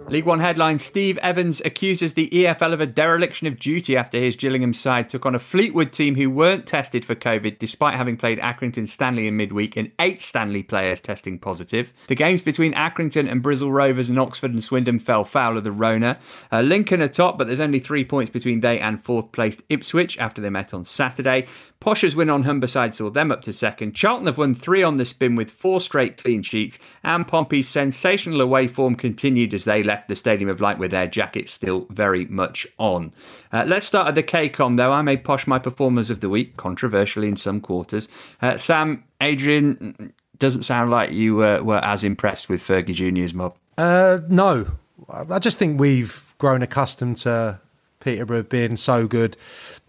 League 0.08 0.26
One 0.26 0.40
headline 0.40 0.78
Steve 0.78 1.18
Evans 1.18 1.62
accuses 1.66 2.14
the 2.14 2.30
EFL 2.30 2.74
of 2.74 2.80
a 2.80 2.86
dereliction 2.86 3.48
of 3.48 3.60
duty 3.60 3.98
after 3.98 4.20
his 4.20 4.36
Gillingham 4.36 4.74
side 4.74 5.10
took 5.10 5.26
on 5.26 5.34
a 5.34 5.40
Fleetwood 5.40 5.92
team 5.92 6.14
who 6.16 6.30
weren't 6.30 6.68
tested 6.68 7.04
for 7.04 7.16
COVID 7.16 7.58
despite 7.58 7.96
having 7.96 8.16
played 8.16 8.38
Accrington 8.38 8.88
Stanley 8.88 9.26
in 9.26 9.36
midweek 9.36 9.76
and 9.76 9.92
eight 9.98 10.22
Stanley 10.22 10.62
players 10.62 11.02
testing 11.02 11.40
positive. 11.40 11.92
The 12.08 12.14
games 12.14 12.44
between 12.44 12.74
Accrington 12.74 13.30
and 13.30 13.42
Bristol 13.42 13.72
Rovers 13.72 14.08
and 14.08 14.20
Oxford 14.20 14.52
and 14.52 14.64
Swindon 14.64 15.00
fell 15.00 15.24
foul 15.24 15.58
of 15.58 15.64
the 15.64 15.72
Rona. 15.72 16.20
Uh, 16.52 16.62
Lincoln 16.62 17.02
are 17.02 17.08
top, 17.08 17.40
but 17.40 17.48
there's 17.48 17.60
only 17.60 17.80
three 17.80 18.06
points 18.06 18.30
between 18.30 18.60
they 18.60 18.80
and 18.80 19.04
fourth 19.04 19.32
placed 19.32 19.64
Ipswich 19.70 20.20
after 20.20 20.40
they 20.40 20.52
met 20.52 20.72
on 20.72 20.84
Saturday. 20.84 21.48
Posh's 21.86 22.16
win 22.16 22.32
on 22.32 22.46
Humberside 22.46 22.96
saw 22.96 23.12
them 23.12 23.32
up 23.32 23.44
to 23.44 23.54
second. 23.54 23.94
Charlton 23.94 24.26
have 24.26 24.40
won 24.40 24.56
three 24.56 24.82
on 24.82 24.98
the 24.98 25.06
spin 25.06 25.36
with 25.36 25.52
four 25.52 25.80
straight 25.80 26.18
clean 26.18 26.42
sheets, 26.42 26.80
and 27.04 27.28
Pompey's 27.28 27.70
sensational 27.70 28.42
away 28.42 28.68
form 28.68 28.96
continued 28.96 29.54
as 29.54 29.66
they 29.66 29.84
left 29.84 30.08
the 30.08 30.16
Stadium 30.16 30.50
of 30.50 30.60
Light 30.60 30.80
with 30.80 30.90
their 30.90 31.06
jackets 31.06 31.54
still 31.54 31.86
very 31.92 32.26
much 32.26 32.66
on. 32.80 33.14
Uh, 33.54 33.66
let's 33.68 33.86
start 33.86 34.08
at 34.08 34.16
the 34.16 34.24
KCOM 34.24 34.78
though. 34.78 34.92
I 34.92 35.04
made 35.04 35.24
Posh 35.24 35.46
my 35.46 35.60
performers 35.60 36.10
of 36.10 36.22
the 36.22 36.30
week, 36.30 36.58
controversially 36.58 37.28
in 37.28 37.38
some 37.38 37.62
quarters. 37.62 38.08
Uh, 38.42 38.58
Sam, 38.58 39.04
Adrian, 39.22 40.12
doesn't 40.40 40.64
sound 40.64 40.90
like 40.90 41.12
you 41.12 41.36
were 41.36 41.80
as 41.84 42.04
impressed 42.04 42.50
with 42.50 42.64
Fergie 42.64 42.96
Junior's 42.96 43.36
mob. 43.36 43.58
Uh, 43.78 44.22
no, 44.28 44.72
I 45.08 45.38
just 45.38 45.60
think 45.60 45.80
we've 45.80 46.34
grown 46.40 46.64
accustomed 46.64 47.18
to 47.18 47.60
Peterborough 48.06 48.44
being 48.44 48.76
so 48.76 49.08
good 49.08 49.36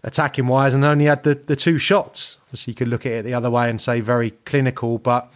attacking 0.03 0.47
wise 0.47 0.73
and 0.73 0.83
only 0.83 1.05
had 1.05 1.23
the, 1.23 1.35
the 1.35 1.55
two 1.55 1.77
shots. 1.77 2.39
So 2.51 2.69
you 2.69 2.75
could 2.75 2.87
look 2.87 3.05
at 3.05 3.11
it 3.11 3.23
the 3.23 3.35
other 3.35 3.51
way 3.51 3.69
and 3.69 3.79
say 3.79 4.01
very 4.01 4.31
clinical, 4.31 4.97
but 4.97 5.31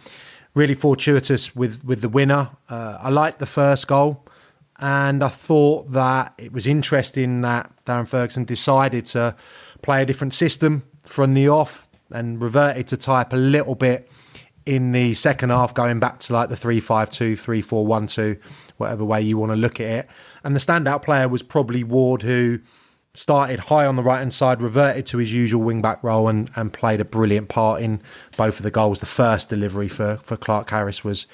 really 0.54 0.74
fortuitous 0.74 1.54
with, 1.54 1.84
with 1.84 2.00
the 2.00 2.08
winner. 2.08 2.50
Uh, 2.68 2.98
I 3.00 3.08
liked 3.08 3.38
the 3.38 3.46
first 3.46 3.86
goal 3.86 4.26
and 4.80 5.22
I 5.22 5.28
thought 5.28 5.92
that 5.92 6.34
it 6.36 6.52
was 6.52 6.66
interesting 6.66 7.40
that 7.42 7.70
Darren 7.86 8.08
Ferguson 8.08 8.44
decided 8.44 9.04
to 9.06 9.36
play 9.80 10.02
a 10.02 10.06
different 10.06 10.34
system 10.34 10.82
from 11.06 11.34
the 11.34 11.48
off. 11.48 11.88
and 12.10 12.42
reverted 12.42 12.88
to 12.88 12.96
type 12.96 13.32
a 13.32 13.36
little 13.36 13.74
bit 13.74 14.10
in 14.66 14.92
the 14.92 15.14
second 15.14 15.50
half, 15.50 15.72
going 15.72 15.98
back 15.98 16.18
to 16.20 16.32
like 16.32 16.48
the 16.48 16.56
3 16.56 16.80
5 16.80 17.10
2, 17.10 17.36
3 17.36 17.62
4 17.62 17.86
1 17.86 18.06
2, 18.06 18.36
whatever 18.76 19.04
way 19.04 19.20
you 19.20 19.38
want 19.38 19.50
to 19.50 19.56
look 19.56 19.80
at 19.80 19.86
it. 19.86 20.08
And 20.44 20.54
the 20.54 20.60
standout 20.60 21.02
player 21.02 21.28
was 21.28 21.42
probably 21.42 21.84
Ward, 21.84 22.22
who 22.22 22.60
started 23.14 23.60
high 23.60 23.86
on 23.86 23.96
the 23.96 24.02
right 24.02 24.18
hand 24.18 24.32
side, 24.32 24.62
reverted 24.62 25.06
to 25.06 25.18
his 25.18 25.32
usual 25.34 25.62
wing 25.62 25.82
back 25.82 26.02
role, 26.02 26.28
and, 26.28 26.50
and 26.56 26.72
played 26.72 27.00
a 27.00 27.04
brilliant 27.04 27.48
part 27.48 27.80
in 27.80 28.00
both 28.36 28.58
of 28.58 28.62
the 28.62 28.70
goals. 28.70 29.00
The 29.00 29.06
first 29.06 29.48
delivery 29.48 29.88
for, 29.88 30.16
for 30.22 30.36
Clarke 30.36 30.70
Harris 30.70 31.04
was 31.04 31.26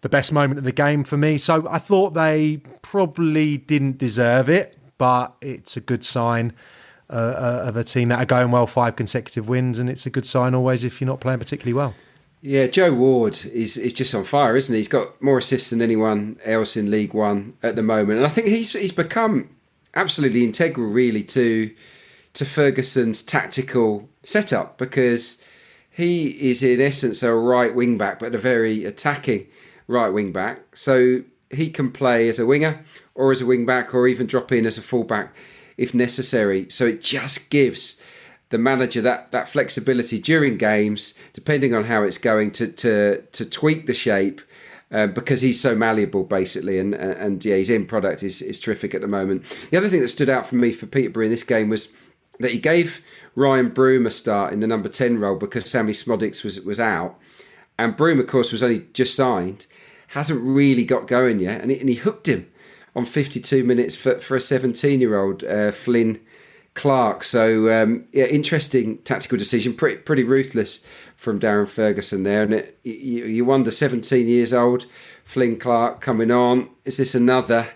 the 0.00 0.08
best 0.08 0.32
moment 0.32 0.58
of 0.58 0.64
the 0.64 0.72
game 0.72 1.04
for 1.04 1.16
me. 1.16 1.38
So 1.38 1.66
I 1.68 1.78
thought 1.78 2.14
they 2.14 2.62
probably 2.82 3.56
didn't 3.56 3.98
deserve 3.98 4.48
it, 4.48 4.78
but 4.98 5.34
it's 5.40 5.76
a 5.76 5.80
good 5.80 6.04
sign. 6.04 6.52
Uh, 7.08 7.14
uh, 7.14 7.68
of 7.68 7.76
a 7.76 7.84
team 7.84 8.08
that 8.08 8.20
are 8.20 8.26
going 8.26 8.50
well, 8.50 8.66
five 8.66 8.96
consecutive 8.96 9.48
wins, 9.48 9.78
and 9.78 9.88
it's 9.88 10.06
a 10.06 10.10
good 10.10 10.26
sign 10.26 10.56
always 10.56 10.82
if 10.82 11.00
you're 11.00 11.06
not 11.06 11.20
playing 11.20 11.38
particularly 11.38 11.72
well. 11.72 11.94
Yeah, 12.46 12.68
Joe 12.68 12.94
Ward 12.94 13.44
is, 13.46 13.76
is 13.76 13.92
just 13.92 14.14
on 14.14 14.22
fire, 14.22 14.54
isn't 14.54 14.72
he? 14.72 14.78
He's 14.78 14.86
got 14.86 15.20
more 15.20 15.38
assists 15.38 15.70
than 15.70 15.82
anyone 15.82 16.38
else 16.44 16.76
in 16.76 16.92
League 16.92 17.12
One 17.12 17.54
at 17.60 17.74
the 17.74 17.82
moment, 17.82 18.18
and 18.18 18.24
I 18.24 18.28
think 18.28 18.46
he's 18.46 18.72
he's 18.72 18.92
become 18.92 19.50
absolutely 19.96 20.44
integral, 20.44 20.88
really, 20.88 21.24
to 21.24 21.74
to 22.34 22.44
Ferguson's 22.44 23.24
tactical 23.24 24.08
setup 24.22 24.78
because 24.78 25.42
he 25.90 26.28
is 26.50 26.62
in 26.62 26.80
essence 26.80 27.24
a 27.24 27.34
right 27.34 27.74
wing 27.74 27.98
back, 27.98 28.20
but 28.20 28.32
a 28.32 28.38
very 28.38 28.84
attacking 28.84 29.48
right 29.88 30.10
wing 30.10 30.30
back. 30.30 30.76
So 30.76 31.24
he 31.50 31.68
can 31.68 31.90
play 31.90 32.28
as 32.28 32.38
a 32.38 32.46
winger 32.46 32.84
or 33.16 33.32
as 33.32 33.40
a 33.40 33.46
wing 33.46 33.66
back, 33.66 33.92
or 33.92 34.06
even 34.06 34.28
drop 34.28 34.52
in 34.52 34.66
as 34.66 34.78
a 34.78 34.82
fullback 34.82 35.34
if 35.76 35.92
necessary. 35.92 36.70
So 36.70 36.86
it 36.86 37.02
just 37.02 37.50
gives 37.50 38.00
the 38.50 38.58
manager 38.58 39.00
that 39.00 39.30
that 39.32 39.48
flexibility 39.48 40.20
during 40.20 40.56
games, 40.56 41.14
depending 41.32 41.74
on 41.74 41.84
how 41.84 42.02
it's 42.02 42.18
going, 42.18 42.50
to 42.52 42.68
to 42.68 43.22
to 43.22 43.48
tweak 43.48 43.86
the 43.86 43.94
shape. 43.94 44.40
Uh, 44.92 45.08
because 45.08 45.40
he's 45.40 45.60
so 45.60 45.74
malleable, 45.74 46.22
basically, 46.22 46.78
and 46.78 46.94
and 46.94 47.44
yeah, 47.44 47.56
his 47.56 47.70
end 47.70 47.88
product 47.88 48.22
is, 48.22 48.40
is 48.40 48.60
terrific 48.60 48.94
at 48.94 49.00
the 49.00 49.08
moment. 49.08 49.42
The 49.72 49.76
other 49.76 49.88
thing 49.88 50.00
that 50.00 50.08
stood 50.08 50.28
out 50.28 50.46
for 50.46 50.54
me 50.54 50.70
for 50.70 50.86
Peterborough 50.86 51.24
in 51.24 51.30
this 51.32 51.42
game 51.42 51.68
was 51.68 51.92
that 52.38 52.52
he 52.52 52.58
gave 52.58 53.04
Ryan 53.34 53.70
Broom 53.70 54.06
a 54.06 54.12
start 54.12 54.52
in 54.52 54.60
the 54.60 54.66
number 54.68 54.88
ten 54.88 55.18
role 55.18 55.34
because 55.34 55.68
Sammy 55.68 55.92
Szmodics 55.92 56.44
was 56.44 56.60
was 56.60 56.78
out, 56.78 57.18
and 57.76 57.96
Broom, 57.96 58.20
of 58.20 58.28
course, 58.28 58.52
was 58.52 58.62
only 58.62 58.86
just 58.92 59.16
signed, 59.16 59.66
hasn't 60.08 60.40
really 60.40 60.84
got 60.84 61.08
going 61.08 61.40
yet, 61.40 61.62
and 61.62 61.72
he, 61.72 61.80
and 61.80 61.88
he 61.88 61.96
hooked 61.96 62.28
him 62.28 62.48
on 62.94 63.04
52 63.04 63.62
minutes 63.64 63.94
for, 63.94 64.18
for 64.18 64.36
a 64.36 64.40
17 64.40 65.00
year 65.00 65.20
old 65.20 65.44
uh, 65.44 65.70
Flynn 65.70 66.20
Clark. 66.76 67.24
So 67.24 67.82
um, 67.82 68.04
yeah, 68.12 68.26
interesting 68.26 68.98
tactical 68.98 69.36
decision, 69.36 69.74
pretty 69.74 69.96
pretty 69.96 70.22
ruthless 70.22 70.84
from 71.16 71.40
Darren 71.40 71.68
Ferguson 71.68 72.22
there. 72.22 72.42
And 72.42 72.54
it, 72.54 72.78
you, 72.84 73.24
you 73.24 73.44
wonder, 73.44 73.70
17 73.72 74.28
years 74.28 74.52
old, 74.52 74.86
Flynn 75.24 75.58
Clark 75.58 76.00
coming 76.00 76.30
on. 76.30 76.70
Is 76.84 76.98
this 76.98 77.14
another 77.14 77.68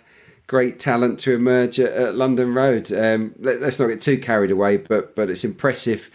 great 0.46 0.78
talent 0.78 1.18
to 1.20 1.34
emerge 1.34 1.80
at, 1.80 1.92
at 1.92 2.14
London 2.14 2.55
Road? 2.55 2.92
Um, 2.92 3.34
let, 3.38 3.62
us 3.62 3.80
not 3.80 3.88
get 3.88 4.01
too 4.01 4.18
carried 4.18 4.53
away, 4.53 4.76
but 4.76 5.16
but 5.16 5.28
it's 5.30 5.44
impressive 5.44 6.11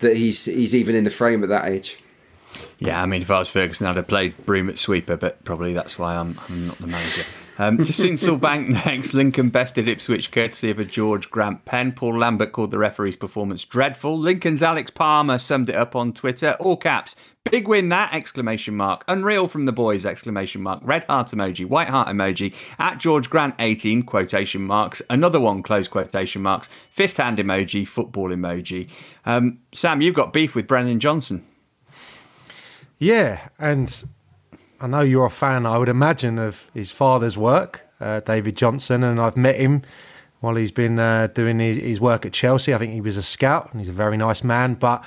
that 0.00 0.16
he's 0.16 0.46
he's 0.46 0.74
even 0.74 0.96
in 0.96 1.04
the 1.04 1.10
frame 1.10 1.44
at 1.44 1.50
that 1.50 1.66
age. 1.66 1.98
Yeah, 2.78 3.00
I 3.00 3.06
mean, 3.06 3.22
if 3.22 3.30
I 3.30 3.38
was 3.38 3.50
Ferguson, 3.50 3.86
I'd 3.86 3.96
have 3.96 4.08
played 4.08 4.34
Broom 4.46 4.70
at 4.70 4.78
sweeper, 4.78 5.16
but 5.16 5.44
probably 5.44 5.74
that's 5.74 5.98
why 5.98 6.16
I'm, 6.16 6.40
I'm 6.48 6.68
not 6.68 6.78
the 6.78 6.86
manager. 6.86 7.22
Um, 7.60 7.76
to 7.76 7.92
Sincil 7.92 8.40
Bank 8.40 8.70
next, 8.70 9.12
Lincoln 9.12 9.50
bested 9.50 9.86
Ipswich 9.86 10.30
courtesy 10.30 10.70
of 10.70 10.78
a 10.78 10.84
George 10.86 11.30
Grant 11.30 11.66
pen. 11.66 11.92
Paul 11.92 12.16
Lambert 12.16 12.52
called 12.52 12.70
the 12.70 12.78
referee's 12.78 13.18
performance 13.18 13.66
dreadful. 13.66 14.16
Lincoln's 14.16 14.62
Alex 14.62 14.90
Palmer 14.90 15.38
summed 15.38 15.68
it 15.68 15.74
up 15.74 15.94
on 15.94 16.14
Twitter. 16.14 16.56
All 16.58 16.78
caps. 16.78 17.14
Big 17.44 17.68
win 17.68 17.90
that! 17.90 18.14
Exclamation 18.14 18.74
mark. 18.74 19.04
Unreal 19.08 19.46
from 19.46 19.66
the 19.66 19.72
boys! 19.72 20.06
Exclamation 20.06 20.62
mark. 20.62 20.80
Red 20.82 21.04
heart 21.04 21.26
emoji. 21.28 21.66
White 21.66 21.90
heart 21.90 22.08
emoji. 22.08 22.54
At 22.78 22.96
George 22.96 23.28
Grant 23.28 23.56
18 23.58 24.04
quotation 24.04 24.62
marks. 24.62 25.02
Another 25.10 25.38
one 25.38 25.62
close 25.62 25.86
quotation 25.86 26.40
marks. 26.40 26.70
Fist 26.90 27.18
hand 27.18 27.36
emoji. 27.36 27.86
Football 27.86 28.30
emoji. 28.30 28.88
Um, 29.26 29.58
Sam, 29.74 30.00
you've 30.00 30.14
got 30.14 30.32
beef 30.32 30.54
with 30.54 30.66
Brennan 30.66 30.98
Johnson. 30.98 31.44
Yeah, 32.96 33.48
and 33.58 34.02
I 34.80 34.86
know 34.86 35.02
you're 35.02 35.26
a 35.26 35.30
fan, 35.30 35.66
I 35.66 35.76
would 35.76 35.90
imagine, 35.90 36.38
of 36.38 36.70
his 36.72 36.90
father's 36.90 37.36
work, 37.36 37.86
uh, 38.00 38.20
David 38.20 38.56
Johnson, 38.56 39.04
and 39.04 39.20
I've 39.20 39.36
met 39.36 39.56
him 39.56 39.82
while 40.40 40.54
he's 40.54 40.72
been 40.72 40.98
uh, 40.98 41.26
doing 41.26 41.58
his, 41.58 41.76
his, 41.76 42.00
work 42.00 42.24
at 42.24 42.32
Chelsea. 42.32 42.72
I 42.72 42.78
think 42.78 42.94
he 42.94 43.02
was 43.02 43.18
a 43.18 43.22
scout 43.22 43.68
and 43.70 43.80
he's 43.80 43.90
a 43.90 43.92
very 43.92 44.16
nice 44.16 44.42
man. 44.42 44.72
But 44.72 45.04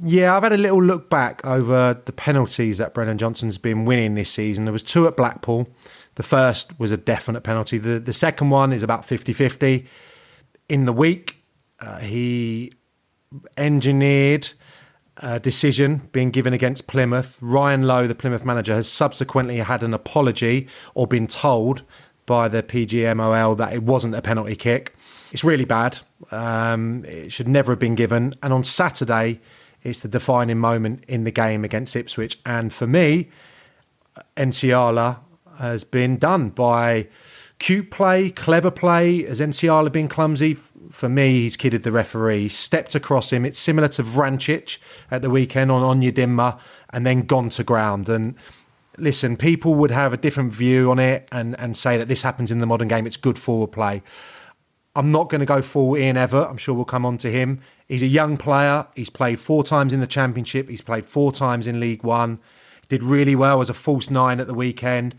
yeah, 0.00 0.36
I've 0.36 0.42
had 0.42 0.52
a 0.52 0.56
little 0.56 0.82
look 0.82 1.08
back 1.08 1.44
over 1.46 2.02
the 2.04 2.12
penalties 2.12 2.78
that 2.78 2.94
Brennan 2.94 3.16
Johnson's 3.16 3.58
been 3.58 3.84
winning 3.84 4.16
this 4.16 4.30
season. 4.30 4.64
There 4.64 4.72
was 4.72 4.82
two 4.82 5.06
at 5.06 5.16
Blackpool. 5.16 5.68
The 6.16 6.24
first 6.24 6.78
was 6.80 6.90
a 6.90 6.96
definite 6.96 7.42
penalty. 7.42 7.78
The, 7.78 8.00
the 8.00 8.12
second 8.12 8.50
one 8.50 8.72
is 8.72 8.82
about 8.82 9.04
50 9.04 9.32
50. 9.32 9.86
In 10.68 10.84
the 10.84 10.92
week, 10.92 11.44
uh, 11.78 11.98
he 11.98 12.72
engineered 13.56 14.48
uh, 15.22 15.38
decision 15.38 16.08
being 16.12 16.30
given 16.30 16.52
against 16.52 16.86
Plymouth. 16.86 17.38
Ryan 17.40 17.86
Lowe, 17.86 18.06
the 18.06 18.14
Plymouth 18.14 18.44
manager, 18.44 18.74
has 18.74 18.88
subsequently 18.88 19.58
had 19.58 19.82
an 19.82 19.94
apology 19.94 20.68
or 20.94 21.06
been 21.06 21.26
told 21.26 21.82
by 22.26 22.48
the 22.48 22.62
PGMOL 22.62 23.56
that 23.56 23.72
it 23.72 23.82
wasn't 23.82 24.14
a 24.14 24.22
penalty 24.22 24.56
kick. 24.56 24.94
It's 25.32 25.44
really 25.44 25.64
bad. 25.64 25.98
Um, 26.30 27.04
it 27.04 27.32
should 27.32 27.48
never 27.48 27.72
have 27.72 27.78
been 27.78 27.94
given. 27.94 28.34
And 28.42 28.52
on 28.52 28.64
Saturday, 28.64 29.40
it's 29.82 30.00
the 30.00 30.08
defining 30.08 30.58
moment 30.58 31.04
in 31.08 31.24
the 31.24 31.30
game 31.30 31.64
against 31.64 31.96
Ipswich. 31.96 32.38
And 32.44 32.72
for 32.72 32.86
me, 32.86 33.30
Nsiala 34.36 35.18
has 35.58 35.84
been 35.84 36.18
done 36.18 36.50
by 36.50 37.08
cute 37.58 37.90
play, 37.90 38.30
clever 38.30 38.70
play. 38.70 39.24
Has 39.24 39.40
Nsiala 39.40 39.90
been 39.90 40.08
clumsy? 40.08 40.56
For 40.92 41.08
me, 41.08 41.40
he's 41.40 41.56
kidded 41.56 41.82
the 41.82 41.90
referee, 41.90 42.48
stepped 42.48 42.94
across 42.94 43.32
him. 43.32 43.44
It's 43.46 43.58
similar 43.58 43.88
to 43.88 44.02
Vrancic 44.02 44.78
at 45.10 45.22
the 45.22 45.30
weekend 45.30 45.72
on 45.72 45.82
Onyedinma 45.82 46.60
and 46.90 47.06
then 47.06 47.22
gone 47.22 47.48
to 47.50 47.64
ground. 47.64 48.08
And 48.08 48.34
listen, 48.98 49.36
people 49.38 49.74
would 49.74 49.90
have 49.90 50.12
a 50.12 50.18
different 50.18 50.52
view 50.52 50.90
on 50.90 50.98
it 50.98 51.28
and, 51.32 51.58
and 51.58 51.76
say 51.76 51.96
that 51.96 52.08
this 52.08 52.22
happens 52.22 52.52
in 52.52 52.58
the 52.58 52.66
modern 52.66 52.88
game. 52.88 53.06
It's 53.06 53.16
good 53.16 53.38
forward 53.38 53.72
play. 53.72 54.02
I'm 54.94 55.10
not 55.10 55.30
going 55.30 55.40
to 55.40 55.46
go 55.46 55.62
full 55.62 55.96
Ian 55.96 56.16
Evatt. 56.16 56.50
I'm 56.50 56.58
sure 56.58 56.74
we'll 56.74 56.84
come 56.84 57.06
on 57.06 57.16
to 57.18 57.30
him. 57.30 57.60
He's 57.88 58.02
a 58.02 58.06
young 58.06 58.36
player. 58.36 58.86
He's 58.94 59.08
played 59.08 59.40
four 59.40 59.64
times 59.64 59.94
in 59.94 60.00
the 60.00 60.06
Championship. 60.06 60.68
He's 60.68 60.82
played 60.82 61.06
four 61.06 61.32
times 61.32 61.66
in 61.66 61.80
League 61.80 62.04
One. 62.04 62.38
Did 62.88 63.02
really 63.02 63.34
well 63.34 63.62
as 63.62 63.70
a 63.70 63.74
false 63.74 64.10
nine 64.10 64.40
at 64.40 64.46
the 64.46 64.54
weekend. 64.54 65.14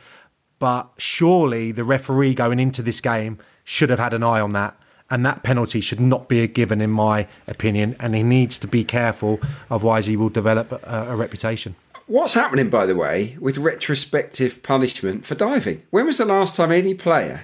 But 0.60 0.92
surely 0.98 1.72
the 1.72 1.84
referee 1.84 2.36
going 2.36 2.60
into 2.60 2.84
this 2.84 3.02
game 3.02 3.40
should 3.64 3.90
have 3.90 3.98
had 3.98 4.14
an 4.14 4.22
eye 4.22 4.40
on 4.40 4.54
that 4.54 4.78
and 5.14 5.24
that 5.24 5.44
penalty 5.44 5.80
should 5.80 6.00
not 6.00 6.28
be 6.28 6.48
given, 6.48 6.82
in 6.82 6.90
my 6.90 7.28
opinion. 7.48 7.96
And 8.00 8.16
he 8.16 8.24
needs 8.24 8.58
to 8.60 8.68
be 8.68 8.84
careful, 8.84 9.40
otherwise 9.70 10.08
he 10.08 10.18
will 10.18 10.30
develop 10.30 10.72
a, 10.72 11.06
a 11.10 11.16
reputation. 11.16 11.76
What's 12.08 12.34
happening, 12.34 12.70
by 12.72 12.88
the 12.88 12.96
way, 12.96 13.38
with 13.40 13.60
retrospective 13.60 14.64
punishment 14.64 15.24
for 15.24 15.36
diving? 15.36 15.84
When 15.92 16.08
was 16.08 16.18
the 16.18 16.26
last 16.26 16.58
time 16.58 16.72
any 16.72 16.96
player 16.96 17.44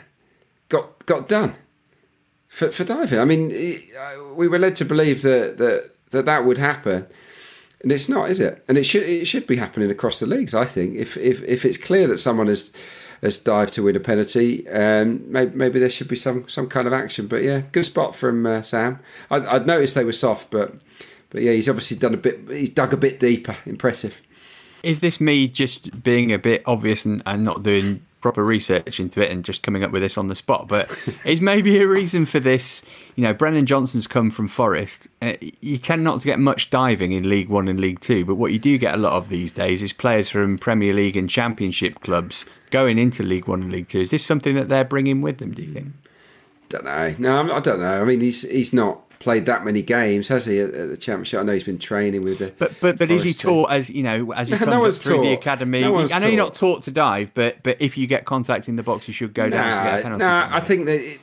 got 0.70 1.06
got 1.06 1.30
done 1.30 1.54
for, 2.48 2.72
for 2.72 2.84
diving? 2.84 3.20
I 3.20 3.26
mean, 3.26 3.52
uh, 3.52 4.34
we 4.34 4.48
were 4.48 4.60
led 4.60 4.76
to 4.78 4.86
believe 4.86 5.22
that 5.22 5.60
that 5.60 5.92
that, 6.10 6.26
that 6.26 6.46
would 6.46 6.58
happen. 6.58 7.06
And 7.82 7.92
it's 7.92 8.10
not, 8.10 8.30
is 8.30 8.40
it? 8.40 8.64
And 8.68 8.78
it 8.78 8.84
should 8.84 9.04
it 9.04 9.26
should 9.26 9.46
be 9.46 9.58
happening 9.58 9.92
across 9.92 10.20
the 10.20 10.26
leagues. 10.26 10.54
I 10.54 10.66
think 10.66 10.96
if 10.96 11.18
if, 11.18 11.44
if 11.44 11.64
it's 11.66 11.78
clear 11.78 12.08
that 12.08 12.18
someone 12.18 12.48
has 12.48 12.74
has 13.22 13.38
dived 13.38 13.74
to 13.74 13.84
win 13.84 13.96
a 13.96 14.00
penalty. 14.00 14.68
Um, 14.70 15.24
maybe, 15.32 15.56
maybe 15.56 15.80
there 15.80 15.90
should 15.90 16.08
be 16.08 16.16
some 16.16 16.48
some 16.48 16.68
kind 16.68 16.88
of 16.88 16.94
action. 16.94 17.28
But 17.28 17.44
yeah, 17.44 17.62
good 17.72 17.86
spot 17.86 18.16
from 18.16 18.46
uh, 18.46 18.62
Sam. 18.62 19.00
I, 19.30 19.40
would 19.40 19.68
noticed 19.68 19.96
they 19.96 20.04
were 20.04 20.12
soft, 20.12 20.52
but 20.52 20.76
but 21.30 21.42
yeah, 21.42 21.52
he's 21.52 21.70
obviously 21.70 21.98
done 21.98 22.14
a 22.14 22.18
bit. 22.18 22.42
He's 22.50 22.70
dug 22.70 22.94
a 22.94 22.98
bit 22.98 23.20
deeper. 23.20 23.58
Impressive. 23.66 24.22
Is 24.82 25.02
this 25.02 25.20
me 25.20 25.48
just 25.48 26.04
being 26.04 26.32
a 26.32 26.40
bit 26.40 26.64
obvious 26.66 27.06
and, 27.06 27.22
and 27.26 27.44
not 27.44 27.64
doing 27.64 28.06
proper 28.22 28.44
research 28.44 29.00
into 29.00 29.22
it 29.22 29.32
and 29.32 29.46
just 29.46 29.64
coming 29.64 29.84
up 29.84 29.92
with 29.92 30.02
this 30.02 30.18
on 30.18 30.28
the 30.28 30.36
spot. 30.36 30.68
But 30.68 30.92
is 31.26 31.42
maybe 31.42 31.80
a 31.80 31.88
reason 31.88 32.26
for 32.26 32.40
this. 32.40 32.82
You 33.16 33.24
know, 33.24 33.34
Brennan 33.34 33.66
Johnson's 33.66 34.08
come 34.08 34.30
from 34.30 34.48
Forest. 34.48 35.08
Uh, 35.22 35.34
you 35.62 35.78
tend 35.78 36.04
not 36.04 36.22
to 36.22 36.26
get 36.26 36.40
much 36.40 36.70
diving 36.70 37.12
in 37.12 37.30
League 37.30 37.50
One 37.50 37.68
and 37.68 37.80
League 37.80 38.00
Two, 38.00 38.26
but 38.26 38.36
what 38.36 38.52
you 38.52 38.60
do 38.60 38.78
get 38.78 38.94
a 38.94 38.98
lot 38.98 39.14
of 39.14 39.30
these 39.30 39.52
days 39.52 39.82
is 39.82 39.94
players 39.94 40.30
from 40.30 40.58
Premier 40.58 40.94
League 40.94 41.18
and 41.18 41.30
Championship 41.30 42.02
clubs 42.02 42.46
going 42.72 42.98
into 42.98 43.24
League 43.24 43.48
One 43.48 43.62
and 43.62 43.72
League 43.72 43.88
Two. 43.88 44.02
Is 44.02 44.12
this 44.12 44.26
something 44.26 44.56
that 44.56 44.70
they're 44.70 44.86
bringing 44.86 45.22
with 45.22 45.38
them? 45.40 45.54
Do 45.54 45.62
you 45.62 45.74
think? 45.74 45.94
Don't 46.70 46.86
know. 46.86 47.16
No, 47.18 47.54
I 47.54 47.60
don't 47.60 47.80
know. 47.80 48.02
I 48.02 48.06
mean, 48.06 48.22
he's 48.22 48.50
he's 48.50 48.74
not 48.74 49.02
played 49.20 49.46
that 49.46 49.64
many 49.64 49.82
games, 49.82 50.30
has 50.30 50.46
he, 50.46 50.60
at, 50.60 50.72
the 50.72 50.98
championship? 50.98 51.42
I 51.42 51.44
know 51.44 51.54
he's 51.54 51.64
been 51.64 51.78
training 51.78 52.24
with 52.24 52.40
the. 52.40 52.54
But 52.58 52.74
but 52.82 52.98
but 52.98 53.12
is 53.12 53.24
he 53.24 53.34
taught 53.34 53.72
as 53.72 53.90
you 53.90 54.04
know 54.04 54.32
as 54.34 54.50
he 54.50 54.58
comes 54.58 54.72
no 54.72 54.92
through 54.92 55.16
taught. 55.18 55.22
the 55.24 55.34
academy? 55.34 55.82
No 55.82 55.98
I 55.98 56.02
know 56.02 56.08
taught. 56.08 56.24
you're 56.24 56.36
not 56.38 56.54
taught 56.54 56.84
to 56.84 56.92
dive, 56.92 57.32
but 57.34 57.62
but 57.64 57.78
if 57.80 57.98
you 57.98 58.08
get 58.08 58.26
contact 58.26 58.68
in 58.68 58.76
the 58.76 58.84
box, 58.84 59.08
you 59.08 59.14
should 59.14 59.34
go 59.34 59.50
down 59.50 59.60
nah, 59.60 59.84
to 59.84 59.90
get 59.90 60.00
a 60.00 60.04
penalty. 60.04 60.20
No, 60.24 60.28
nah, 60.28 60.50
I 60.52 60.60
think 60.60 60.86
that. 60.86 61.00
It, 61.00 61.20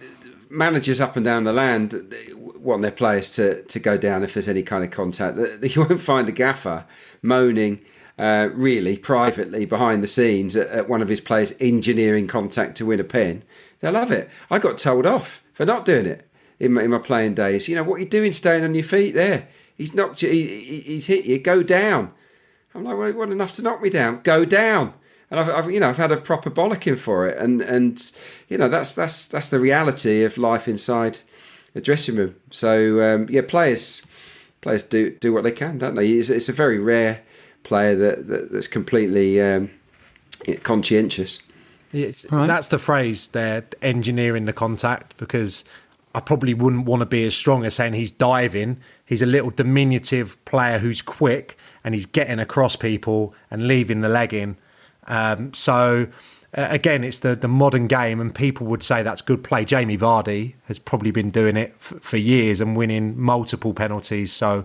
managers 0.48 1.00
up 1.00 1.16
and 1.16 1.24
down 1.24 1.42
the 1.42 1.52
land 1.52 2.14
want 2.60 2.80
their 2.80 2.92
players 2.92 3.28
to, 3.30 3.62
to 3.62 3.78
go 3.80 3.96
down 3.96 4.22
if 4.22 4.34
there's 4.34 4.48
any 4.48 4.62
kind 4.62 4.84
of 4.84 4.90
contact. 4.90 5.36
You 5.36 5.80
won't 5.88 6.00
find 6.00 6.28
a 6.28 6.32
gaffer 6.32 6.84
moaning 7.20 7.84
uh, 8.18 8.48
really 8.54 8.96
privately 8.96 9.66
behind 9.66 10.02
the 10.02 10.06
scenes 10.06 10.56
at, 10.56 10.68
at, 10.68 10.88
one 10.88 11.02
of 11.02 11.08
his 11.08 11.20
players 11.20 11.54
engineering 11.60 12.26
contact 12.26 12.76
to 12.76 12.86
win 12.86 13.00
a 13.00 13.04
pen. 13.04 13.42
they'll 13.80 13.92
love 13.92 14.10
it. 14.10 14.30
I 14.50 14.58
got 14.58 14.78
told 14.78 15.04
off 15.04 15.42
for 15.52 15.66
not 15.66 15.84
doing 15.84 16.06
it 16.06 16.25
in 16.58 16.74
my, 16.74 16.82
in 16.82 16.90
my 16.90 16.98
playing 16.98 17.34
days. 17.34 17.68
You 17.68 17.76
know, 17.76 17.82
what 17.82 17.96
are 17.96 18.00
you 18.00 18.08
doing 18.08 18.32
staying 18.32 18.64
on 18.64 18.74
your 18.74 18.84
feet 18.84 19.14
there? 19.14 19.48
He's 19.76 19.94
knocked 19.94 20.22
you, 20.22 20.30
he, 20.30 20.80
he's 20.80 21.06
hit 21.06 21.26
you, 21.26 21.38
go 21.38 21.62
down. 21.62 22.12
I'm 22.74 22.84
like, 22.84 22.96
well, 22.96 23.12
well, 23.12 23.32
enough 23.32 23.52
to 23.54 23.62
knock 23.62 23.82
me 23.82 23.90
down, 23.90 24.20
go 24.22 24.44
down 24.44 24.94
and 25.30 25.40
I've, 25.40 25.48
I've, 25.48 25.70
you 25.70 25.80
know 25.80 25.88
I've 25.88 25.96
had 25.96 26.12
a 26.12 26.16
proper 26.16 26.50
bollocking 26.50 26.98
for 26.98 27.26
it, 27.26 27.36
and 27.38 27.60
and 27.60 28.12
you 28.48 28.58
know 28.58 28.68
that's 28.68 28.92
that's 28.92 29.26
that's 29.26 29.48
the 29.48 29.60
reality 29.60 30.22
of 30.22 30.38
life 30.38 30.68
inside 30.68 31.18
a 31.74 31.80
dressing 31.80 32.16
room. 32.16 32.36
So 32.50 33.14
um, 33.14 33.26
yeah, 33.28 33.42
players 33.46 34.02
players 34.60 34.82
do 34.82 35.10
do 35.10 35.32
what 35.32 35.44
they 35.44 35.52
can, 35.52 35.78
don't 35.78 35.94
they? 35.94 36.08
It's, 36.08 36.30
it's 36.30 36.48
a 36.48 36.52
very 36.52 36.78
rare 36.78 37.22
player 37.64 37.96
that, 37.96 38.28
that 38.28 38.52
that's 38.52 38.68
completely 38.68 39.40
um, 39.40 39.70
conscientious. 40.62 41.42
Right. 41.92 42.46
That's 42.46 42.68
the 42.68 42.78
phrase 42.78 43.28
there, 43.28 43.64
engineering 43.80 44.44
the 44.44 44.52
contact, 44.52 45.16
because 45.16 45.64
I 46.16 46.20
probably 46.20 46.54
wouldn't 46.54 46.86
want 46.86 47.00
to 47.00 47.06
be 47.06 47.24
as 47.24 47.36
strong 47.36 47.64
as 47.64 47.74
saying 47.74 47.92
he's 47.92 48.10
diving. 48.10 48.78
He's 49.04 49.22
a 49.22 49.26
little 49.26 49.50
diminutive 49.50 50.42
player 50.44 50.78
who's 50.78 51.02
quick 51.02 51.56
and 51.84 51.94
he's 51.94 52.06
getting 52.06 52.38
across 52.38 52.74
people 52.74 53.34
and 53.50 53.68
leaving 53.68 54.00
the 54.00 54.08
leg 54.08 54.32
in 54.34 54.56
um, 55.06 55.52
so 55.52 56.08
uh, 56.54 56.68
again, 56.70 57.04
it's 57.04 57.20
the 57.20 57.34
the 57.34 57.48
modern 57.48 57.86
game, 57.86 58.20
and 58.20 58.34
people 58.34 58.66
would 58.66 58.82
say 58.82 59.02
that's 59.02 59.22
good 59.22 59.42
play. 59.42 59.64
Jamie 59.64 59.98
Vardy 59.98 60.54
has 60.66 60.78
probably 60.78 61.10
been 61.10 61.30
doing 61.30 61.56
it 61.56 61.74
f- 61.76 61.94
for 62.00 62.16
years 62.16 62.60
and 62.60 62.76
winning 62.76 63.18
multiple 63.18 63.74
penalties. 63.74 64.32
So 64.32 64.64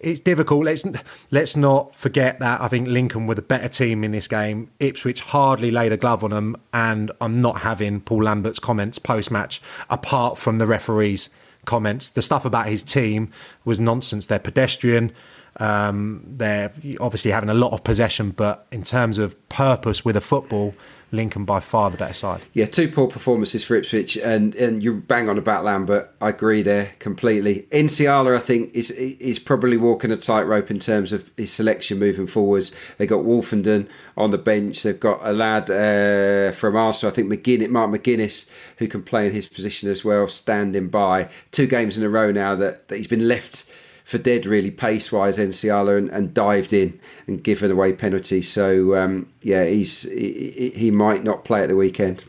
it's 0.00 0.20
difficult. 0.20 0.64
Let's 0.64 0.84
let's 1.30 1.56
not 1.56 1.94
forget 1.94 2.38
that 2.40 2.60
I 2.60 2.68
think 2.68 2.88
Lincoln 2.88 3.26
were 3.26 3.34
the 3.34 3.42
better 3.42 3.68
team 3.68 4.04
in 4.04 4.10
this 4.12 4.28
game. 4.28 4.70
Ipswich 4.80 5.20
hardly 5.20 5.70
laid 5.70 5.92
a 5.92 5.96
glove 5.96 6.24
on 6.24 6.30
them, 6.30 6.56
and 6.72 7.10
I'm 7.20 7.40
not 7.40 7.58
having 7.58 8.00
Paul 8.00 8.24
Lambert's 8.24 8.58
comments 8.58 8.98
post 8.98 9.30
match 9.30 9.62
apart 9.88 10.36
from 10.36 10.58
the 10.58 10.66
referees' 10.66 11.30
comments. 11.64 12.10
The 12.10 12.22
stuff 12.22 12.44
about 12.44 12.66
his 12.66 12.82
team 12.82 13.30
was 13.64 13.78
nonsense. 13.78 14.26
They're 14.26 14.38
pedestrian. 14.38 15.12
Um, 15.56 16.22
they're 16.26 16.72
obviously 17.00 17.32
having 17.32 17.50
a 17.50 17.54
lot 17.54 17.72
of 17.72 17.82
possession, 17.84 18.30
but 18.30 18.66
in 18.70 18.82
terms 18.82 19.18
of 19.18 19.36
purpose 19.48 20.04
with 20.04 20.16
a 20.16 20.20
football, 20.20 20.74
Lincoln 21.12 21.44
by 21.44 21.60
far 21.60 21.90
the 21.90 21.96
better 21.96 22.14
side. 22.14 22.40
Yeah, 22.52 22.66
two 22.66 22.88
poor 22.88 23.08
performances 23.08 23.64
for 23.64 23.76
Ipswich, 23.76 24.16
and 24.16 24.54
and 24.54 24.82
you 24.82 25.00
bang 25.00 25.28
on 25.28 25.38
about 25.38 25.64
Lambert. 25.64 26.10
I 26.20 26.28
agree 26.28 26.62
there 26.62 26.92
completely. 26.98 27.66
Nsiala, 27.70 28.36
I 28.36 28.38
think, 28.38 28.74
is 28.74 28.90
is 28.90 29.38
probably 29.38 29.76
walking 29.76 30.10
a 30.12 30.16
tightrope 30.16 30.70
in 30.70 30.78
terms 30.78 31.12
of 31.12 31.30
his 31.36 31.52
selection 31.52 31.98
moving 31.98 32.26
forwards. 32.26 32.74
They 32.98 33.06
got 33.06 33.24
Woolfenden 33.24 33.88
on 34.16 34.30
the 34.30 34.38
bench. 34.38 34.82
They've 34.82 34.98
got 34.98 35.20
a 35.22 35.32
lad 35.32 35.70
uh, 35.70 36.52
from 36.52 36.76
Arsenal, 36.76 37.12
I 37.12 37.14
think 37.14 37.32
McGinnis, 37.32 37.70
Mark 37.70 37.90
McGuinness, 37.90 38.48
who 38.78 38.86
can 38.86 39.02
play 39.02 39.26
in 39.26 39.32
his 39.32 39.48
position 39.48 39.88
as 39.88 40.04
well, 40.04 40.28
standing 40.28 40.88
by. 40.88 41.28
Two 41.50 41.66
games 41.66 41.98
in 41.98 42.04
a 42.04 42.08
row 42.08 42.30
now 42.30 42.54
that, 42.54 42.88
that 42.88 42.96
he's 42.96 43.06
been 43.06 43.26
left 43.26 43.68
for 44.10 44.18
dead 44.18 44.44
really 44.44 44.72
pace 44.72 45.12
wise 45.12 45.38
Nsiala 45.38 45.96
and, 45.96 46.10
and, 46.10 46.34
dived 46.34 46.72
in 46.72 46.98
and 47.28 47.40
given 47.40 47.70
away 47.70 47.92
penalty. 47.92 48.42
So 48.42 48.96
um, 48.96 49.28
yeah, 49.40 49.64
he's 49.64 50.02
he, 50.02 50.72
he, 50.74 50.90
might 50.90 51.22
not 51.22 51.44
play 51.44 51.62
at 51.62 51.68
the 51.68 51.76
weekend. 51.76 52.24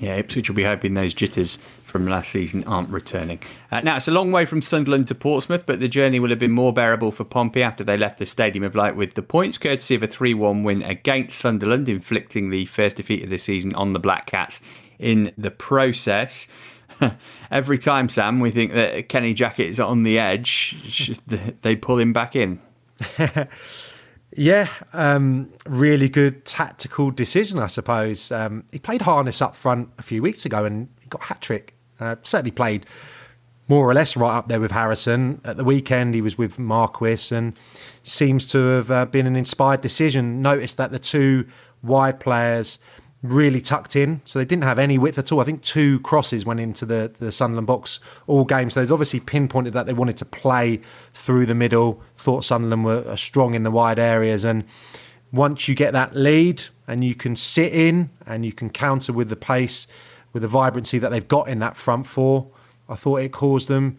Yeah, 0.00 0.16
Ipswich 0.16 0.48
will 0.48 0.56
be 0.56 0.64
hoping 0.64 0.94
those 0.94 1.14
jitters 1.14 1.60
from 1.84 2.08
last 2.08 2.32
season 2.32 2.64
aren't 2.64 2.88
returning. 2.88 3.38
Uh, 3.70 3.80
now 3.82 3.94
it's 3.94 4.08
a 4.08 4.10
long 4.10 4.32
way 4.32 4.44
from 4.44 4.60
Sunderland 4.60 5.06
to 5.06 5.14
Portsmouth, 5.14 5.64
but 5.66 5.78
the 5.78 5.86
journey 5.86 6.18
will 6.18 6.30
have 6.30 6.40
been 6.40 6.50
more 6.50 6.72
bearable 6.72 7.12
for 7.12 7.22
Pompey 7.22 7.62
after 7.62 7.84
they 7.84 7.96
left 7.96 8.18
the 8.18 8.26
Stadium 8.26 8.64
of 8.64 8.74
Light 8.74 8.96
with 8.96 9.14
the 9.14 9.22
points, 9.22 9.56
courtesy 9.56 9.94
of 9.94 10.02
a 10.02 10.08
3-1 10.08 10.64
win 10.64 10.82
against 10.82 11.38
Sunderland, 11.38 11.88
inflicting 11.88 12.50
the 12.50 12.66
first 12.66 12.96
defeat 12.96 13.22
of 13.22 13.30
the 13.30 13.38
season 13.38 13.72
on 13.76 13.92
the 13.92 14.00
Black 14.00 14.26
Cats 14.26 14.60
in 14.98 15.32
the 15.38 15.52
process. 15.52 16.48
every 17.50 17.78
time, 17.78 18.08
Sam, 18.08 18.40
we 18.40 18.50
think 18.50 18.72
that 18.72 19.08
Kenny 19.08 19.34
Jackett 19.34 19.68
is 19.68 19.80
on 19.80 20.02
the 20.02 20.18
edge, 20.18 21.18
they 21.62 21.76
pull 21.76 21.98
him 21.98 22.12
back 22.12 22.36
in. 22.36 22.60
yeah, 24.36 24.68
um, 24.92 25.50
really 25.66 26.08
good 26.08 26.44
tactical 26.44 27.10
decision, 27.10 27.58
I 27.58 27.66
suppose. 27.66 28.30
Um, 28.30 28.64
he 28.72 28.78
played 28.78 29.02
Harness 29.02 29.40
up 29.42 29.54
front 29.54 29.90
a 29.98 30.02
few 30.02 30.22
weeks 30.22 30.44
ago 30.44 30.64
and 30.64 30.88
he 31.00 31.08
got 31.08 31.22
hat 31.24 31.40
trick. 31.40 31.74
Uh, 32.00 32.16
certainly 32.22 32.50
played 32.50 32.86
more 33.68 33.88
or 33.88 33.94
less 33.94 34.16
right 34.16 34.36
up 34.36 34.48
there 34.48 34.60
with 34.60 34.72
Harrison. 34.72 35.40
At 35.44 35.56
the 35.56 35.64
weekend, 35.64 36.14
he 36.14 36.20
was 36.20 36.36
with 36.36 36.58
Marquis 36.58 37.34
and 37.34 37.54
seems 38.02 38.50
to 38.52 38.58
have 38.58 38.90
uh, 38.90 39.06
been 39.06 39.26
an 39.26 39.36
inspired 39.36 39.80
decision. 39.80 40.42
Noticed 40.42 40.76
that 40.76 40.92
the 40.92 40.98
two 40.98 41.46
wide 41.82 42.20
players 42.20 42.78
really 43.24 43.60
tucked 43.60 43.96
in, 43.96 44.20
so 44.26 44.38
they 44.38 44.44
didn't 44.44 44.64
have 44.64 44.78
any 44.78 44.98
width 44.98 45.18
at 45.18 45.32
all. 45.32 45.40
I 45.40 45.44
think 45.44 45.62
two 45.62 45.98
crosses 46.00 46.44
went 46.44 46.60
into 46.60 46.84
the, 46.84 47.10
the 47.18 47.32
Sunderland 47.32 47.66
box 47.66 47.98
all 48.26 48.44
game. 48.44 48.68
So 48.68 48.80
there's 48.80 48.90
obviously 48.90 49.18
pinpointed 49.18 49.72
that 49.72 49.86
they 49.86 49.94
wanted 49.94 50.18
to 50.18 50.26
play 50.26 50.82
through 51.14 51.46
the 51.46 51.54
middle, 51.54 52.02
thought 52.16 52.44
Sunderland 52.44 52.84
were 52.84 53.16
strong 53.16 53.54
in 53.54 53.62
the 53.62 53.70
wide 53.70 53.98
areas. 53.98 54.44
And 54.44 54.64
once 55.32 55.68
you 55.68 55.74
get 55.74 55.94
that 55.94 56.14
lead 56.14 56.64
and 56.86 57.02
you 57.02 57.14
can 57.14 57.34
sit 57.34 57.72
in 57.72 58.10
and 58.26 58.44
you 58.44 58.52
can 58.52 58.68
counter 58.68 59.12
with 59.12 59.30
the 59.30 59.36
pace, 59.36 59.86
with 60.34 60.42
the 60.42 60.48
vibrancy 60.48 60.98
that 60.98 61.10
they've 61.10 61.26
got 61.26 61.48
in 61.48 61.60
that 61.60 61.76
front 61.76 62.06
four, 62.06 62.48
I 62.90 62.94
thought 62.94 63.20
it 63.22 63.32
caused 63.32 63.68
them 63.68 63.96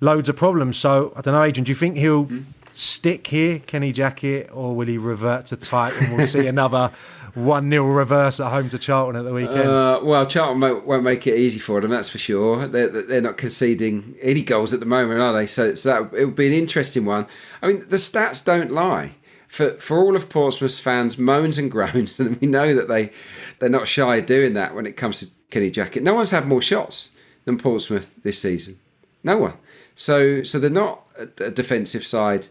loads 0.00 0.28
of 0.28 0.34
problems. 0.34 0.76
So 0.76 1.12
I 1.14 1.20
don't 1.20 1.34
know, 1.34 1.42
Adrian, 1.44 1.64
do 1.64 1.70
you 1.70 1.76
think 1.76 1.96
he'll. 1.96 2.26
Mm 2.26 2.44
stick 2.72 3.26
here, 3.26 3.58
Kenny 3.58 3.92
Jackett, 3.92 4.54
or 4.54 4.74
will 4.74 4.86
he 4.86 4.98
revert 4.98 5.46
to 5.46 5.56
type 5.56 5.92
and 6.00 6.16
we'll 6.16 6.26
see 6.26 6.46
another 6.54 6.92
1 7.34 7.70
0 7.70 7.86
reverse 7.86 8.40
at 8.40 8.50
home 8.50 8.68
to 8.68 8.78
Charlton 8.78 9.16
at 9.16 9.24
the 9.24 9.32
weekend? 9.32 9.68
Uh, 9.68 10.00
well, 10.02 10.26
Charlton 10.26 10.60
won't 10.60 11.04
make 11.04 11.26
it 11.26 11.38
easy 11.38 11.60
for 11.60 11.80
them, 11.80 11.90
that's 11.90 12.08
for 12.08 12.18
sure. 12.18 12.66
They're, 12.66 12.88
they're 12.88 13.20
not 13.20 13.36
conceding 13.36 14.16
any 14.20 14.42
goals 14.42 14.72
at 14.72 14.80
the 14.80 14.86
moment, 14.86 15.20
are 15.20 15.32
they? 15.32 15.46
So, 15.46 15.74
so 15.74 15.88
that 15.88 16.18
it 16.18 16.24
will 16.24 16.32
be 16.32 16.46
an 16.46 16.52
interesting 16.52 17.04
one. 17.04 17.26
I 17.62 17.68
mean, 17.68 17.80
the 17.88 17.96
stats 17.96 18.44
don't 18.44 18.70
lie. 18.70 19.12
For, 19.48 19.70
for 19.70 19.98
all 19.98 20.14
of 20.14 20.28
Portsmouth's 20.28 20.78
fans' 20.78 21.18
moans 21.18 21.58
and 21.58 21.70
groans, 21.72 22.16
we 22.18 22.46
know 22.46 22.74
that 22.74 22.88
they, 22.88 23.12
they're 23.58 23.68
not 23.68 23.88
shy 23.88 24.16
of 24.16 24.26
doing 24.26 24.54
that 24.54 24.74
when 24.74 24.86
it 24.86 24.96
comes 24.96 25.20
to 25.20 25.26
Kenny 25.50 25.70
Jackett. 25.70 26.02
No 26.02 26.14
one's 26.14 26.30
had 26.30 26.46
more 26.46 26.62
shots 26.62 27.10
than 27.44 27.58
Portsmouth 27.58 28.22
this 28.22 28.40
season. 28.40 28.78
No 29.24 29.38
one. 29.38 29.54
So 29.94 30.42
so 30.44 30.58
they're 30.58 30.70
not 30.70 31.06
a 31.18 31.50
defensive 31.50 32.06
side 32.06 32.46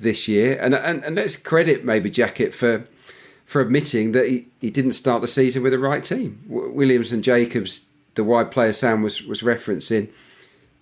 this 0.00 0.26
year, 0.26 0.58
and 0.60 0.74
and, 0.74 1.04
and 1.04 1.14
let's 1.14 1.36
credit 1.36 1.84
maybe 1.84 2.10
Jackett 2.10 2.52
for 2.52 2.86
for 3.48 3.62
admitting 3.62 4.12
that 4.12 4.28
he, 4.28 4.46
he 4.60 4.68
didn't 4.68 4.92
start 4.92 5.22
the 5.22 5.26
season 5.26 5.62
with 5.62 5.72
the 5.72 5.78
right 5.78 6.04
team. 6.04 6.38
Williams 6.46 7.12
and 7.12 7.24
Jacobs, 7.24 7.86
the 8.14 8.22
wide 8.22 8.50
player 8.50 8.74
Sam 8.74 9.00
was 9.00 9.22
was 9.22 9.40
referencing, 9.40 10.10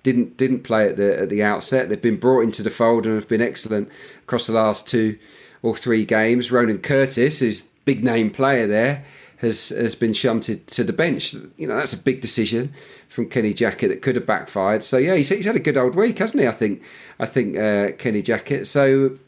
didn't 0.02 0.36
didn't 0.36 0.64
play 0.64 0.88
at 0.88 0.96
the 0.96 1.20
at 1.20 1.30
the 1.30 1.44
outset. 1.44 1.88
They've 1.88 2.02
been 2.02 2.18
brought 2.18 2.40
into 2.40 2.64
the 2.64 2.70
fold 2.70 3.06
and 3.06 3.14
have 3.14 3.28
been 3.28 3.40
excellent 3.40 3.88
across 4.24 4.48
the 4.48 4.52
last 4.52 4.88
two 4.88 5.16
or 5.62 5.76
three 5.76 6.04
games. 6.04 6.50
Ronan 6.50 6.80
Curtis, 6.80 7.38
who's 7.38 7.62
big 7.84 8.02
name 8.02 8.32
player 8.32 8.66
there, 8.66 9.04
has 9.36 9.68
has 9.68 9.94
been 9.94 10.12
shunted 10.12 10.66
to 10.66 10.82
the 10.82 10.92
bench. 10.92 11.34
You 11.56 11.68
know 11.68 11.76
that's 11.76 11.92
a 11.92 12.02
big 12.02 12.20
decision 12.20 12.74
from 13.08 13.28
Kenny 13.28 13.54
Jackett 13.54 13.90
that 13.90 14.02
could 14.02 14.16
have 14.16 14.26
backfired. 14.26 14.82
So 14.82 14.96
yeah, 14.96 15.14
he's, 15.14 15.28
he's 15.28 15.46
had 15.46 15.54
a 15.54 15.60
good 15.60 15.76
old 15.76 15.94
week, 15.94 16.18
hasn't 16.18 16.42
he? 16.42 16.48
I 16.48 16.52
think 16.52 16.82
I 17.20 17.26
think 17.26 17.56
uh, 17.56 17.92
Kenny 17.96 18.24
Jackett. 18.24 18.66
So 18.66 19.18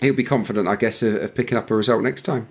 he'll 0.00 0.16
be 0.16 0.24
confident, 0.24 0.68
I 0.68 0.76
guess, 0.76 1.02
of, 1.02 1.16
of, 1.16 1.34
picking 1.34 1.58
up 1.58 1.70
a 1.70 1.74
result 1.74 2.02
next 2.02 2.22
time. 2.22 2.48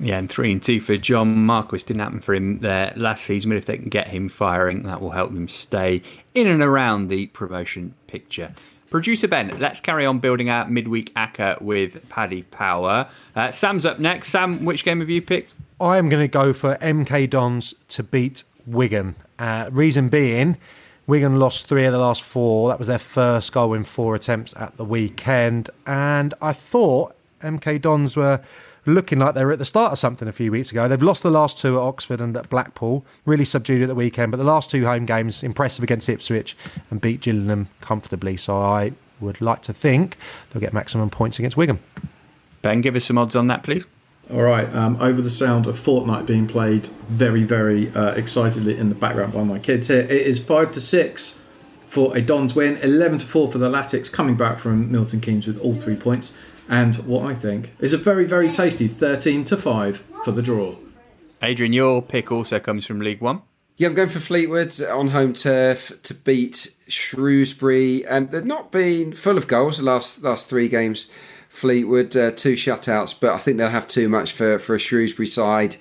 Yeah, 0.00 0.18
and 0.18 0.30
three 0.30 0.52
and 0.52 0.62
two 0.62 0.80
for 0.80 0.96
John 0.96 1.44
Marquis 1.44 1.78
didn't 1.78 2.00
happen 2.00 2.20
for 2.20 2.34
him 2.34 2.60
there 2.60 2.92
last 2.96 3.24
season, 3.24 3.50
but 3.50 3.56
if 3.56 3.66
they 3.66 3.76
can 3.76 3.88
get 3.88 4.08
him 4.08 4.28
firing, 4.28 4.84
that 4.84 5.00
will 5.00 5.10
help 5.10 5.32
them 5.34 5.48
stay 5.48 6.02
in 6.34 6.46
and 6.46 6.62
around 6.62 7.08
the 7.08 7.26
promotion 7.28 7.94
picture. 8.06 8.54
Producer 8.90 9.28
Ben, 9.28 9.54
let's 9.58 9.80
carry 9.80 10.06
on 10.06 10.18
building 10.18 10.48
our 10.48 10.66
midweek 10.66 11.12
ACCA 11.14 11.60
with 11.60 12.08
Paddy 12.08 12.42
Power. 12.42 13.08
Uh, 13.36 13.50
Sam's 13.50 13.84
up 13.84 13.98
next. 13.98 14.30
Sam, 14.30 14.64
which 14.64 14.82
game 14.82 15.00
have 15.00 15.10
you 15.10 15.20
picked? 15.20 15.54
I 15.78 15.98
am 15.98 16.08
going 16.08 16.22
to 16.22 16.28
go 16.28 16.52
for 16.54 16.76
MK 16.76 17.28
Dons 17.28 17.74
to 17.88 18.02
beat 18.02 18.44
Wigan. 18.66 19.14
Uh, 19.38 19.68
reason 19.70 20.08
being, 20.08 20.56
Wigan 21.06 21.38
lost 21.38 21.66
three 21.66 21.84
of 21.84 21.92
the 21.92 21.98
last 21.98 22.22
four. 22.22 22.70
That 22.70 22.78
was 22.78 22.86
their 22.86 22.98
first 22.98 23.52
goal 23.52 23.74
in 23.74 23.84
four 23.84 24.14
attempts 24.14 24.54
at 24.56 24.76
the 24.78 24.84
weekend. 24.84 25.68
And 25.86 26.32
I 26.40 26.52
thought 26.52 27.14
MK 27.42 27.82
Dons 27.82 28.16
were 28.16 28.40
looking 28.88 29.18
like 29.18 29.34
they 29.34 29.44
were 29.44 29.52
at 29.52 29.58
the 29.58 29.64
start 29.64 29.92
of 29.92 29.98
something 29.98 30.26
a 30.26 30.32
few 30.32 30.50
weeks 30.50 30.70
ago. 30.70 30.88
They've 30.88 31.02
lost 31.02 31.22
the 31.22 31.30
last 31.30 31.58
two 31.58 31.76
at 31.76 31.82
Oxford 31.82 32.20
and 32.20 32.36
at 32.36 32.48
Blackpool, 32.48 33.04
really 33.24 33.44
subdued 33.44 33.82
at 33.82 33.88
the 33.88 33.94
weekend, 33.94 34.32
but 34.32 34.38
the 34.38 34.44
last 34.44 34.70
two 34.70 34.84
home 34.84 35.06
games 35.06 35.42
impressive 35.42 35.82
against 35.82 36.08
Ipswich 36.08 36.56
and 36.90 37.00
beat 37.00 37.20
Gillingham 37.20 37.68
comfortably. 37.80 38.36
So 38.36 38.56
I 38.56 38.92
would 39.20 39.40
like 39.40 39.62
to 39.62 39.72
think 39.72 40.16
they'll 40.50 40.60
get 40.60 40.72
maximum 40.72 41.10
points 41.10 41.38
against 41.38 41.56
Wigan. 41.56 41.78
Ben, 42.62 42.80
give 42.80 42.96
us 42.96 43.04
some 43.04 43.18
odds 43.18 43.36
on 43.36 43.46
that, 43.48 43.62
please. 43.62 43.86
All 44.30 44.42
right, 44.42 44.68
um, 44.74 44.98
over 45.00 45.22
the 45.22 45.30
sound 45.30 45.66
of 45.66 45.76
Fortnite 45.76 46.26
being 46.26 46.46
played 46.46 46.86
very, 47.08 47.44
very 47.44 47.88
uh, 47.90 48.12
excitedly 48.12 48.76
in 48.76 48.90
the 48.90 48.94
background 48.94 49.32
by 49.32 49.42
my 49.42 49.58
kids 49.58 49.88
here. 49.88 50.00
It 50.00 50.10
is 50.10 50.38
five 50.38 50.70
to 50.72 50.82
six 50.82 51.40
for 51.86 52.14
a 52.14 52.20
Dons 52.20 52.54
win, 52.54 52.76
eleven 52.78 53.16
to 53.16 53.24
four 53.24 53.50
for 53.50 53.56
the 53.56 53.70
Latics, 53.70 54.12
coming 54.12 54.36
back 54.36 54.58
from 54.58 54.92
Milton 54.92 55.22
Keynes 55.22 55.46
with 55.46 55.58
all 55.60 55.74
three 55.74 55.96
points, 55.96 56.36
and 56.68 56.94
what 57.06 57.30
I 57.30 57.34
think 57.34 57.72
is 57.80 57.92
a 57.92 57.98
very, 57.98 58.26
very 58.26 58.50
tasty 58.50 58.88
thirteen 58.88 59.44
to 59.46 59.56
five 59.56 60.04
for 60.24 60.32
the 60.32 60.42
draw. 60.42 60.76
Adrian, 61.42 61.72
your 61.72 62.02
pick 62.02 62.32
also 62.32 62.58
comes 62.58 62.86
from 62.86 63.00
League 63.00 63.20
One. 63.20 63.42
Yeah, 63.76 63.88
I'm 63.88 63.94
going 63.94 64.08
for 64.08 64.18
Fleetwood 64.18 64.82
on 64.82 65.08
home 65.08 65.32
turf 65.32 65.92
to 66.02 66.12
beat 66.12 66.74
Shrewsbury. 66.88 68.04
And 68.04 68.30
they've 68.30 68.44
not 68.44 68.72
been 68.72 69.12
full 69.12 69.38
of 69.38 69.46
goals 69.46 69.78
the 69.78 69.84
last 69.84 70.22
last 70.22 70.48
three 70.48 70.68
games. 70.68 71.08
Fleetwood 71.48 72.16
uh, 72.16 72.32
two 72.32 72.54
shutouts, 72.54 73.18
but 73.18 73.32
I 73.32 73.38
think 73.38 73.56
they'll 73.56 73.70
have 73.70 73.86
too 73.86 74.08
much 74.08 74.32
for, 74.32 74.58
for 74.58 74.74
a 74.74 74.78
Shrewsbury 74.80 75.28
side 75.28 75.76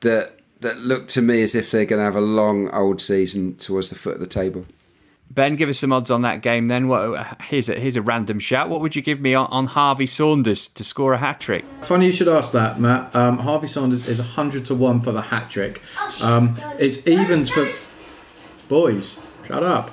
that 0.00 0.40
that 0.60 0.78
look 0.78 1.06
to 1.08 1.20
me 1.20 1.42
as 1.42 1.54
if 1.54 1.70
they're 1.70 1.84
going 1.84 2.00
to 2.00 2.04
have 2.04 2.16
a 2.16 2.20
long 2.20 2.70
old 2.70 3.02
season 3.02 3.56
towards 3.56 3.90
the 3.90 3.94
foot 3.94 4.14
of 4.14 4.20
the 4.20 4.26
table. 4.26 4.64
Ben, 5.34 5.56
give 5.56 5.68
us 5.68 5.78
some 5.78 5.92
odds 5.92 6.10
on 6.10 6.22
that 6.22 6.42
game 6.42 6.68
then. 6.68 6.86
What, 6.86 7.40
here's, 7.42 7.68
a, 7.68 7.74
here's 7.74 7.96
a 7.96 8.02
random 8.02 8.38
shout. 8.38 8.68
What 8.68 8.80
would 8.80 8.94
you 8.94 9.02
give 9.02 9.20
me 9.20 9.34
on, 9.34 9.46
on 9.50 9.66
Harvey 9.66 10.06
Saunders 10.06 10.68
to 10.68 10.84
score 10.84 11.12
a 11.12 11.18
hat 11.18 11.40
trick? 11.40 11.64
Funny 11.82 12.06
you 12.06 12.12
should 12.12 12.28
ask 12.28 12.52
that, 12.52 12.78
Matt. 12.78 13.14
Um, 13.16 13.38
Harvey 13.38 13.66
Saunders 13.66 14.08
is 14.08 14.18
100 14.18 14.64
to 14.66 14.74
1 14.74 15.00
for 15.00 15.10
the 15.10 15.22
hat 15.22 15.50
trick. 15.50 15.82
Um, 16.22 16.56
it's 16.78 17.06
evens 17.06 17.50
for. 17.50 17.68
Boys, 18.68 19.18
shut 19.44 19.62
up. 19.62 19.90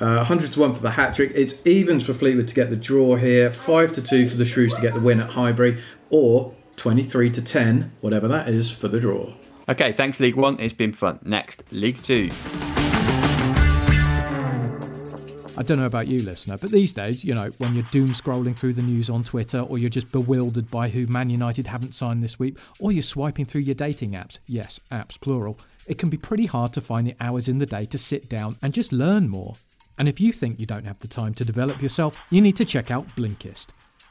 Uh, 0.00 0.14
100 0.16 0.52
to 0.52 0.60
1 0.60 0.74
for 0.74 0.82
the 0.82 0.92
hat 0.92 1.14
trick. 1.14 1.32
It's 1.34 1.66
evens 1.66 2.04
for 2.04 2.14
Fleetwood 2.14 2.48
to 2.48 2.54
get 2.54 2.70
the 2.70 2.76
draw 2.76 3.16
here, 3.16 3.50
5 3.50 3.92
to 3.92 4.02
2 4.02 4.28
for 4.28 4.36
the 4.36 4.44
Shrews 4.44 4.74
to 4.74 4.80
get 4.80 4.94
the 4.94 5.00
win 5.00 5.20
at 5.20 5.30
Highbury, 5.30 5.82
or 6.08 6.54
23 6.76 7.30
to 7.30 7.42
10, 7.42 7.92
whatever 8.00 8.28
that 8.28 8.48
is, 8.48 8.70
for 8.70 8.86
the 8.86 9.00
draw. 9.00 9.32
Okay, 9.68 9.92
thanks, 9.92 10.20
League 10.20 10.36
One. 10.36 10.58
It's 10.60 10.72
been 10.72 10.92
fun. 10.92 11.18
Next, 11.24 11.64
League 11.70 12.00
Two. 12.02 12.30
I 15.58 15.62
don't 15.62 15.78
know 15.78 15.86
about 15.86 16.06
you, 16.06 16.22
listener, 16.22 16.56
but 16.56 16.70
these 16.70 16.92
days, 16.92 17.24
you 17.24 17.34
know, 17.34 17.50
when 17.58 17.74
you're 17.74 17.84
doom 17.90 18.10
scrolling 18.10 18.56
through 18.56 18.74
the 18.74 18.82
news 18.82 19.10
on 19.10 19.24
Twitter, 19.24 19.60
or 19.60 19.76
you're 19.76 19.90
just 19.90 20.12
bewildered 20.12 20.70
by 20.70 20.88
who 20.88 21.06
Man 21.08 21.30
United 21.30 21.66
haven't 21.66 21.96
signed 21.96 22.22
this 22.22 22.38
week, 22.38 22.56
or 22.78 22.92
you're 22.92 23.02
swiping 23.02 23.44
through 23.44 23.62
your 23.62 23.74
dating 23.74 24.12
apps 24.12 24.38
yes, 24.46 24.78
apps 24.92 25.20
plural 25.20 25.58
it 25.88 25.98
can 25.98 26.10
be 26.10 26.18
pretty 26.18 26.46
hard 26.46 26.72
to 26.74 26.80
find 26.80 27.06
the 27.06 27.16
hours 27.18 27.48
in 27.48 27.58
the 27.58 27.66
day 27.66 27.86
to 27.86 27.98
sit 27.98 28.28
down 28.28 28.56
and 28.62 28.74
just 28.74 28.92
learn 28.92 29.28
more. 29.28 29.54
And 29.98 30.06
if 30.06 30.20
you 30.20 30.32
think 30.32 30.60
you 30.60 30.66
don't 30.66 30.84
have 30.84 31.00
the 31.00 31.08
time 31.08 31.34
to 31.34 31.44
develop 31.44 31.82
yourself, 31.82 32.26
you 32.30 32.40
need 32.40 32.56
to 32.56 32.64
check 32.64 32.90
out 32.90 33.08
Blinkist. 33.16 33.68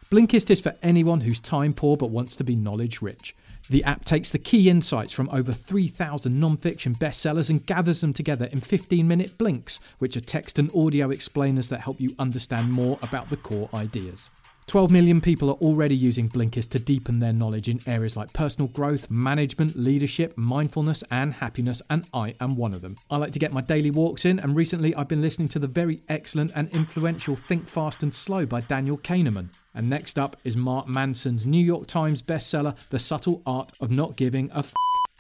Blinkist 0.10 0.50
is 0.50 0.60
for 0.60 0.76
anyone 0.82 1.22
who's 1.22 1.40
time 1.40 1.74
poor 1.74 1.96
but 1.96 2.10
wants 2.10 2.36
to 2.38 2.44
be 2.44 2.56
knowledge 2.56 3.02
rich. 3.02 3.36
The 3.70 3.84
app 3.84 4.06
takes 4.06 4.30
the 4.30 4.40
key 4.40 4.70
insights 4.70 5.12
from 5.12 5.30
over 5.30 5.52
3,000 5.52 6.40
non 6.40 6.56
fiction 6.56 6.96
bestsellers 6.96 7.50
and 7.50 7.66
gathers 7.66 8.00
them 8.00 8.14
together 8.14 8.48
in 8.52 8.62
15 8.62 9.06
minute 9.06 9.38
blinks, 9.38 9.80
which 10.00 10.16
are 10.16 10.22
text 10.22 10.58
and 10.58 10.72
audio 10.74 11.10
explainers 11.10 11.68
that 11.70 11.82
help 11.82 12.00
you 12.00 12.16
understand 12.18 12.72
more 12.72 12.98
about 13.02 13.30
the 13.30 13.36
core 13.38 13.70
ideas. 13.74 14.30
12 14.68 14.92
million 14.92 15.22
people 15.22 15.50
are 15.50 15.54
already 15.62 15.96
using 15.96 16.28
Blinkist 16.28 16.72
to 16.72 16.80
deepen 16.80 17.20
their 17.20 17.32
knowledge 17.32 17.70
in 17.70 17.80
areas 17.88 18.18
like 18.18 18.34
personal 18.34 18.68
growth, 18.68 19.10
management, 19.10 19.78
leadership, 19.78 20.38
mindfulness, 20.38 21.06
and 21.10 21.36
happiness, 21.36 21.82
and 21.90 22.06
I 22.14 22.36
am 22.42 22.58
one 22.58 22.74
of 22.74 22.82
them. 22.82 22.98
I 23.10 23.16
like 23.16 23.32
to 23.32 23.40
get 23.40 23.54
my 23.54 23.62
daily 23.62 23.92
walks 23.92 24.26
in, 24.26 24.40
and 24.40 24.58
recently 24.58 24.94
I've 24.94 25.08
been 25.08 25.22
listening 25.22 25.48
to 25.50 25.60
the 25.60 25.68
very 25.68 26.02
excellent 26.10 26.52
and 26.54 26.68
influential 26.76 27.38
Think 27.38 27.66
Fast 27.66 28.04
and 28.04 28.14
Slow 28.14 28.46
by 28.46 28.60
Daniel 28.60 28.98
Kahneman. 28.98 29.48
And 29.74 29.90
next 29.90 30.20
up 30.20 30.36
is 30.44 30.58
Mark 30.58 30.86
Manson's 30.86 31.46
New 31.46 31.64
York 31.64 31.88
Times 31.88 32.22
bestseller, 32.22 32.76
The 32.90 33.00
Subtle 33.00 33.42
Art 33.46 33.72
of 33.80 33.90
Not 33.90 34.18
Giving 34.18 34.52
a 34.52 34.60
F. 34.60 34.74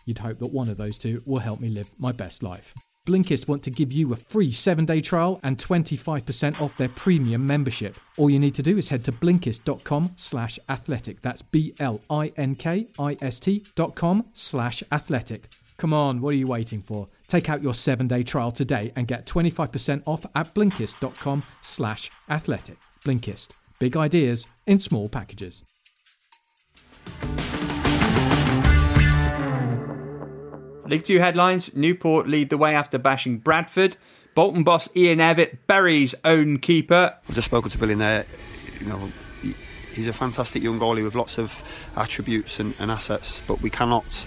You'd 0.05 0.19
hope 0.19 0.39
that 0.39 0.47
one 0.47 0.67
of 0.67 0.75
those 0.75 0.97
two 0.97 1.23
will 1.25 1.39
help 1.39 1.61
me 1.61 1.69
live 1.69 1.93
my 1.97 2.11
best 2.11 2.43
life. 2.43 2.73
Blinkist 3.07 3.47
want 3.47 3.63
to 3.63 3.71
give 3.71 3.93
you 3.93 4.11
a 4.11 4.17
free 4.17 4.51
seven 4.51 4.83
day 4.85 4.99
trial 4.99 5.39
and 5.41 5.57
25% 5.57 6.61
off 6.61 6.75
their 6.75 6.89
premium 6.89 7.47
membership. 7.47 7.95
All 8.17 8.29
you 8.29 8.37
need 8.37 8.53
to 8.55 8.61
do 8.61 8.77
is 8.77 8.89
head 8.89 9.05
to 9.05 9.13
blinkist.com 9.13 10.11
slash 10.17 10.59
athletic. 10.67 11.21
That's 11.21 11.41
B 11.41 11.73
L 11.79 12.01
I 12.09 12.33
N 12.35 12.55
K 12.55 12.87
I 12.99 13.15
S 13.21 13.39
T 13.39 13.63
dot 13.75 13.95
com 13.95 14.25
slash 14.33 14.83
athletic. 14.91 15.47
Come 15.77 15.93
on, 15.93 16.19
what 16.19 16.33
are 16.33 16.37
you 16.37 16.47
waiting 16.47 16.81
for? 16.81 17.07
Take 17.27 17.49
out 17.49 17.63
your 17.63 17.73
seven 17.73 18.07
day 18.07 18.23
trial 18.23 18.51
today 18.51 18.91
and 18.97 19.07
get 19.07 19.25
25% 19.25 20.03
off 20.05 20.25
at 20.35 20.53
blinkist.com 20.53 21.43
slash 21.61 22.11
athletic. 22.29 22.77
Blinkist. 23.05 23.53
Big 23.79 23.95
ideas 23.95 24.47
in 24.65 24.79
small 24.79 25.07
packages. 25.07 25.63
League 30.89 31.03
Two 31.03 31.19
headlines 31.19 31.75
Newport 31.75 32.27
lead 32.27 32.49
the 32.49 32.57
way 32.57 32.75
after 32.75 32.97
bashing 32.97 33.37
Bradford. 33.37 33.97
Bolton 34.35 34.63
boss 34.63 34.87
Ian 34.95 35.19
Evatt 35.19 35.57
buries 35.65 36.13
own 36.23 36.59
keeper. 36.59 37.15
I've 37.27 37.35
just 37.35 37.45
spoken 37.45 37.71
to 37.71 37.77
Billy 37.77 37.95
there. 37.95 38.25
You 38.79 38.85
know, 38.85 39.11
he's 39.93 40.07
a 40.07 40.13
fantastic 40.13 40.61
young 40.61 40.79
goalie 40.79 41.03
with 41.03 41.15
lots 41.15 41.39
of 41.39 41.63
attributes 41.95 42.59
and, 42.59 42.75
and, 42.79 42.91
assets, 42.91 43.41
but 43.47 43.61
we 43.61 43.71
cannot 43.71 44.25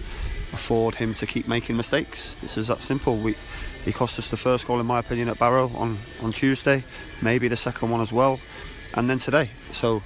afford 0.53 0.97
him 0.97 1.15
to 1.15 1.27
keep 1.27 1.47
making 1.47 1.77
mistakes. 1.77 2.35
It's 2.43 2.59
as 2.59 2.67
that 2.67 2.83
simple. 2.83 3.19
We, 3.19 3.37
he 3.85 3.93
cost 3.93 4.19
us 4.19 4.29
the 4.29 4.37
first 4.37 4.67
goal, 4.67 4.81
in 4.81 4.87
my 4.87 4.99
opinion, 4.99 5.29
at 5.29 5.39
Barrow 5.39 5.71
on, 5.77 5.99
on 6.21 6.33
Tuesday, 6.33 6.85
maybe 7.23 7.47
the 7.47 7.57
second 7.57 7.91
one 7.91 8.01
as 8.01 8.13
well, 8.13 8.41
and 8.95 9.09
then 9.09 9.19
today. 9.19 9.49
So, 9.71 10.03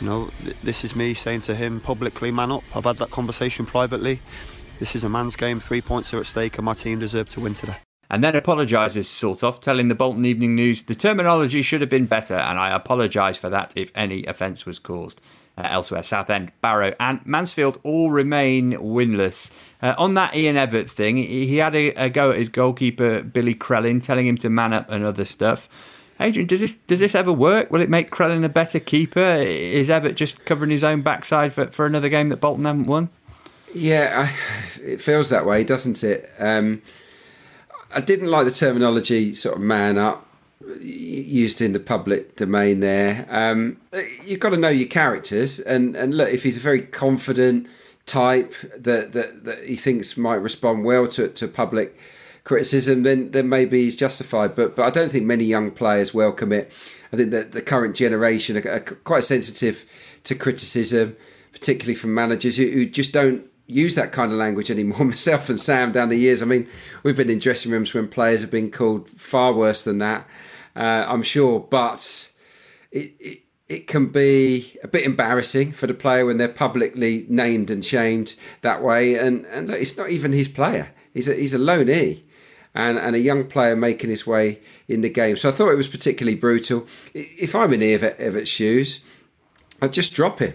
you 0.00 0.06
know, 0.06 0.30
th- 0.44 0.56
this 0.62 0.84
is 0.84 0.94
me 0.94 1.14
saying 1.14 1.40
to 1.42 1.54
him 1.56 1.80
publicly, 1.80 2.30
man 2.30 2.52
up. 2.52 2.62
I've 2.74 2.84
had 2.84 2.98
that 2.98 3.10
conversation 3.10 3.66
privately. 3.66 4.20
This 4.78 4.94
is 4.94 5.04
a 5.04 5.08
man's 5.08 5.36
game, 5.36 5.58
three 5.58 5.80
points 5.80 6.12
are 6.12 6.20
at 6.20 6.26
stake, 6.26 6.58
and 6.58 6.64
my 6.64 6.74
team 6.74 6.98
deserve 6.98 7.30
to 7.30 7.40
win 7.40 7.54
today. 7.54 7.76
And 8.10 8.22
then 8.22 8.36
apologises, 8.36 9.08
sort 9.08 9.42
of, 9.42 9.58
telling 9.58 9.88
the 9.88 9.94
Bolton 9.94 10.24
Evening 10.24 10.54
News 10.54 10.82
the 10.82 10.94
terminology 10.94 11.62
should 11.62 11.80
have 11.80 11.90
been 11.90 12.06
better, 12.06 12.34
and 12.34 12.58
I 12.58 12.74
apologise 12.74 13.38
for 13.38 13.48
that 13.50 13.76
if 13.76 13.90
any 13.94 14.24
offence 14.26 14.66
was 14.66 14.78
caused. 14.78 15.20
Uh, 15.58 15.66
elsewhere, 15.70 16.02
Southend, 16.02 16.52
Barrow, 16.60 16.94
and 17.00 17.24
Mansfield 17.24 17.80
all 17.82 18.10
remain 18.10 18.72
winless. 18.72 19.50
Uh, 19.80 19.94
on 19.96 20.12
that 20.12 20.36
Ian 20.36 20.56
Evatt 20.56 20.90
thing, 20.90 21.16
he, 21.16 21.46
he 21.46 21.56
had 21.56 21.74
a, 21.74 21.88
a, 21.94 22.10
go 22.10 22.30
at 22.30 22.36
his 22.36 22.50
goalkeeper 22.50 23.22
Billy 23.22 23.54
Crellin, 23.54 24.02
telling 24.02 24.26
him 24.26 24.36
to 24.38 24.50
man 24.50 24.74
up 24.74 24.90
and 24.90 25.02
other 25.02 25.24
stuff. 25.24 25.66
Adrian, 26.20 26.46
does 26.46 26.60
this 26.60 26.74
does 26.74 27.00
this 27.00 27.14
ever 27.14 27.32
work? 27.32 27.70
Will 27.70 27.80
it 27.80 27.90
make 27.90 28.10
Krellin 28.10 28.44
a 28.44 28.48
better 28.50 28.80
keeper? 28.80 29.20
Is 29.20 29.88
Evatt 29.88 30.14
just 30.14 30.44
covering 30.44 30.70
his 30.70 30.84
own 30.84 31.00
backside 31.00 31.54
for, 31.54 31.66
for 31.68 31.86
another 31.86 32.10
game 32.10 32.28
that 32.28 32.40
Bolton 32.40 32.66
haven't 32.66 32.86
won? 32.86 33.08
Yeah, 33.74 34.28
I, 34.28 34.80
it 34.82 35.00
feels 35.00 35.28
that 35.30 35.44
way, 35.44 35.64
doesn't 35.64 36.02
it? 36.02 36.30
Um, 36.38 36.82
I 37.94 38.00
didn't 38.00 38.30
like 38.30 38.46
the 38.46 38.52
terminology 38.52 39.34
sort 39.34 39.56
of 39.56 39.62
man 39.62 39.98
up 39.98 40.26
used 40.80 41.60
in 41.60 41.72
the 41.72 41.80
public 41.80 42.36
domain 42.36 42.80
there. 42.80 43.26
Um, 43.30 43.78
you've 44.24 44.40
got 44.40 44.50
to 44.50 44.56
know 44.56 44.68
your 44.68 44.88
characters, 44.88 45.60
and, 45.60 45.94
and 45.96 46.14
look, 46.14 46.30
if 46.30 46.42
he's 46.42 46.56
a 46.56 46.60
very 46.60 46.82
confident 46.82 47.68
type 48.06 48.54
that, 48.76 49.12
that, 49.12 49.44
that 49.44 49.64
he 49.64 49.76
thinks 49.76 50.16
might 50.16 50.36
respond 50.36 50.84
well 50.84 51.08
to, 51.08 51.28
to 51.28 51.48
public 51.48 51.98
criticism, 52.46 53.02
then 53.02 53.30
then 53.32 53.48
maybe 53.48 53.82
he's 53.82 53.96
justified. 53.96 54.54
But 54.54 54.74
but 54.74 54.86
I 54.86 54.90
don't 54.90 55.10
think 55.10 55.26
many 55.26 55.44
young 55.44 55.70
players 55.70 56.14
welcome 56.14 56.52
it. 56.52 56.72
I 57.12 57.16
think 57.16 57.30
that 57.32 57.52
the 57.52 57.60
current 57.60 57.96
generation 57.96 58.56
are, 58.56 58.80
quite 58.80 59.24
sensitive 59.24 59.84
to 60.24 60.34
criticism, 60.34 61.16
particularly 61.52 61.94
from 61.94 62.14
managers 62.14 62.56
who, 62.56 62.68
who 62.68 62.86
just 62.86 63.12
don't 63.12 63.44
use 63.66 63.94
that 63.96 64.12
kind 64.12 64.32
of 64.32 64.38
language 64.38 64.70
anymore. 64.70 65.04
Myself 65.04 65.48
and 65.48 65.60
Sam 65.60 65.92
down 65.92 66.08
the 66.08 66.16
years. 66.16 66.42
I 66.42 66.46
mean, 66.46 66.68
we've 67.02 67.16
been 67.16 67.30
in 67.30 67.38
dressing 67.38 67.72
rooms 67.72 67.92
when 67.92 68.08
players 68.08 68.40
have 68.40 68.50
been 68.50 68.70
called 68.70 69.08
far 69.08 69.52
worse 69.52 69.82
than 69.82 69.98
that. 69.98 70.26
Uh, 70.74 71.04
I'm 71.08 71.22
sure, 71.22 71.60
but 71.60 72.32
it, 72.92 73.14
it 73.18 73.42
it 73.68 73.88
can 73.88 74.06
be 74.06 74.78
a 74.84 74.88
bit 74.88 75.04
embarrassing 75.04 75.72
for 75.72 75.88
the 75.88 75.94
player 75.94 76.24
when 76.24 76.36
they're 76.36 76.48
publicly 76.48 77.26
named 77.28 77.68
and 77.68 77.84
shamed 77.84 78.36
that 78.62 78.82
way. 78.82 79.16
And 79.16 79.44
and 79.46 79.70
it's 79.70 79.96
not 79.96 80.10
even 80.10 80.32
his 80.32 80.48
player. 80.48 80.90
He's 81.12 81.28
a 81.28 81.34
he's 81.34 81.54
a 81.54 81.58
loanee. 81.58 82.22
And, 82.78 82.98
and 82.98 83.16
a 83.16 83.20
young 83.20 83.46
player 83.46 83.74
making 83.74 84.10
his 84.10 84.26
way 84.26 84.58
in 84.86 85.00
the 85.00 85.08
game. 85.08 85.38
So 85.38 85.48
I 85.48 85.52
thought 85.52 85.70
it 85.70 85.76
was 85.76 85.88
particularly 85.88 86.36
brutal. 86.36 86.86
If 87.14 87.54
I'm 87.54 87.72
in 87.72 87.80
Evatt, 87.80 88.18
Evatt's 88.18 88.50
shoes, 88.50 89.02
I'd 89.80 89.94
just 89.94 90.12
drop 90.12 90.40
him. 90.40 90.52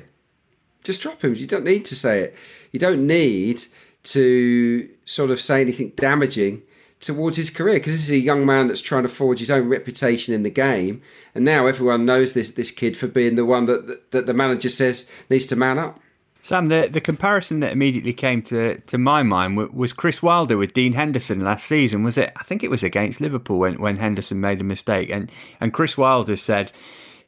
Just 0.84 1.02
drop 1.02 1.24
him. 1.24 1.34
You 1.34 1.48
don't 1.48 1.66
need 1.66 1.84
to 1.86 1.96
say 1.96 2.20
it 2.20 2.36
you 2.72 2.80
don't 2.80 3.06
need 3.06 3.64
to 4.04 4.90
sort 5.06 5.32
of 5.32 5.40
say 5.40 5.62
anything 5.62 5.90
damaging 5.96 6.64
towards 7.00 7.36
his 7.36 7.50
career 7.50 7.76
because 7.76 7.94
this 7.94 8.04
is 8.04 8.12
a 8.12 8.18
young 8.18 8.46
man 8.46 8.68
that's 8.68 8.82
trying 8.82 9.04
to 9.04 9.10
forge 9.10 9.40
his 9.40 9.52
own 9.52 9.68
reputation 9.68 10.34
in 10.34 10.44
the 10.44 10.50
game, 10.50 11.02
and 11.36 11.44
now 11.44 11.68
everyone 11.68 12.06
knows 12.06 12.34
this 12.34 12.52
this 12.52 12.72
kid 12.72 12.96
for 12.96 13.08
being 13.08 13.36
the 13.36 13.46
one 13.46 13.66
that 13.66 13.88
that, 13.88 14.12
that 14.12 14.26
the 14.26 14.34
manager 14.34 14.70
says 14.70 15.10
needs 15.30 15.46
to 15.48 15.56
man 15.56 15.78
up. 15.78 16.00
Sam, 16.44 16.70
the, 16.70 16.90
the 16.92 17.02
comparison 17.02 17.60
that 17.60 17.72
immediately 17.72 18.14
came 18.14 18.42
to, 18.44 18.80
to 18.80 18.98
my 18.98 19.22
mind 19.22 19.58
was 19.58 19.94
Chris 19.94 20.24
Wilder 20.24 20.58
with 20.58 20.74
Dean 20.74 20.94
Henderson 20.94 21.42
last 21.42 21.68
season. 21.68 22.04
Was 22.04 22.18
it? 22.18 22.34
I 22.36 22.42
think 22.42 22.64
it 22.64 22.72
was 22.72 22.82
against 22.82 23.22
Liverpool 23.22 23.60
when, 23.60 23.80
when 23.80 23.98
Henderson 23.98 24.42
made 24.42 24.60
a 24.60 24.64
mistake, 24.64 25.12
and 25.12 25.32
and 25.60 25.74
Chris 25.74 25.98
Wilder 25.98 26.36
said 26.36 26.72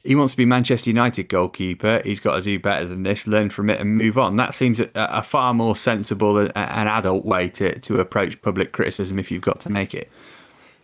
he 0.03 0.15
wants 0.15 0.33
to 0.33 0.37
be 0.37 0.45
Manchester 0.45 0.89
United 0.89 1.29
goalkeeper. 1.29 2.01
He's 2.03 2.19
got 2.19 2.35
to 2.35 2.41
do 2.41 2.59
better 2.59 2.85
than 2.85 3.03
this, 3.03 3.25
learn 3.25 3.49
from 3.49 3.69
it, 3.69 3.79
and 3.79 3.97
move 3.97 4.17
on. 4.17 4.35
That 4.35 4.53
seems 4.53 4.79
a, 4.81 4.89
a 4.95 5.23
far 5.23 5.53
more 5.53 5.75
sensible 5.75 6.37
and 6.37 6.51
an 6.55 6.87
adult 6.87 7.23
way 7.23 7.47
to, 7.49 7.79
to 7.79 7.99
approach 8.01 8.41
public 8.41 8.73
criticism 8.73 9.17
if 9.17 9.31
you've 9.31 9.41
got 9.41 9.61
to 9.61 9.69
make 9.69 9.93
it. 9.93 10.11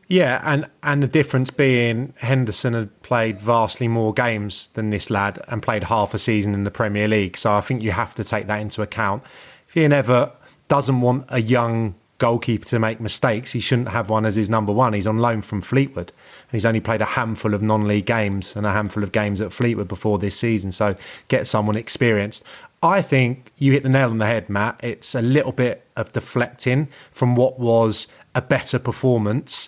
Yeah, 0.08 0.42
and 0.44 0.68
and 0.82 1.04
the 1.04 1.08
difference 1.08 1.52
being 1.52 2.14
Henderson 2.18 2.74
had 2.74 3.02
played 3.04 3.40
vastly 3.40 3.88
more 3.88 4.12
games 4.12 4.70
than 4.74 4.90
this 4.90 5.12
lad 5.12 5.40
and 5.50 5.62
played 5.62 5.84
half 5.84 6.16
a 6.16 6.18
season 6.18 6.56
in 6.56 6.64
the 6.64 6.72
Premier 6.72 7.08
League. 7.08 7.38
So 7.38 7.54
I 7.54 7.62
think 7.62 7.84
you 7.84 7.92
have 7.92 8.16
to 8.16 8.24
take 8.24 8.48
that 8.48 8.60
into 8.60 8.82
account. 8.82 9.22
If 9.68 9.78
Ian 9.78 9.92
Evatt 9.92 10.34
doesn't 10.68 11.02
want 11.02 11.26
a 11.30 11.42
young 11.42 11.94
goalkeeper 12.20 12.66
to 12.66 12.80
make 12.80 13.00
mistakes, 13.00 13.54
he 13.54 13.60
shouldn't 13.60 13.90
have 13.90 14.10
one 14.10 14.26
as 14.26 14.36
his 14.36 14.50
number 14.50 14.72
one. 14.72 14.94
He's 14.94 15.08
on 15.08 15.18
loan 15.18 15.42
from 15.42 15.62
Fleetwood. 15.62 16.10
And 16.10 16.52
he's 16.52 16.66
only 16.66 16.80
played 16.80 17.02
a 17.02 17.06
handful 17.06 17.54
of 17.54 17.64
non-league 17.64 18.06
games 18.06 18.56
and 18.56 18.66
a 18.66 18.72
handful 18.72 19.04
of 19.04 19.12
games 19.12 19.42
at 19.42 19.52
Fleetwood 19.52 19.88
before 19.88 20.20
this 20.20 20.38
season. 20.38 20.72
So 20.72 20.96
get 21.28 21.48
someone 21.48 21.76
experienced. 21.76 22.44
I 22.84 23.02
think 23.02 23.52
you 23.58 23.72
hit 23.72 23.84
the 23.84 23.90
nail 23.90 24.10
on 24.10 24.20
the 24.20 24.26
head, 24.26 24.50
Matt. 24.50 24.80
It's 24.84 25.16
a 25.16 25.22
little 25.22 25.52
bit 25.52 25.86
of 25.98 26.14
deflecting 26.14 26.88
from 27.12 27.36
what 27.36 27.60
was 27.60 28.08
a 28.36 28.42
better 28.42 28.80
performance 28.80 29.68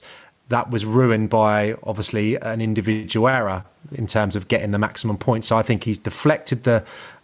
that 0.49 0.69
was 0.69 0.85
ruined 0.85 1.29
by 1.29 1.75
obviously 1.83 2.35
an 2.35 2.61
individual 2.61 3.27
error 3.27 3.63
in 3.93 4.05
terms 4.05 4.35
of 4.35 4.47
getting 4.47 4.71
the 4.71 4.77
maximum 4.77 5.17
points. 5.17 5.47
So 5.47 5.57
I 5.57 5.61
think 5.61 5.85
he's 5.85 5.97
deflected 5.97 6.63
the 6.63 6.83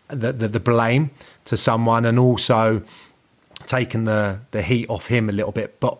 the, 0.09 0.31
the, 0.31 0.47
the 0.47 0.59
blame 0.59 1.11
to 1.45 1.57
someone 1.57 2.05
and 2.05 2.17
also 2.17 2.81
taken 3.65 4.03
the 4.05 4.41
the 4.51 4.61
heat 4.61 4.89
off 4.89 5.07
him 5.07 5.29
a 5.29 5.31
little 5.31 5.51
bit, 5.51 5.79
but 5.79 5.99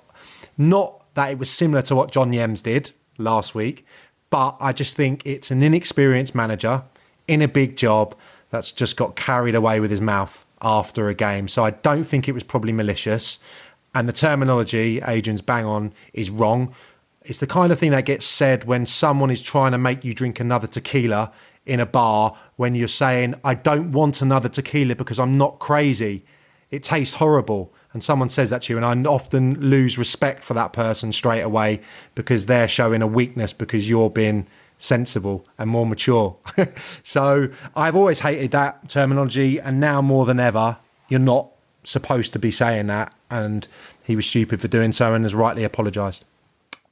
not 0.58 1.04
that 1.16 1.32
it 1.32 1.40
was 1.40 1.50
similar 1.50 1.82
to 1.84 1.96
what 1.96 2.12
John 2.12 2.32
Yems 2.32 2.64
did 2.64 2.92
last 3.18 3.56
week. 3.56 3.86
But 4.30 4.58
I 4.60 4.74
just 4.74 4.96
think 4.96 5.22
it's 5.26 5.52
an 5.52 5.64
inexperienced 5.64 6.36
manager 6.36 6.84
in 7.28 7.42
a 7.42 7.48
big 7.48 7.78
job 7.78 8.16
that's 8.50 8.72
just 8.72 8.98
got 8.98 9.16
carried 9.16 9.56
away 9.56 9.80
with 9.80 9.90
his 9.90 10.02
mouth 10.02 10.46
after 10.62 11.08
a 11.08 11.14
game. 11.14 11.48
So 11.48 11.64
I 11.66 11.72
don't 11.72 12.04
think 12.04 12.28
it 12.28 12.34
was 12.34 12.44
probably 12.44 12.72
malicious. 12.72 13.40
And 13.94 14.08
the 14.08 14.14
terminology, 14.14 15.02
Adrian's 15.02 15.42
bang 15.42 15.66
on, 15.66 15.94
is 16.14 16.30
wrong. 16.30 16.74
It's 17.24 17.40
the 17.40 17.48
kind 17.48 17.72
of 17.72 17.80
thing 17.80 17.92
that 17.92 18.06
gets 18.06 18.26
said 18.26 18.66
when 18.66 18.86
someone 18.86 19.32
is 19.32 19.42
trying 19.42 19.72
to 19.72 19.78
make 19.78 20.06
you 20.06 20.14
drink 20.14 20.40
another 20.40 20.68
tequila 20.68 21.32
in 21.66 21.80
a 21.80 21.86
bar 21.86 22.38
when 22.56 22.76
you're 22.76 22.88
saying, 22.88 23.36
I 23.44 23.54
don't 23.54 23.92
want 23.92 24.22
another 24.22 24.50
tequila 24.50 24.96
because 24.96 25.20
I'm 25.20 25.38
not 25.38 25.60
crazy. 25.60 26.24
It 26.72 26.84
tastes 26.84 27.16
horrible. 27.16 27.74
And 27.94 28.04
someone 28.04 28.30
says 28.30 28.50
that 28.50 28.64
to 28.64 28.74
you, 28.74 28.78
and 28.78 28.86
I 28.86 29.10
often 29.10 29.60
lose 29.60 29.98
respect 29.98 30.44
for 30.44 30.54
that 30.54 30.74
person 30.74 31.12
straight 31.14 31.42
away 31.42 31.82
because 32.14 32.46
they're 32.46 32.68
showing 32.68 33.02
a 33.02 33.08
weakness 33.08 33.54
because 33.54 33.90
you're 33.90 34.10
being 34.10 34.46
sensible 34.78 35.46
and 35.58 35.70
more 35.70 35.86
mature. 35.86 36.36
so 37.04 37.50
I've 37.76 37.96
always 37.96 38.20
hated 38.20 38.52
that 38.52 38.90
terminology, 38.90 39.60
and 39.60 39.80
now 39.80 40.02
more 40.02 40.26
than 40.26 40.40
ever, 40.40 40.78
you're 41.08 41.20
not 41.20 41.50
supposed 41.84 42.34
to 42.34 42.40
be 42.40 42.52
saying 42.52 42.88
that. 42.88 43.14
And 43.32 43.68
he 44.04 44.16
was 44.16 44.26
stupid 44.26 44.62
for 44.62 44.68
doing 44.68 44.92
so 44.92 45.14
and 45.14 45.26
has 45.26 45.34
rightly 45.34 45.64
apologised. 45.64 46.26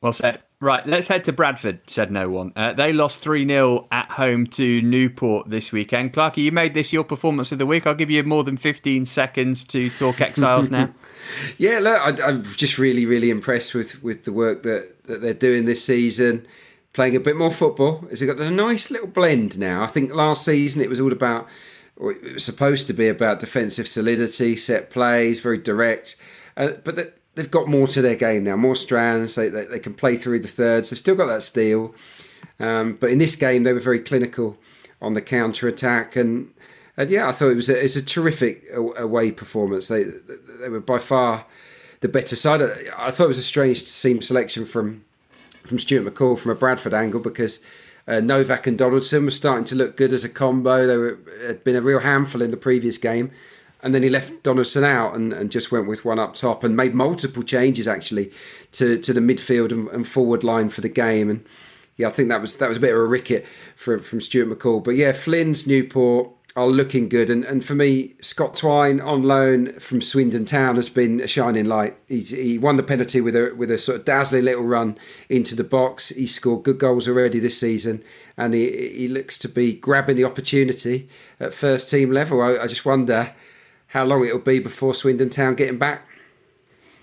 Well 0.01 0.13
said. 0.13 0.41
Right, 0.62 0.88
let's 0.88 1.08
head 1.08 1.26
to 1.26 1.34
Bradford, 1.34 1.82
said 1.88 2.12
no 2.12 2.30
one. 2.30 2.53
Uh, 2.56 2.72
they 2.72 2.93
lost 2.93 3.20
3 3.20 3.45
0 3.45 3.88
at 3.91 4.12
home 4.12 4.47
to 4.47 4.82
Newport 4.82 5.49
this 5.49 5.74
weekend. 5.74 6.14
Clarky, 6.14 6.38
you 6.38 6.51
made 6.53 6.74
this 6.74 6.93
your 6.93 7.03
performance 7.03 7.51
of 7.51 7.60
the 7.60 7.66
week. 7.66 7.86
I'll 7.86 7.93
give 7.93 8.10
you 8.10 8.24
more 8.24 8.45
than 8.45 8.56
15 8.56 9.06
seconds 9.06 9.66
to 9.66 9.89
talk 9.89 10.22
exiles 10.22 10.70
now. 10.70 10.93
yeah, 11.58 11.80
look, 11.80 11.99
I, 11.99 12.30
am 12.30 12.43
just 12.43 12.78
really, 12.78 13.06
really 13.06 13.30
impressed 13.30 13.74
with, 13.74 14.01
with 14.01 14.24
the 14.24 14.32
work 14.32 14.64
that, 14.64 15.03
that 15.03 15.22
they're 15.22 15.34
doing 15.34 15.66
this 15.66 15.84
season, 15.84 16.47
playing 16.93 17.18
a 17.18 17.20
bit 17.20 17.36
more 17.36 17.51
football. 17.51 18.08
It's 18.10 18.22
got 18.22 18.39
a 18.39 18.49
nice 18.49 18.89
little 18.89 19.08
blend 19.08 19.60
now. 19.60 19.84
I 19.84 19.88
think 19.88 20.14
last 20.14 20.45
season 20.45 20.82
it 20.82 20.89
was 20.89 21.01
all 21.01 21.12
about, 21.12 21.49
it 21.99 22.34
was 22.34 22.45
supposed 22.45 22.88
to 22.88 22.93
be 22.93 23.10
about 23.10 23.41
defensive 23.41 23.89
solidity, 23.89 24.56
set 24.56 24.89
plays, 24.89 25.41
very 25.41 25.58
direct. 25.58 26.16
Uh, 26.56 26.70
but 26.82 26.95
the, 26.95 27.14
they've 27.36 27.51
got 27.51 27.67
more 27.67 27.88
to 27.88 28.01
their 28.01 28.15
game 28.15 28.45
now, 28.45 28.55
more 28.55 28.75
strands. 28.75 29.36
They, 29.36 29.49
they, 29.49 29.65
they 29.65 29.79
can 29.79 29.93
play 29.93 30.15
through 30.15 30.39
the 30.39 30.47
thirds. 30.47 30.89
They've 30.89 30.97
still 30.97 31.15
got 31.15 31.27
that 31.27 31.43
steel, 31.43 31.93
um, 32.59 32.97
but 32.99 33.11
in 33.11 33.19
this 33.19 33.36
game 33.36 33.63
they 33.63 33.73
were 33.73 33.79
very 33.79 33.99
clinical 33.99 34.57
on 35.01 35.13
the 35.13 35.21
counter 35.21 35.67
attack. 35.67 36.15
And, 36.15 36.51
and 36.97 37.09
yeah, 37.09 37.27
I 37.27 37.31
thought 37.31 37.49
it 37.49 37.55
was 37.55 37.69
a, 37.69 37.83
it's 37.83 37.95
a 37.95 38.03
terrific 38.03 38.63
away 38.73 39.31
performance. 39.31 39.88
They 39.88 40.03
they 40.03 40.69
were 40.69 40.79
by 40.79 40.97
far 40.97 41.45
the 42.01 42.07
better 42.07 42.36
side. 42.36 42.61
I 42.97 43.11
thought 43.11 43.25
it 43.25 43.27
was 43.27 43.38
a 43.38 43.43
strange 43.43 43.83
team 44.01 44.21
selection 44.21 44.65
from 44.65 45.03
from 45.65 45.79
Stuart 45.79 46.13
McCall 46.13 46.39
from 46.39 46.51
a 46.51 46.55
Bradford 46.55 46.93
angle 46.93 47.19
because. 47.19 47.61
Uh, 48.07 48.19
Novak 48.19 48.67
and 48.67 48.77
Donaldson 48.77 49.25
were 49.25 49.31
starting 49.31 49.63
to 49.63 49.73
look 49.73 49.97
good 49.97 50.13
as 50.13 50.23
a 50.23 50.29
combo. 50.29 50.86
They 50.86 50.95
were, 50.95 51.17
had 51.41 51.63
been 51.63 51.75
a 51.75 51.81
real 51.81 52.01
handful 52.01 52.43
in 52.43 52.51
the 52.51 52.55
previous 52.55 52.99
game 52.99 53.31
and 53.86 53.93
then 53.93 54.01
he 54.01 54.09
left 54.09 54.41
Donaldson 54.41 54.83
out 54.83 55.15
and, 55.15 55.31
and 55.31 55.51
just 55.51 55.71
went 55.71 55.88
with 55.88 56.03
one 56.03 56.17
up 56.17 56.33
top 56.33 56.63
and 56.63 56.75
made 56.75 56.95
multiple 56.95 57.43
changes 57.43 57.88
actually 57.88 58.31
to, 58.71 58.97
to 58.97 59.13
the 59.13 59.19
midfield 59.19 59.71
and, 59.71 59.88
and 59.89 60.07
forward 60.07 60.43
line 60.43 60.69
for 60.69 60.81
the 60.81 60.89
game. 60.89 61.29
And 61.29 61.45
yeah, 61.95 62.07
I 62.07 62.09
think 62.09 62.29
that 62.29 62.41
was 62.41 62.57
that 62.57 62.67
was 62.67 62.79
a 62.79 62.81
bit 62.81 62.95
of 62.95 62.99
a 62.99 63.05
ricket 63.05 63.45
from 63.75 63.99
from 63.99 64.21
Stuart 64.21 64.49
McCall. 64.49 64.83
But 64.83 64.95
yeah, 64.95 65.11
Flynn's 65.11 65.67
Newport 65.67 66.31
are 66.55 66.65
looking 66.67 67.09
good, 67.09 67.29
and, 67.29 67.43
and 67.43 67.63
for 67.63 67.75
me, 67.75 68.15
Scott 68.21 68.55
Twine 68.55 68.99
on 68.99 69.21
loan 69.21 69.77
from 69.79 70.01
Swindon 70.01 70.45
Town 70.45 70.77
has 70.77 70.89
been 70.89 71.19
a 71.19 71.27
shining 71.27 71.65
light. 71.65 71.95
He's, 72.07 72.31
he 72.31 72.57
won 72.57 72.77
the 72.77 72.83
penalty 72.83 73.21
with 73.21 73.36
a 73.36 73.53
with 73.55 73.69
a 73.69 73.77
sort 73.77 73.99
of 73.99 74.05
dazzling 74.05 74.45
little 74.45 74.63
run 74.63 74.97
into 75.29 75.55
the 75.55 75.63
box. 75.63 76.09
He 76.09 76.25
scored 76.25 76.63
good 76.63 76.79
goals 76.79 77.07
already 77.07 77.38
this 77.38 77.59
season, 77.59 78.03
and 78.36 78.55
he 78.55 78.89
he 78.97 79.07
looks 79.07 79.38
to 79.39 79.47
be 79.47 79.73
grabbing 79.73 80.15
the 80.15 80.25
opportunity 80.25 81.07
at 81.39 81.53
first 81.53 81.88
team 81.88 82.11
level. 82.11 82.41
I, 82.41 82.57
I 82.63 82.67
just 82.67 82.83
wonder 82.83 83.36
how 83.88 84.03
long 84.03 84.25
it'll 84.25 84.39
be 84.39 84.59
before 84.59 84.93
Swindon 84.93 85.29
Town 85.29 85.55
getting 85.55 85.77
back. 85.77 86.07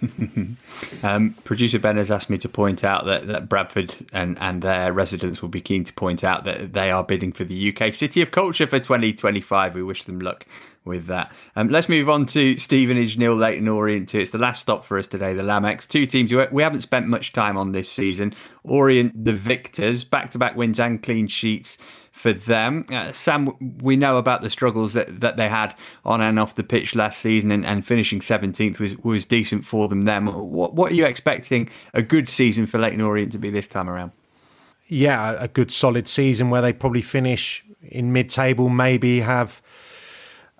um, 1.02 1.36
Producer 1.44 1.78
Ben 1.78 1.96
has 1.96 2.10
asked 2.10 2.28
me 2.28 2.38
to 2.38 2.48
point 2.48 2.82
out 2.82 3.06
that, 3.06 3.26
that 3.28 3.48
Bradford 3.48 3.94
and, 4.12 4.36
and 4.40 4.62
their 4.62 4.92
residents 4.92 5.40
will 5.40 5.48
be 5.48 5.60
keen 5.60 5.84
to 5.84 5.92
point 5.92 6.24
out 6.24 6.44
that 6.44 6.72
they 6.72 6.90
are 6.90 7.04
bidding 7.04 7.32
for 7.32 7.44
the 7.44 7.74
UK 7.74 7.94
City 7.94 8.20
of 8.20 8.30
Culture 8.30 8.66
for 8.66 8.80
2025. 8.80 9.74
We 9.74 9.82
wish 9.82 10.04
them 10.04 10.18
luck 10.18 10.46
with 10.84 11.06
that. 11.06 11.32
Um, 11.54 11.68
let's 11.68 11.88
move 11.88 12.08
on 12.08 12.26
to 12.26 12.58
Stevenage 12.58 13.16
nil 13.16 13.36
Leyton 13.36 13.68
Orient 13.68 14.08
2. 14.08 14.18
It's 14.18 14.30
the 14.32 14.38
last 14.38 14.60
stop 14.60 14.84
for 14.84 14.98
us 14.98 15.06
today, 15.06 15.34
the 15.34 15.42
Lamex. 15.42 15.86
Two 15.86 16.06
teams 16.06 16.32
we 16.50 16.62
haven't 16.62 16.80
spent 16.80 17.06
much 17.06 17.32
time 17.32 17.56
on 17.56 17.72
this 17.72 17.90
season. 17.90 18.34
Orient, 18.64 19.24
the 19.24 19.32
victors, 19.32 20.02
back 20.02 20.30
to 20.32 20.38
back 20.38 20.56
wins 20.56 20.80
and 20.80 21.02
clean 21.02 21.28
sheets 21.28 21.78
for 22.22 22.32
them. 22.32 22.86
Uh, 22.88 23.10
Sam, 23.10 23.52
we 23.82 23.96
know 23.96 24.16
about 24.16 24.42
the 24.42 24.48
struggles 24.48 24.92
that, 24.92 25.20
that 25.20 25.36
they 25.36 25.48
had 25.48 25.74
on 26.04 26.20
and 26.20 26.38
off 26.38 26.54
the 26.54 26.62
pitch 26.62 26.94
last 26.94 27.18
season, 27.18 27.50
and, 27.50 27.66
and 27.66 27.84
finishing 27.84 28.20
17th 28.20 28.78
was, 28.78 28.96
was 28.98 29.24
decent 29.24 29.66
for 29.66 29.88
them 29.88 30.02
then. 30.02 30.26
What, 30.26 30.74
what 30.74 30.92
are 30.92 30.94
you 30.94 31.04
expecting 31.04 31.68
a 31.92 32.00
good 32.00 32.28
season 32.28 32.68
for 32.68 32.78
Leyton 32.78 33.00
Orient 33.00 33.32
to 33.32 33.38
be 33.38 33.50
this 33.50 33.66
time 33.66 33.90
around? 33.90 34.12
Yeah, 34.86 35.34
a 35.36 35.48
good 35.48 35.72
solid 35.72 36.06
season 36.06 36.48
where 36.48 36.62
they 36.62 36.72
probably 36.72 37.02
finish 37.02 37.64
in 37.82 38.12
mid 38.12 38.30
table, 38.30 38.68
maybe 38.68 39.20
have 39.20 39.60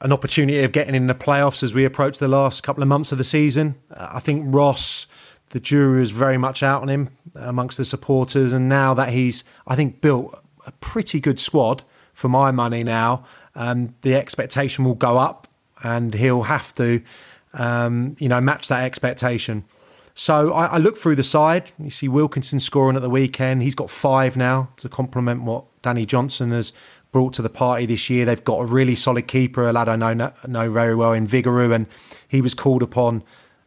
an 0.00 0.12
opportunity 0.12 0.64
of 0.64 0.72
getting 0.72 0.96
in 0.96 1.06
the 1.06 1.14
playoffs 1.14 1.62
as 1.62 1.72
we 1.72 1.84
approach 1.84 2.18
the 2.18 2.26
last 2.26 2.64
couple 2.64 2.82
of 2.82 2.88
months 2.88 3.12
of 3.12 3.18
the 3.18 3.24
season. 3.24 3.76
I 3.96 4.18
think 4.18 4.46
Ross 4.48 5.06
the 5.52 5.60
jury 5.60 6.00
was 6.00 6.10
very 6.10 6.38
much 6.38 6.62
out 6.62 6.80
on 6.80 6.88
him 6.88 7.10
amongst 7.34 7.76
the 7.76 7.84
supporters. 7.84 8.52
And 8.52 8.68
now 8.68 8.94
that 8.94 9.10
he's, 9.10 9.44
I 9.66 9.76
think, 9.76 10.00
built 10.00 10.41
a 10.66 10.72
pretty 10.72 11.20
good 11.20 11.38
squad 11.38 11.84
for 12.12 12.28
my 12.28 12.50
money 12.50 12.84
now. 12.84 13.24
Um, 13.54 13.94
the 14.02 14.14
expectation 14.14 14.84
will 14.84 14.94
go 14.94 15.18
up, 15.18 15.48
and 15.82 16.14
he'll 16.14 16.44
have 16.44 16.72
to, 16.74 17.02
um, 17.54 18.16
you 18.18 18.28
know, 18.28 18.40
match 18.40 18.68
that 18.68 18.84
expectation. 18.84 19.64
So 20.14 20.52
I, 20.52 20.66
I, 20.66 20.78
look 20.78 20.96
through 20.96 21.16
the 21.16 21.24
side. 21.24 21.72
You 21.78 21.90
see 21.90 22.06
Wilkinson 22.06 22.60
scoring 22.60 22.96
at 22.96 23.02
the 23.02 23.10
weekend. 23.10 23.62
He's 23.62 23.74
got 23.74 23.90
five 23.90 24.36
now 24.36 24.68
to 24.76 24.88
complement 24.88 25.42
what 25.42 25.64
Danny 25.80 26.04
Johnson 26.04 26.50
has 26.50 26.72
brought 27.12 27.32
to 27.34 27.42
the 27.42 27.50
party 27.50 27.86
this 27.86 28.10
year. 28.10 28.24
They've 28.24 28.42
got 28.42 28.60
a 28.60 28.64
really 28.64 28.94
solid 28.94 29.26
keeper, 29.26 29.68
a 29.68 29.72
lad 29.72 29.88
I 29.88 29.96
know 29.96 30.32
know 30.46 30.70
very 30.70 30.94
well 30.94 31.12
in 31.12 31.26
Vigouroux, 31.26 31.74
and 31.74 31.86
he 32.28 32.40
was 32.42 32.54
called 32.54 32.82
upon 32.82 33.22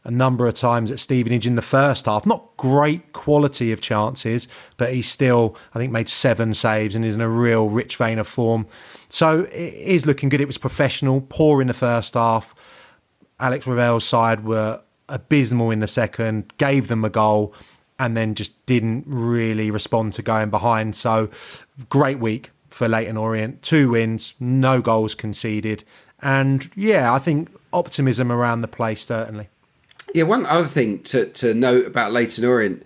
a 0.05 0.11
number 0.11 0.47
of 0.47 0.53
times 0.53 0.91
at 0.91 0.99
Stevenage 0.99 1.47
in 1.47 1.55
the 1.55 1.61
first 1.61 2.05
half. 2.05 2.25
Not 2.25 2.55
great 2.57 3.11
quality 3.11 3.71
of 3.71 3.81
chances, 3.81 4.47
but 4.77 4.93
he's 4.93 5.09
still, 5.09 5.57
I 5.73 5.79
think, 5.79 5.91
made 5.91 6.07
seven 6.07 6.53
saves 6.53 6.95
and 6.95 7.03
is 7.03 7.15
in 7.15 7.21
a 7.21 7.27
real 7.27 7.67
rich 7.67 7.97
vein 7.97 8.19
of 8.19 8.27
form. 8.27 8.67
So 9.09 9.41
it 9.51 9.73
is 9.73 10.05
looking 10.05 10.29
good. 10.29 10.39
It 10.39 10.47
was 10.47 10.59
professional, 10.59 11.21
poor 11.21 11.59
in 11.59 11.67
the 11.67 11.73
first 11.73 12.13
half. 12.13 12.53
Alex 13.39 13.65
Revell's 13.65 14.05
side 14.05 14.45
were 14.45 14.81
abysmal 15.09 15.71
in 15.71 15.79
the 15.79 15.87
second, 15.87 16.53
gave 16.57 16.87
them 16.87 17.03
a 17.03 17.09
goal, 17.09 17.53
and 17.97 18.15
then 18.15 18.35
just 18.35 18.65
didn't 18.65 19.05
really 19.07 19.71
respond 19.71 20.13
to 20.13 20.21
going 20.21 20.51
behind. 20.51 20.95
So 20.95 21.29
great 21.89 22.19
week 22.19 22.51
for 22.69 22.87
Leyton 22.87 23.17
Orient. 23.17 23.63
Two 23.63 23.89
wins, 23.89 24.35
no 24.39 24.81
goals 24.81 25.15
conceded. 25.15 25.83
And 26.21 26.69
yeah, 26.75 27.11
I 27.11 27.19
think 27.19 27.49
optimism 27.73 28.31
around 28.31 28.61
the 28.61 28.67
place, 28.67 29.03
certainly. 29.03 29.49
Yeah, 30.15 30.23
one 30.23 30.45
other 30.45 30.65
thing 30.65 31.03
to, 31.03 31.25
to 31.25 31.53
note 31.53 31.85
about 31.85 32.13
Leyton 32.13 32.45
Orient 32.45 32.83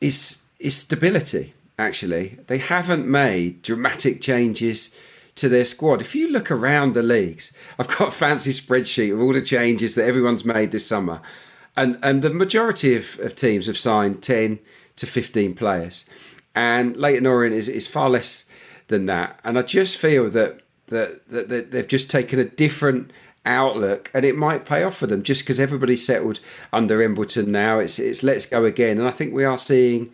is 0.00 0.44
is 0.60 0.76
stability. 0.76 1.54
actually. 1.76 2.38
They 2.46 2.58
haven't 2.58 3.04
made 3.04 3.62
dramatic 3.62 4.20
changes 4.20 4.94
to 5.34 5.48
their 5.48 5.64
squad. 5.64 6.00
If 6.00 6.14
you 6.14 6.30
look 6.30 6.52
around 6.52 6.94
the 6.94 7.02
leagues, 7.02 7.52
I've 7.80 7.88
got 7.88 8.08
a 8.08 8.12
fancy 8.12 8.52
spreadsheet 8.52 9.12
of 9.12 9.20
all 9.20 9.32
the 9.32 9.42
changes 9.42 9.96
that 9.96 10.06
everyone's 10.06 10.44
made 10.44 10.70
this 10.70 10.86
summer. 10.86 11.20
And 11.76 11.98
and 12.00 12.22
the 12.22 12.30
majority 12.30 12.94
of, 12.94 13.18
of 13.18 13.34
teams 13.34 13.66
have 13.66 13.76
signed 13.76 14.22
10 14.22 14.60
to 14.94 15.04
15 15.04 15.52
players. 15.54 16.04
And 16.54 16.96
Leyton 16.96 17.26
Orient 17.26 17.56
is, 17.56 17.68
is 17.68 17.88
far 17.88 18.08
less 18.08 18.48
than 18.86 19.06
that. 19.06 19.40
And 19.42 19.58
I 19.58 19.62
just 19.62 19.96
feel 19.96 20.30
that, 20.30 20.60
that, 20.86 21.26
that, 21.26 21.48
that 21.48 21.72
they've 21.72 21.88
just 21.88 22.08
taken 22.08 22.38
a 22.38 22.44
different 22.44 23.10
outlook 23.46 24.10
and 24.12 24.24
it 24.24 24.36
might 24.36 24.66
pay 24.66 24.82
off 24.82 24.96
for 24.96 25.06
them 25.06 25.22
just 25.22 25.42
because 25.42 25.58
everybody's 25.58 26.04
settled 26.04 26.40
under 26.72 27.00
Embleton 27.00 27.50
now. 27.52 27.78
It's, 27.78 27.98
it's 27.98 28.22
let's 28.22 28.46
go 28.46 28.64
again. 28.64 28.98
And 28.98 29.06
I 29.06 29.10
think 29.10 29.32
we 29.32 29.44
are 29.44 29.58
seeing 29.58 30.12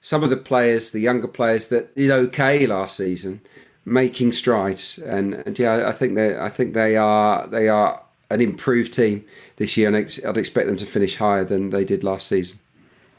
some 0.00 0.22
of 0.22 0.30
the 0.30 0.36
players, 0.36 0.90
the 0.90 1.00
younger 1.00 1.28
players 1.28 1.68
that 1.68 1.94
did 1.94 2.10
okay 2.10 2.66
last 2.66 2.96
season, 2.96 3.40
making 3.84 4.32
strides. 4.32 4.98
And, 4.98 5.34
and 5.46 5.58
yeah, 5.58 5.88
I 5.88 5.92
think 5.92 6.14
they 6.14 6.38
I 6.38 6.48
think 6.48 6.74
they 6.74 6.96
are 6.96 7.46
they 7.46 7.68
are 7.68 8.02
an 8.30 8.40
improved 8.40 8.92
team 8.92 9.24
this 9.56 9.76
year, 9.76 9.88
and 9.88 9.96
I'd 9.96 10.36
expect 10.36 10.68
them 10.68 10.76
to 10.76 10.86
finish 10.86 11.16
higher 11.16 11.44
than 11.44 11.70
they 11.70 11.84
did 11.84 12.04
last 12.04 12.28
season. 12.28 12.60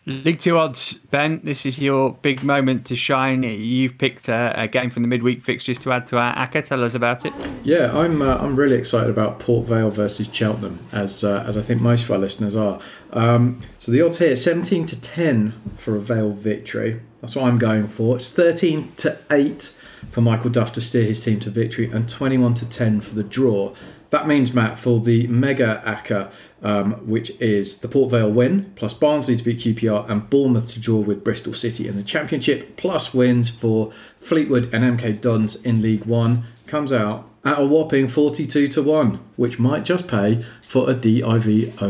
League 0.07 0.39
Two 0.39 0.57
odds, 0.57 0.95
Ben. 0.95 1.41
This 1.43 1.63
is 1.63 1.77
your 1.77 2.13
big 2.23 2.43
moment 2.43 2.87
to 2.87 2.95
shine. 2.95 3.43
You've 3.43 3.99
picked 3.99 4.29
a, 4.29 4.51
a 4.59 4.67
game 4.67 4.89
from 4.89 5.03
the 5.03 5.07
midweek 5.07 5.43
fixtures 5.43 5.77
to 5.79 5.91
add 5.91 6.07
to 6.07 6.17
our 6.17 6.33
ACCA. 6.35 6.65
Tell 6.65 6.83
us 6.83 6.95
about 6.95 7.23
it. 7.23 7.33
Yeah, 7.63 7.95
I'm 7.95 8.23
uh, 8.23 8.37
I'm 8.37 8.55
really 8.55 8.77
excited 8.77 9.11
about 9.11 9.39
Port 9.39 9.67
Vale 9.67 9.91
versus 9.91 10.27
Cheltenham, 10.33 10.79
as 10.91 11.23
uh, 11.23 11.43
as 11.47 11.55
I 11.55 11.61
think 11.61 11.81
most 11.81 12.05
of 12.05 12.11
our 12.11 12.17
listeners 12.17 12.55
are. 12.55 12.79
Um, 13.13 13.61
so 13.77 13.91
the 13.91 14.01
odds 14.01 14.17
here, 14.17 14.35
17 14.35 14.87
to 14.87 14.99
10 14.99 15.53
for 15.77 15.95
a 15.95 15.99
Vale 15.99 16.31
victory. 16.31 17.01
That's 17.21 17.35
what 17.35 17.45
I'm 17.45 17.59
going 17.59 17.87
for. 17.87 18.15
It's 18.15 18.29
13 18.29 18.93
to 18.97 19.19
8 19.29 19.75
for 20.09 20.21
Michael 20.21 20.49
Duff 20.49 20.73
to 20.73 20.81
steer 20.81 21.03
his 21.03 21.23
team 21.23 21.39
to 21.41 21.51
victory, 21.51 21.91
and 21.91 22.09
21 22.09 22.55
to 22.55 22.67
10 22.67 23.01
for 23.01 23.13
the 23.13 23.23
draw. 23.23 23.75
That 24.09 24.27
means, 24.27 24.53
Matt, 24.53 24.77
for 24.77 24.99
the 24.99 25.27
mega 25.27 25.81
ACCA, 25.85 26.31
um, 26.63 26.93
which 27.07 27.31
is 27.41 27.79
the 27.79 27.87
Port 27.87 28.11
Vale 28.11 28.31
win, 28.31 28.71
plus 28.75 28.93
Barnsley 28.93 29.35
to 29.35 29.43
beat 29.43 29.59
QPR 29.59 30.09
and 30.09 30.29
Bournemouth 30.29 30.71
to 30.73 30.79
draw 30.79 30.99
with 30.99 31.23
Bristol 31.23 31.53
City 31.53 31.87
in 31.87 31.95
the 31.95 32.03
Championship, 32.03 32.77
plus 32.77 33.13
wins 33.13 33.49
for 33.49 33.91
Fleetwood 34.17 34.73
and 34.73 34.99
MK 34.99 35.21
Dons 35.21 35.55
in 35.63 35.81
League 35.81 36.05
One, 36.05 36.43
comes 36.67 36.93
out 36.93 37.27
at 37.43 37.59
a 37.59 37.65
whopping 37.65 38.07
42 38.07 38.67
to 38.69 38.83
1, 38.83 39.19
which 39.35 39.59
might 39.59 39.83
just 39.83 40.07
pay 40.07 40.43
for 40.61 40.89
a 40.89 40.93
DIV 40.93 41.81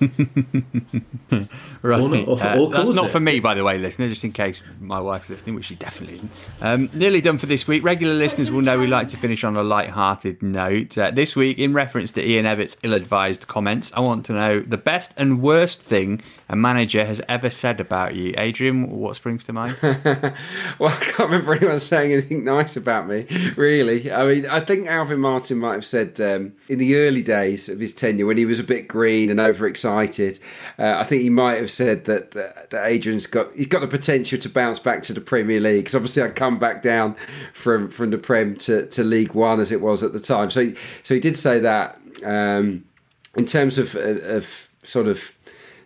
right. 1.82 2.00
Or 2.00 2.08
not- 2.08 2.28
or- 2.28 2.40
Uh, 2.40 2.68
that's 2.70 2.94
not 2.94 3.06
it. 3.06 3.10
for 3.10 3.20
me, 3.20 3.40
by 3.40 3.54
the 3.54 3.64
way, 3.64 3.78
listener, 3.78 4.08
just 4.08 4.24
in 4.24 4.32
case 4.32 4.62
my 4.80 5.00
wife's 5.00 5.30
listening, 5.30 5.54
which 5.54 5.66
she 5.66 5.74
definitely 5.74 6.16
isn't. 6.16 6.30
Um, 6.60 6.90
nearly 6.92 7.20
done 7.20 7.38
for 7.38 7.46
this 7.46 7.66
week. 7.66 7.84
Regular 7.84 8.14
listeners 8.14 8.50
will 8.50 8.62
know 8.62 8.78
we 8.78 8.86
like 8.86 9.08
to 9.08 9.16
finish 9.16 9.44
on 9.44 9.56
a 9.56 9.62
light-hearted 9.62 10.42
note. 10.42 10.96
Uh, 10.98 11.10
this 11.10 11.34
week, 11.36 11.58
in 11.58 11.72
reference 11.72 12.12
to 12.12 12.26
Ian 12.26 12.46
Evatt's 12.46 12.76
ill-advised 12.82 13.46
comments, 13.46 13.92
I 13.94 14.00
want 14.00 14.24
to 14.26 14.32
know 14.32 14.60
the 14.60 14.76
best 14.78 15.12
and 15.16 15.40
worst 15.42 15.80
thing 15.82 16.20
a 16.48 16.56
manager 16.56 17.04
has 17.04 17.20
ever 17.28 17.50
said 17.50 17.80
about 17.80 18.14
you. 18.14 18.34
Adrian, 18.36 18.90
what 18.90 19.16
springs 19.16 19.44
to 19.44 19.52
mind? 19.52 19.76
well, 19.82 20.90
I 20.90 20.96
can't 21.00 21.30
remember 21.30 21.54
anyone 21.54 21.80
saying 21.80 22.12
anything 22.12 22.44
nice 22.44 22.76
about 22.76 23.08
me, 23.08 23.26
really. 23.56 24.12
I 24.12 24.26
mean, 24.26 24.46
I 24.46 24.60
think 24.60 24.86
Alvin 24.86 25.20
Martin 25.20 25.58
might 25.58 25.74
have 25.74 25.86
said 25.86 26.20
um, 26.20 26.52
in 26.68 26.78
the 26.78 26.96
early 26.96 27.22
days 27.22 27.68
of 27.68 27.80
his 27.80 27.94
tenure, 27.94 28.26
when 28.26 28.36
he 28.36 28.44
was 28.44 28.58
a 28.58 28.64
bit 28.64 28.88
green 28.88 29.30
and 29.30 29.40
overexcited, 29.40 29.83
uh, 29.84 30.96
I 30.98 31.04
think 31.04 31.22
he 31.22 31.30
might 31.30 31.56
have 31.56 31.70
said 31.70 32.04
that, 32.06 32.32
that 32.32 32.70
that 32.70 32.86
Adrian's 32.86 33.26
got 33.26 33.54
he's 33.54 33.66
got 33.66 33.80
the 33.80 33.88
potential 33.88 34.38
to 34.38 34.48
bounce 34.48 34.78
back 34.78 35.02
to 35.04 35.12
the 35.12 35.20
Premier 35.20 35.60
League. 35.60 35.84
Because 35.84 35.94
obviously, 35.94 36.22
I 36.22 36.30
come 36.30 36.58
back 36.58 36.82
down 36.82 37.16
from 37.52 37.88
from 37.88 38.10
the 38.10 38.18
Prem 38.18 38.56
to, 38.56 38.86
to 38.86 39.04
League 39.04 39.34
One 39.34 39.60
as 39.60 39.72
it 39.72 39.80
was 39.80 40.02
at 40.02 40.12
the 40.12 40.20
time. 40.20 40.50
So, 40.50 40.60
he, 40.60 40.74
so 41.02 41.14
he 41.14 41.20
did 41.20 41.36
say 41.36 41.60
that. 41.60 41.98
Um, 42.24 42.84
in 43.36 43.46
terms 43.46 43.78
of 43.78 43.94
of 43.96 44.68
sort 44.82 45.08
of 45.08 45.36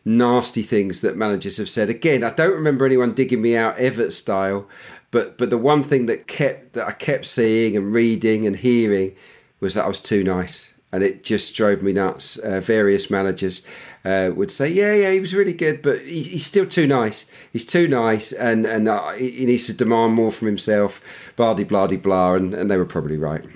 nasty 0.05 0.62
things 0.62 1.03
that 1.03 1.16
managers 1.16 1.59
have 1.59 1.68
said. 1.68 1.90
Again, 1.90 2.24
I 2.24 2.30
don't 2.30 2.55
remember 2.55 2.86
anyone 2.86 3.12
digging 3.12 3.42
me 3.42 3.57
out 3.57 3.76
Evatt 3.76 4.12
style, 4.12 4.68
but 5.11 5.38
but 5.38 5.51
the 5.51 5.59
one 5.59 5.82
thing 5.82 6.07
that 6.07 6.26
kept 6.26 6.72
that 6.72 6.86
I 6.86 6.92
kept 6.92 7.26
seeing 7.26 7.76
and 7.76 7.92
reading 7.92 8.46
and 8.46 8.57
hearing 8.57 9.14
was 9.61 9.74
that 9.74 9.84
I 9.84 9.88
was 9.88 10.01
too 10.01 10.24
nice, 10.24 10.72
and 10.92 11.03
it 11.03 11.24
just 11.24 11.55
drove 11.55 11.82
me 11.82 11.92
nuts. 11.92 12.38
Uh, 12.38 12.61
various 12.61 13.11
managers 13.11 13.66
uh, 14.05 14.30
would 14.34 14.51
say, 14.51 14.68
"Yeah, 14.68 14.94
yeah, 14.94 15.12
he 15.12 15.20
was 15.20 15.34
really 15.34 15.53
good, 15.53 15.82
but 15.82 16.03
he, 16.03 16.22
he's 16.22 16.46
still 16.46 16.66
too 16.66 16.86
nice. 16.86 17.30
He's 17.53 17.64
too 17.64 17.88
nice, 17.88 18.32
and 18.32 18.66
and 18.66 18.88
uh, 18.88 19.12
he 19.12 19.30
he 19.30 19.46
needs 19.46 19.66
to 19.66 19.72
demand 19.72 20.14
more 20.14 20.32
from 20.32 20.46
himself." 20.46 21.01
Blah 21.36 21.55
de 21.55 21.64
blah 21.64 21.86
de 21.86 21.96
blah, 21.96 22.34
and, 22.34 22.55
and 22.55 22.70
they 22.70 22.76
were 22.76 22.86
probably 22.86 23.16
right. 23.16 23.46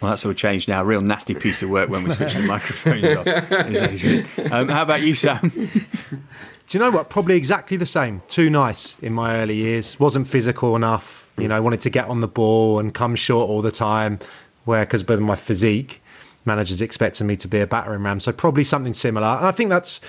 Well, 0.00 0.10
that's 0.10 0.26
all 0.26 0.34
changed 0.34 0.68
now. 0.68 0.84
Real 0.84 1.00
nasty 1.00 1.34
piece 1.34 1.62
of 1.62 1.70
work 1.70 1.88
when 1.88 2.04
we 2.04 2.12
switch 2.12 2.34
the 2.34 2.40
microphones 2.46 3.04
off. 3.16 4.52
Um, 4.52 4.68
how 4.68 4.82
about 4.82 5.00
you, 5.00 5.14
Sam? 5.14 5.50
Do 6.68 6.78
you 6.78 6.84
know 6.84 6.90
what? 6.90 7.08
Probably 7.08 7.36
exactly 7.36 7.76
the 7.76 7.86
same. 7.86 8.22
Too 8.28 8.50
nice 8.50 8.96
in 9.00 9.12
my 9.12 9.36
early 9.36 9.56
years. 9.56 9.98
Wasn't 9.98 10.26
physical 10.26 10.76
enough. 10.76 11.30
You 11.38 11.48
know, 11.48 11.62
wanted 11.62 11.80
to 11.80 11.90
get 11.90 12.06
on 12.08 12.20
the 12.20 12.28
ball 12.28 12.78
and 12.78 12.92
come 12.92 13.14
short 13.14 13.48
all 13.48 13.62
the 13.62 13.70
time. 13.70 14.18
Where, 14.64 14.84
because 14.84 15.02
of 15.02 15.20
my 15.20 15.36
physique, 15.36 16.02
managers 16.46 16.80
expecting 16.80 17.26
me 17.26 17.36
to 17.36 17.48
be 17.48 17.60
a 17.60 17.66
battering 17.66 18.02
ram. 18.02 18.20
So 18.20 18.32
probably 18.32 18.64
something 18.64 18.94
similar. 18.94 19.26
And 19.26 19.46
I 19.46 19.52
think 19.52 19.70
that's. 19.70 20.00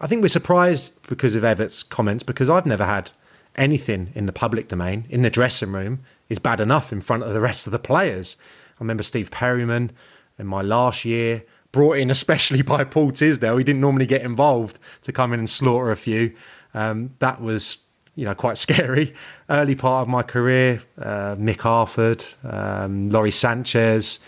I 0.00 0.08
think 0.08 0.20
we're 0.20 0.28
surprised 0.28 1.00
because 1.08 1.36
of 1.36 1.44
Evatt's 1.44 1.84
comments 1.84 2.24
because 2.24 2.50
I've 2.50 2.66
never 2.66 2.84
had 2.84 3.12
anything 3.54 4.10
in 4.16 4.26
the 4.26 4.32
public 4.32 4.66
domain 4.66 5.04
in 5.08 5.22
the 5.22 5.30
dressing 5.30 5.70
room 5.70 6.00
is 6.28 6.40
bad 6.40 6.60
enough 6.60 6.92
in 6.92 7.00
front 7.00 7.22
of 7.22 7.32
the 7.32 7.40
rest 7.40 7.68
of 7.68 7.72
the 7.72 7.78
players. 7.78 8.36
I 8.72 8.76
remember 8.80 9.04
Steve 9.04 9.30
Perryman 9.30 9.92
in 10.38 10.46
my 10.46 10.62
last 10.62 11.04
year, 11.04 11.44
brought 11.70 11.98
in 11.98 12.10
especially 12.18 12.62
by 12.62 12.84
Paul 12.84 13.12
Tisdale. 13.12 13.56
He 13.56 13.64
didn't 13.64 13.80
normally 13.80 14.06
get 14.06 14.22
involved 14.22 14.78
to 15.02 15.12
come 15.12 15.32
in 15.32 15.38
and 15.38 15.50
slaughter 15.50 15.90
a 15.90 15.96
few. 15.96 16.34
Um, 16.74 17.14
that 17.18 17.40
was, 17.40 17.78
you 18.14 18.24
know, 18.24 18.34
quite 18.34 18.58
scary. 18.66 19.14
Early 19.48 19.74
part 19.74 20.02
of 20.02 20.08
my 20.08 20.22
career, 20.22 20.82
uh, 20.98 21.36
Mick 21.36 21.60
Harford, 21.60 22.24
um, 22.44 23.08
Lawrie 23.08 23.30
Sanchez, 23.30 24.18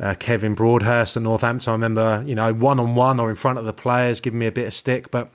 uh, 0.00 0.14
Kevin 0.18 0.54
Broadhurst 0.54 1.16
at 1.16 1.22
Northampton. 1.22 1.70
I 1.70 1.72
remember, 1.72 2.22
you 2.26 2.34
know, 2.34 2.52
one 2.52 2.78
on 2.78 2.94
one 2.94 3.18
or 3.20 3.30
in 3.30 3.36
front 3.36 3.58
of 3.58 3.64
the 3.64 3.72
players 3.72 4.20
giving 4.20 4.38
me 4.38 4.46
a 4.46 4.52
bit 4.52 4.66
of 4.66 4.74
stick, 4.74 5.10
but 5.10 5.30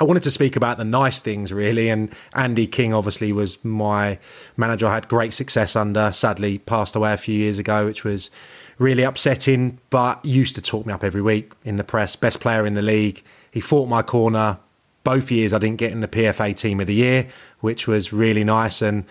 I 0.00 0.04
wanted 0.04 0.22
to 0.24 0.30
speak 0.30 0.54
about 0.54 0.78
the 0.78 0.84
nice 0.84 1.20
things 1.20 1.52
really, 1.52 1.88
and 1.88 2.14
Andy 2.34 2.68
King 2.68 2.94
obviously 2.94 3.32
was 3.32 3.64
my 3.64 4.18
manager. 4.56 4.86
I 4.86 4.94
had 4.94 5.08
great 5.08 5.34
success 5.34 5.74
under. 5.74 6.12
Sadly, 6.12 6.58
passed 6.58 6.94
away 6.94 7.12
a 7.12 7.16
few 7.16 7.34
years 7.34 7.58
ago, 7.58 7.86
which 7.86 8.04
was 8.04 8.30
really 8.78 9.02
upsetting. 9.02 9.78
But 9.90 10.24
used 10.24 10.54
to 10.54 10.62
talk 10.62 10.86
me 10.86 10.92
up 10.92 11.02
every 11.02 11.22
week 11.22 11.52
in 11.64 11.78
the 11.78 11.84
press. 11.84 12.14
Best 12.14 12.40
player 12.40 12.64
in 12.64 12.74
the 12.74 12.82
league. 12.82 13.24
He 13.50 13.60
fought 13.60 13.88
my 13.88 14.02
corner 14.02 14.60
both 15.02 15.32
years. 15.32 15.52
I 15.52 15.58
didn't 15.58 15.78
get 15.78 15.90
in 15.90 16.00
the 16.00 16.08
PFA 16.08 16.54
Team 16.54 16.78
of 16.80 16.86
the 16.86 16.94
Year, 16.94 17.26
which 17.58 17.88
was 17.88 18.12
really 18.12 18.44
nice. 18.44 18.80
And 18.80 19.04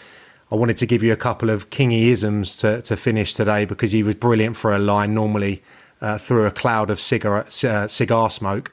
I 0.52 0.56
wanted 0.56 0.78
to 0.78 0.86
give 0.86 1.04
you 1.04 1.12
a 1.12 1.18
couple 1.18 1.50
of 1.50 1.70
Kingy 1.70 2.08
isms 2.08 2.58
to, 2.58 2.82
to 2.84 2.96
finish 2.96 3.34
today 3.34 3.66
because 3.66 3.92
he 3.92 4.04
was 4.04 4.16
brilliant 4.16 4.56
for 4.56 4.74
a 4.74 4.80
line. 4.80 5.14
Normally 5.14 5.62
uh, 6.02 6.18
through 6.18 6.46
a 6.46 6.52
cloud 6.52 6.90
of 6.90 7.00
cigar 7.00 7.46
uh, 7.64 7.88
cigar 7.88 8.30
smoke. 8.30 8.72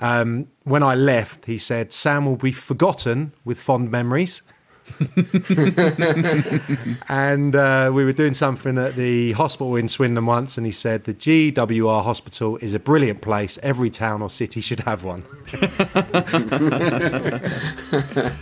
Um, 0.00 0.48
when 0.64 0.82
I 0.82 0.94
left, 0.94 1.44
he 1.46 1.58
said, 1.58 1.92
Sam 1.92 2.26
will 2.26 2.36
be 2.36 2.52
forgotten 2.52 3.32
with 3.44 3.60
fond 3.60 3.90
memories. 3.90 4.42
and 7.08 7.56
uh, 7.56 7.90
we 7.92 8.04
were 8.04 8.12
doing 8.12 8.34
something 8.34 8.78
at 8.78 8.94
the 8.94 9.32
hospital 9.32 9.76
in 9.76 9.88
Swindon 9.88 10.26
once, 10.26 10.56
and 10.56 10.66
he 10.66 10.72
said, 10.72 11.04
The 11.04 11.14
GWR 11.14 12.02
hospital 12.02 12.56
is 12.58 12.74
a 12.74 12.78
brilliant 12.78 13.20
place. 13.20 13.58
Every 13.62 13.90
town 13.90 14.22
or 14.22 14.30
city 14.30 14.60
should 14.60 14.80
have 14.80 15.04
one. 15.04 15.24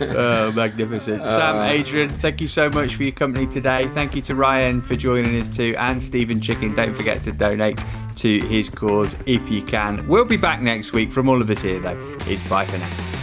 oh, 0.01 0.51
magnificent. 0.55 1.27
Sam, 1.27 1.69
Adrian, 1.69 2.09
thank 2.09 2.41
you 2.41 2.47
so 2.47 2.69
much 2.69 2.95
for 2.95 3.03
your 3.03 3.11
company 3.11 3.47
today. 3.47 3.87
Thank 3.89 4.15
you 4.15 4.21
to 4.23 4.35
Ryan 4.35 4.81
for 4.81 4.95
joining 4.95 5.39
us 5.39 5.49
too, 5.49 5.75
and 5.77 6.01
Steven 6.01 6.41
Chicken. 6.41 6.75
Don't 6.75 6.95
forget 6.95 7.23
to 7.23 7.31
donate 7.31 7.83
to 8.17 8.39
his 8.47 8.69
cause 8.69 9.15
if 9.25 9.49
you 9.49 9.61
can. 9.61 10.07
We'll 10.07 10.25
be 10.25 10.37
back 10.37 10.61
next 10.61 10.93
week. 10.93 11.11
From 11.11 11.29
all 11.29 11.41
of 11.41 11.49
us 11.49 11.61
here, 11.61 11.79
though, 11.79 12.17
it's 12.27 12.47
bye 12.47 12.65
for 12.65 12.77
now. 12.77 13.20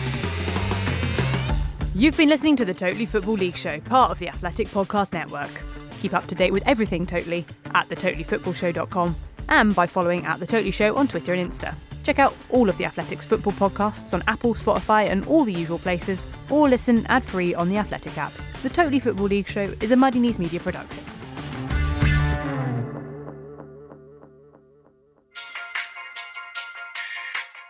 You've 1.98 2.16
been 2.16 2.28
listening 2.28 2.54
to 2.54 2.64
the 2.64 2.72
Totally 2.72 3.06
Football 3.06 3.34
League 3.34 3.56
Show, 3.56 3.80
part 3.80 4.12
of 4.12 4.20
the 4.20 4.28
Athletic 4.28 4.68
Podcast 4.68 5.12
Network. 5.12 5.50
Keep 5.98 6.14
up 6.14 6.28
to 6.28 6.36
date 6.36 6.52
with 6.52 6.62
everything 6.64 7.04
Totally 7.04 7.44
at 7.74 7.88
thetotallyfootballshow.com 7.88 9.16
and 9.48 9.74
by 9.74 9.88
following 9.88 10.24
at 10.24 10.38
The 10.38 10.46
Totally 10.46 10.70
Show 10.70 10.94
on 10.94 11.08
Twitter 11.08 11.34
and 11.34 11.50
Insta. 11.50 11.74
Check 12.04 12.20
out 12.20 12.36
all 12.50 12.68
of 12.68 12.78
the 12.78 12.84
Athletics 12.84 13.26
football 13.26 13.52
podcasts 13.54 14.14
on 14.14 14.22
Apple, 14.28 14.54
Spotify, 14.54 15.08
and 15.08 15.26
all 15.26 15.42
the 15.42 15.52
usual 15.52 15.80
places, 15.80 16.28
or 16.50 16.68
listen 16.68 17.04
ad 17.06 17.24
free 17.24 17.52
on 17.52 17.68
the 17.68 17.78
Athletic 17.78 18.16
app. 18.16 18.32
The 18.62 18.68
Totally 18.70 19.00
Football 19.00 19.26
League 19.26 19.48
Show 19.48 19.74
is 19.80 19.90
a 19.90 19.96
Muddy 19.96 20.20
Knees 20.20 20.38
Media 20.38 20.60
production. 20.60 21.02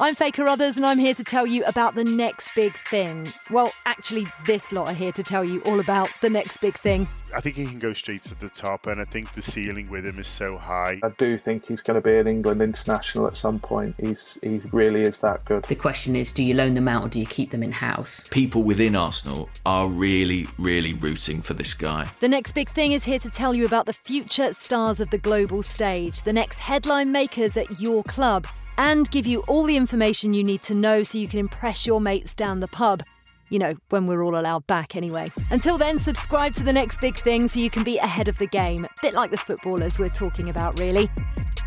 I'm 0.00 0.14
Faye 0.14 0.30
Carruthers, 0.30 0.76
and 0.76 0.86
I'm 0.86 1.00
here 1.00 1.12
to 1.14 1.24
tell 1.24 1.44
you 1.44 1.64
about 1.64 1.96
the 1.96 2.04
next 2.04 2.50
big 2.54 2.76
thing. 2.88 3.32
Well, 3.50 3.72
actually, 3.84 4.28
this 4.46 4.70
lot 4.70 4.86
are 4.86 4.94
here 4.94 5.10
to 5.10 5.24
tell 5.24 5.42
you 5.42 5.60
all 5.62 5.80
about 5.80 6.08
the 6.20 6.30
next 6.30 6.58
big 6.58 6.74
thing. 6.74 7.08
I 7.34 7.40
think 7.40 7.56
he 7.56 7.66
can 7.66 7.80
go 7.80 7.92
straight 7.92 8.22
to 8.22 8.36
the 8.36 8.48
top, 8.48 8.86
and 8.86 9.00
I 9.00 9.04
think 9.04 9.34
the 9.34 9.42
ceiling 9.42 9.90
with 9.90 10.06
him 10.06 10.20
is 10.20 10.28
so 10.28 10.56
high. 10.56 11.00
I 11.02 11.08
do 11.18 11.36
think 11.36 11.66
he's 11.66 11.82
going 11.82 12.00
to 12.00 12.00
be 12.00 12.16
an 12.16 12.28
England 12.28 12.62
international 12.62 13.26
at 13.26 13.36
some 13.36 13.58
point. 13.58 13.96
He's 13.98 14.38
he 14.40 14.60
really 14.70 15.02
is 15.02 15.18
that 15.18 15.44
good. 15.44 15.64
The 15.64 15.74
question 15.74 16.14
is, 16.14 16.30
do 16.30 16.44
you 16.44 16.54
loan 16.54 16.74
them 16.74 16.86
out 16.86 17.06
or 17.06 17.08
do 17.08 17.18
you 17.18 17.26
keep 17.26 17.50
them 17.50 17.64
in 17.64 17.72
house? 17.72 18.28
People 18.30 18.62
within 18.62 18.94
Arsenal 18.94 19.48
are 19.66 19.88
really, 19.88 20.46
really 20.58 20.92
rooting 20.92 21.42
for 21.42 21.54
this 21.54 21.74
guy. 21.74 22.06
The 22.20 22.28
next 22.28 22.52
big 22.52 22.68
thing 22.70 22.92
is 22.92 23.02
here 23.02 23.18
to 23.18 23.30
tell 23.30 23.52
you 23.52 23.66
about 23.66 23.86
the 23.86 23.92
future 23.92 24.52
stars 24.52 25.00
of 25.00 25.10
the 25.10 25.18
global 25.18 25.64
stage, 25.64 26.22
the 26.22 26.32
next 26.32 26.60
headline 26.60 27.10
makers 27.10 27.56
at 27.56 27.80
your 27.80 28.04
club, 28.04 28.46
and 28.78 29.10
give 29.10 29.26
you 29.26 29.42
all 29.48 29.64
the 29.64 29.76
information 29.76 30.32
you 30.32 30.42
need 30.42 30.62
to 30.62 30.74
know 30.74 31.02
so 31.02 31.18
you 31.18 31.28
can 31.28 31.40
impress 31.40 31.86
your 31.86 32.00
mates 32.00 32.34
down 32.34 32.60
the 32.60 32.68
pub. 32.68 33.02
You 33.50 33.58
know, 33.58 33.74
when 33.88 34.06
we're 34.06 34.22
all 34.22 34.38
allowed 34.38 34.66
back 34.66 34.94
anyway. 34.94 35.30
Until 35.50 35.78
then, 35.78 35.98
subscribe 35.98 36.54
to 36.54 36.62
the 36.62 36.72
next 36.72 37.00
big 37.00 37.18
thing 37.18 37.48
so 37.48 37.60
you 37.60 37.70
can 37.70 37.82
be 37.82 37.98
ahead 37.98 38.28
of 38.28 38.38
the 38.38 38.46
game. 38.46 38.86
Bit 39.02 39.14
like 39.14 39.30
the 39.30 39.38
footballers 39.38 39.98
we're 39.98 40.08
talking 40.08 40.48
about, 40.50 40.78
really. 40.78 41.10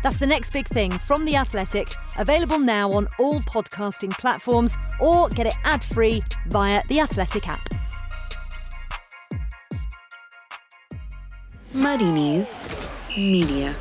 That's 0.02 0.16
the 0.16 0.26
next 0.26 0.52
big 0.52 0.66
thing 0.66 0.90
from 0.90 1.24
The 1.24 1.36
Athletic, 1.36 1.94
available 2.18 2.58
now 2.58 2.90
on 2.90 3.08
all 3.18 3.40
podcasting 3.40 4.10
platforms 4.10 4.76
or 5.00 5.28
get 5.28 5.46
it 5.46 5.54
ad 5.64 5.84
free 5.84 6.22
via 6.48 6.82
the 6.88 7.00
Athletic 7.00 7.48
app. 7.48 7.68
Muddy 11.74 12.10
Knees 12.10 12.54
Media. 13.16 13.74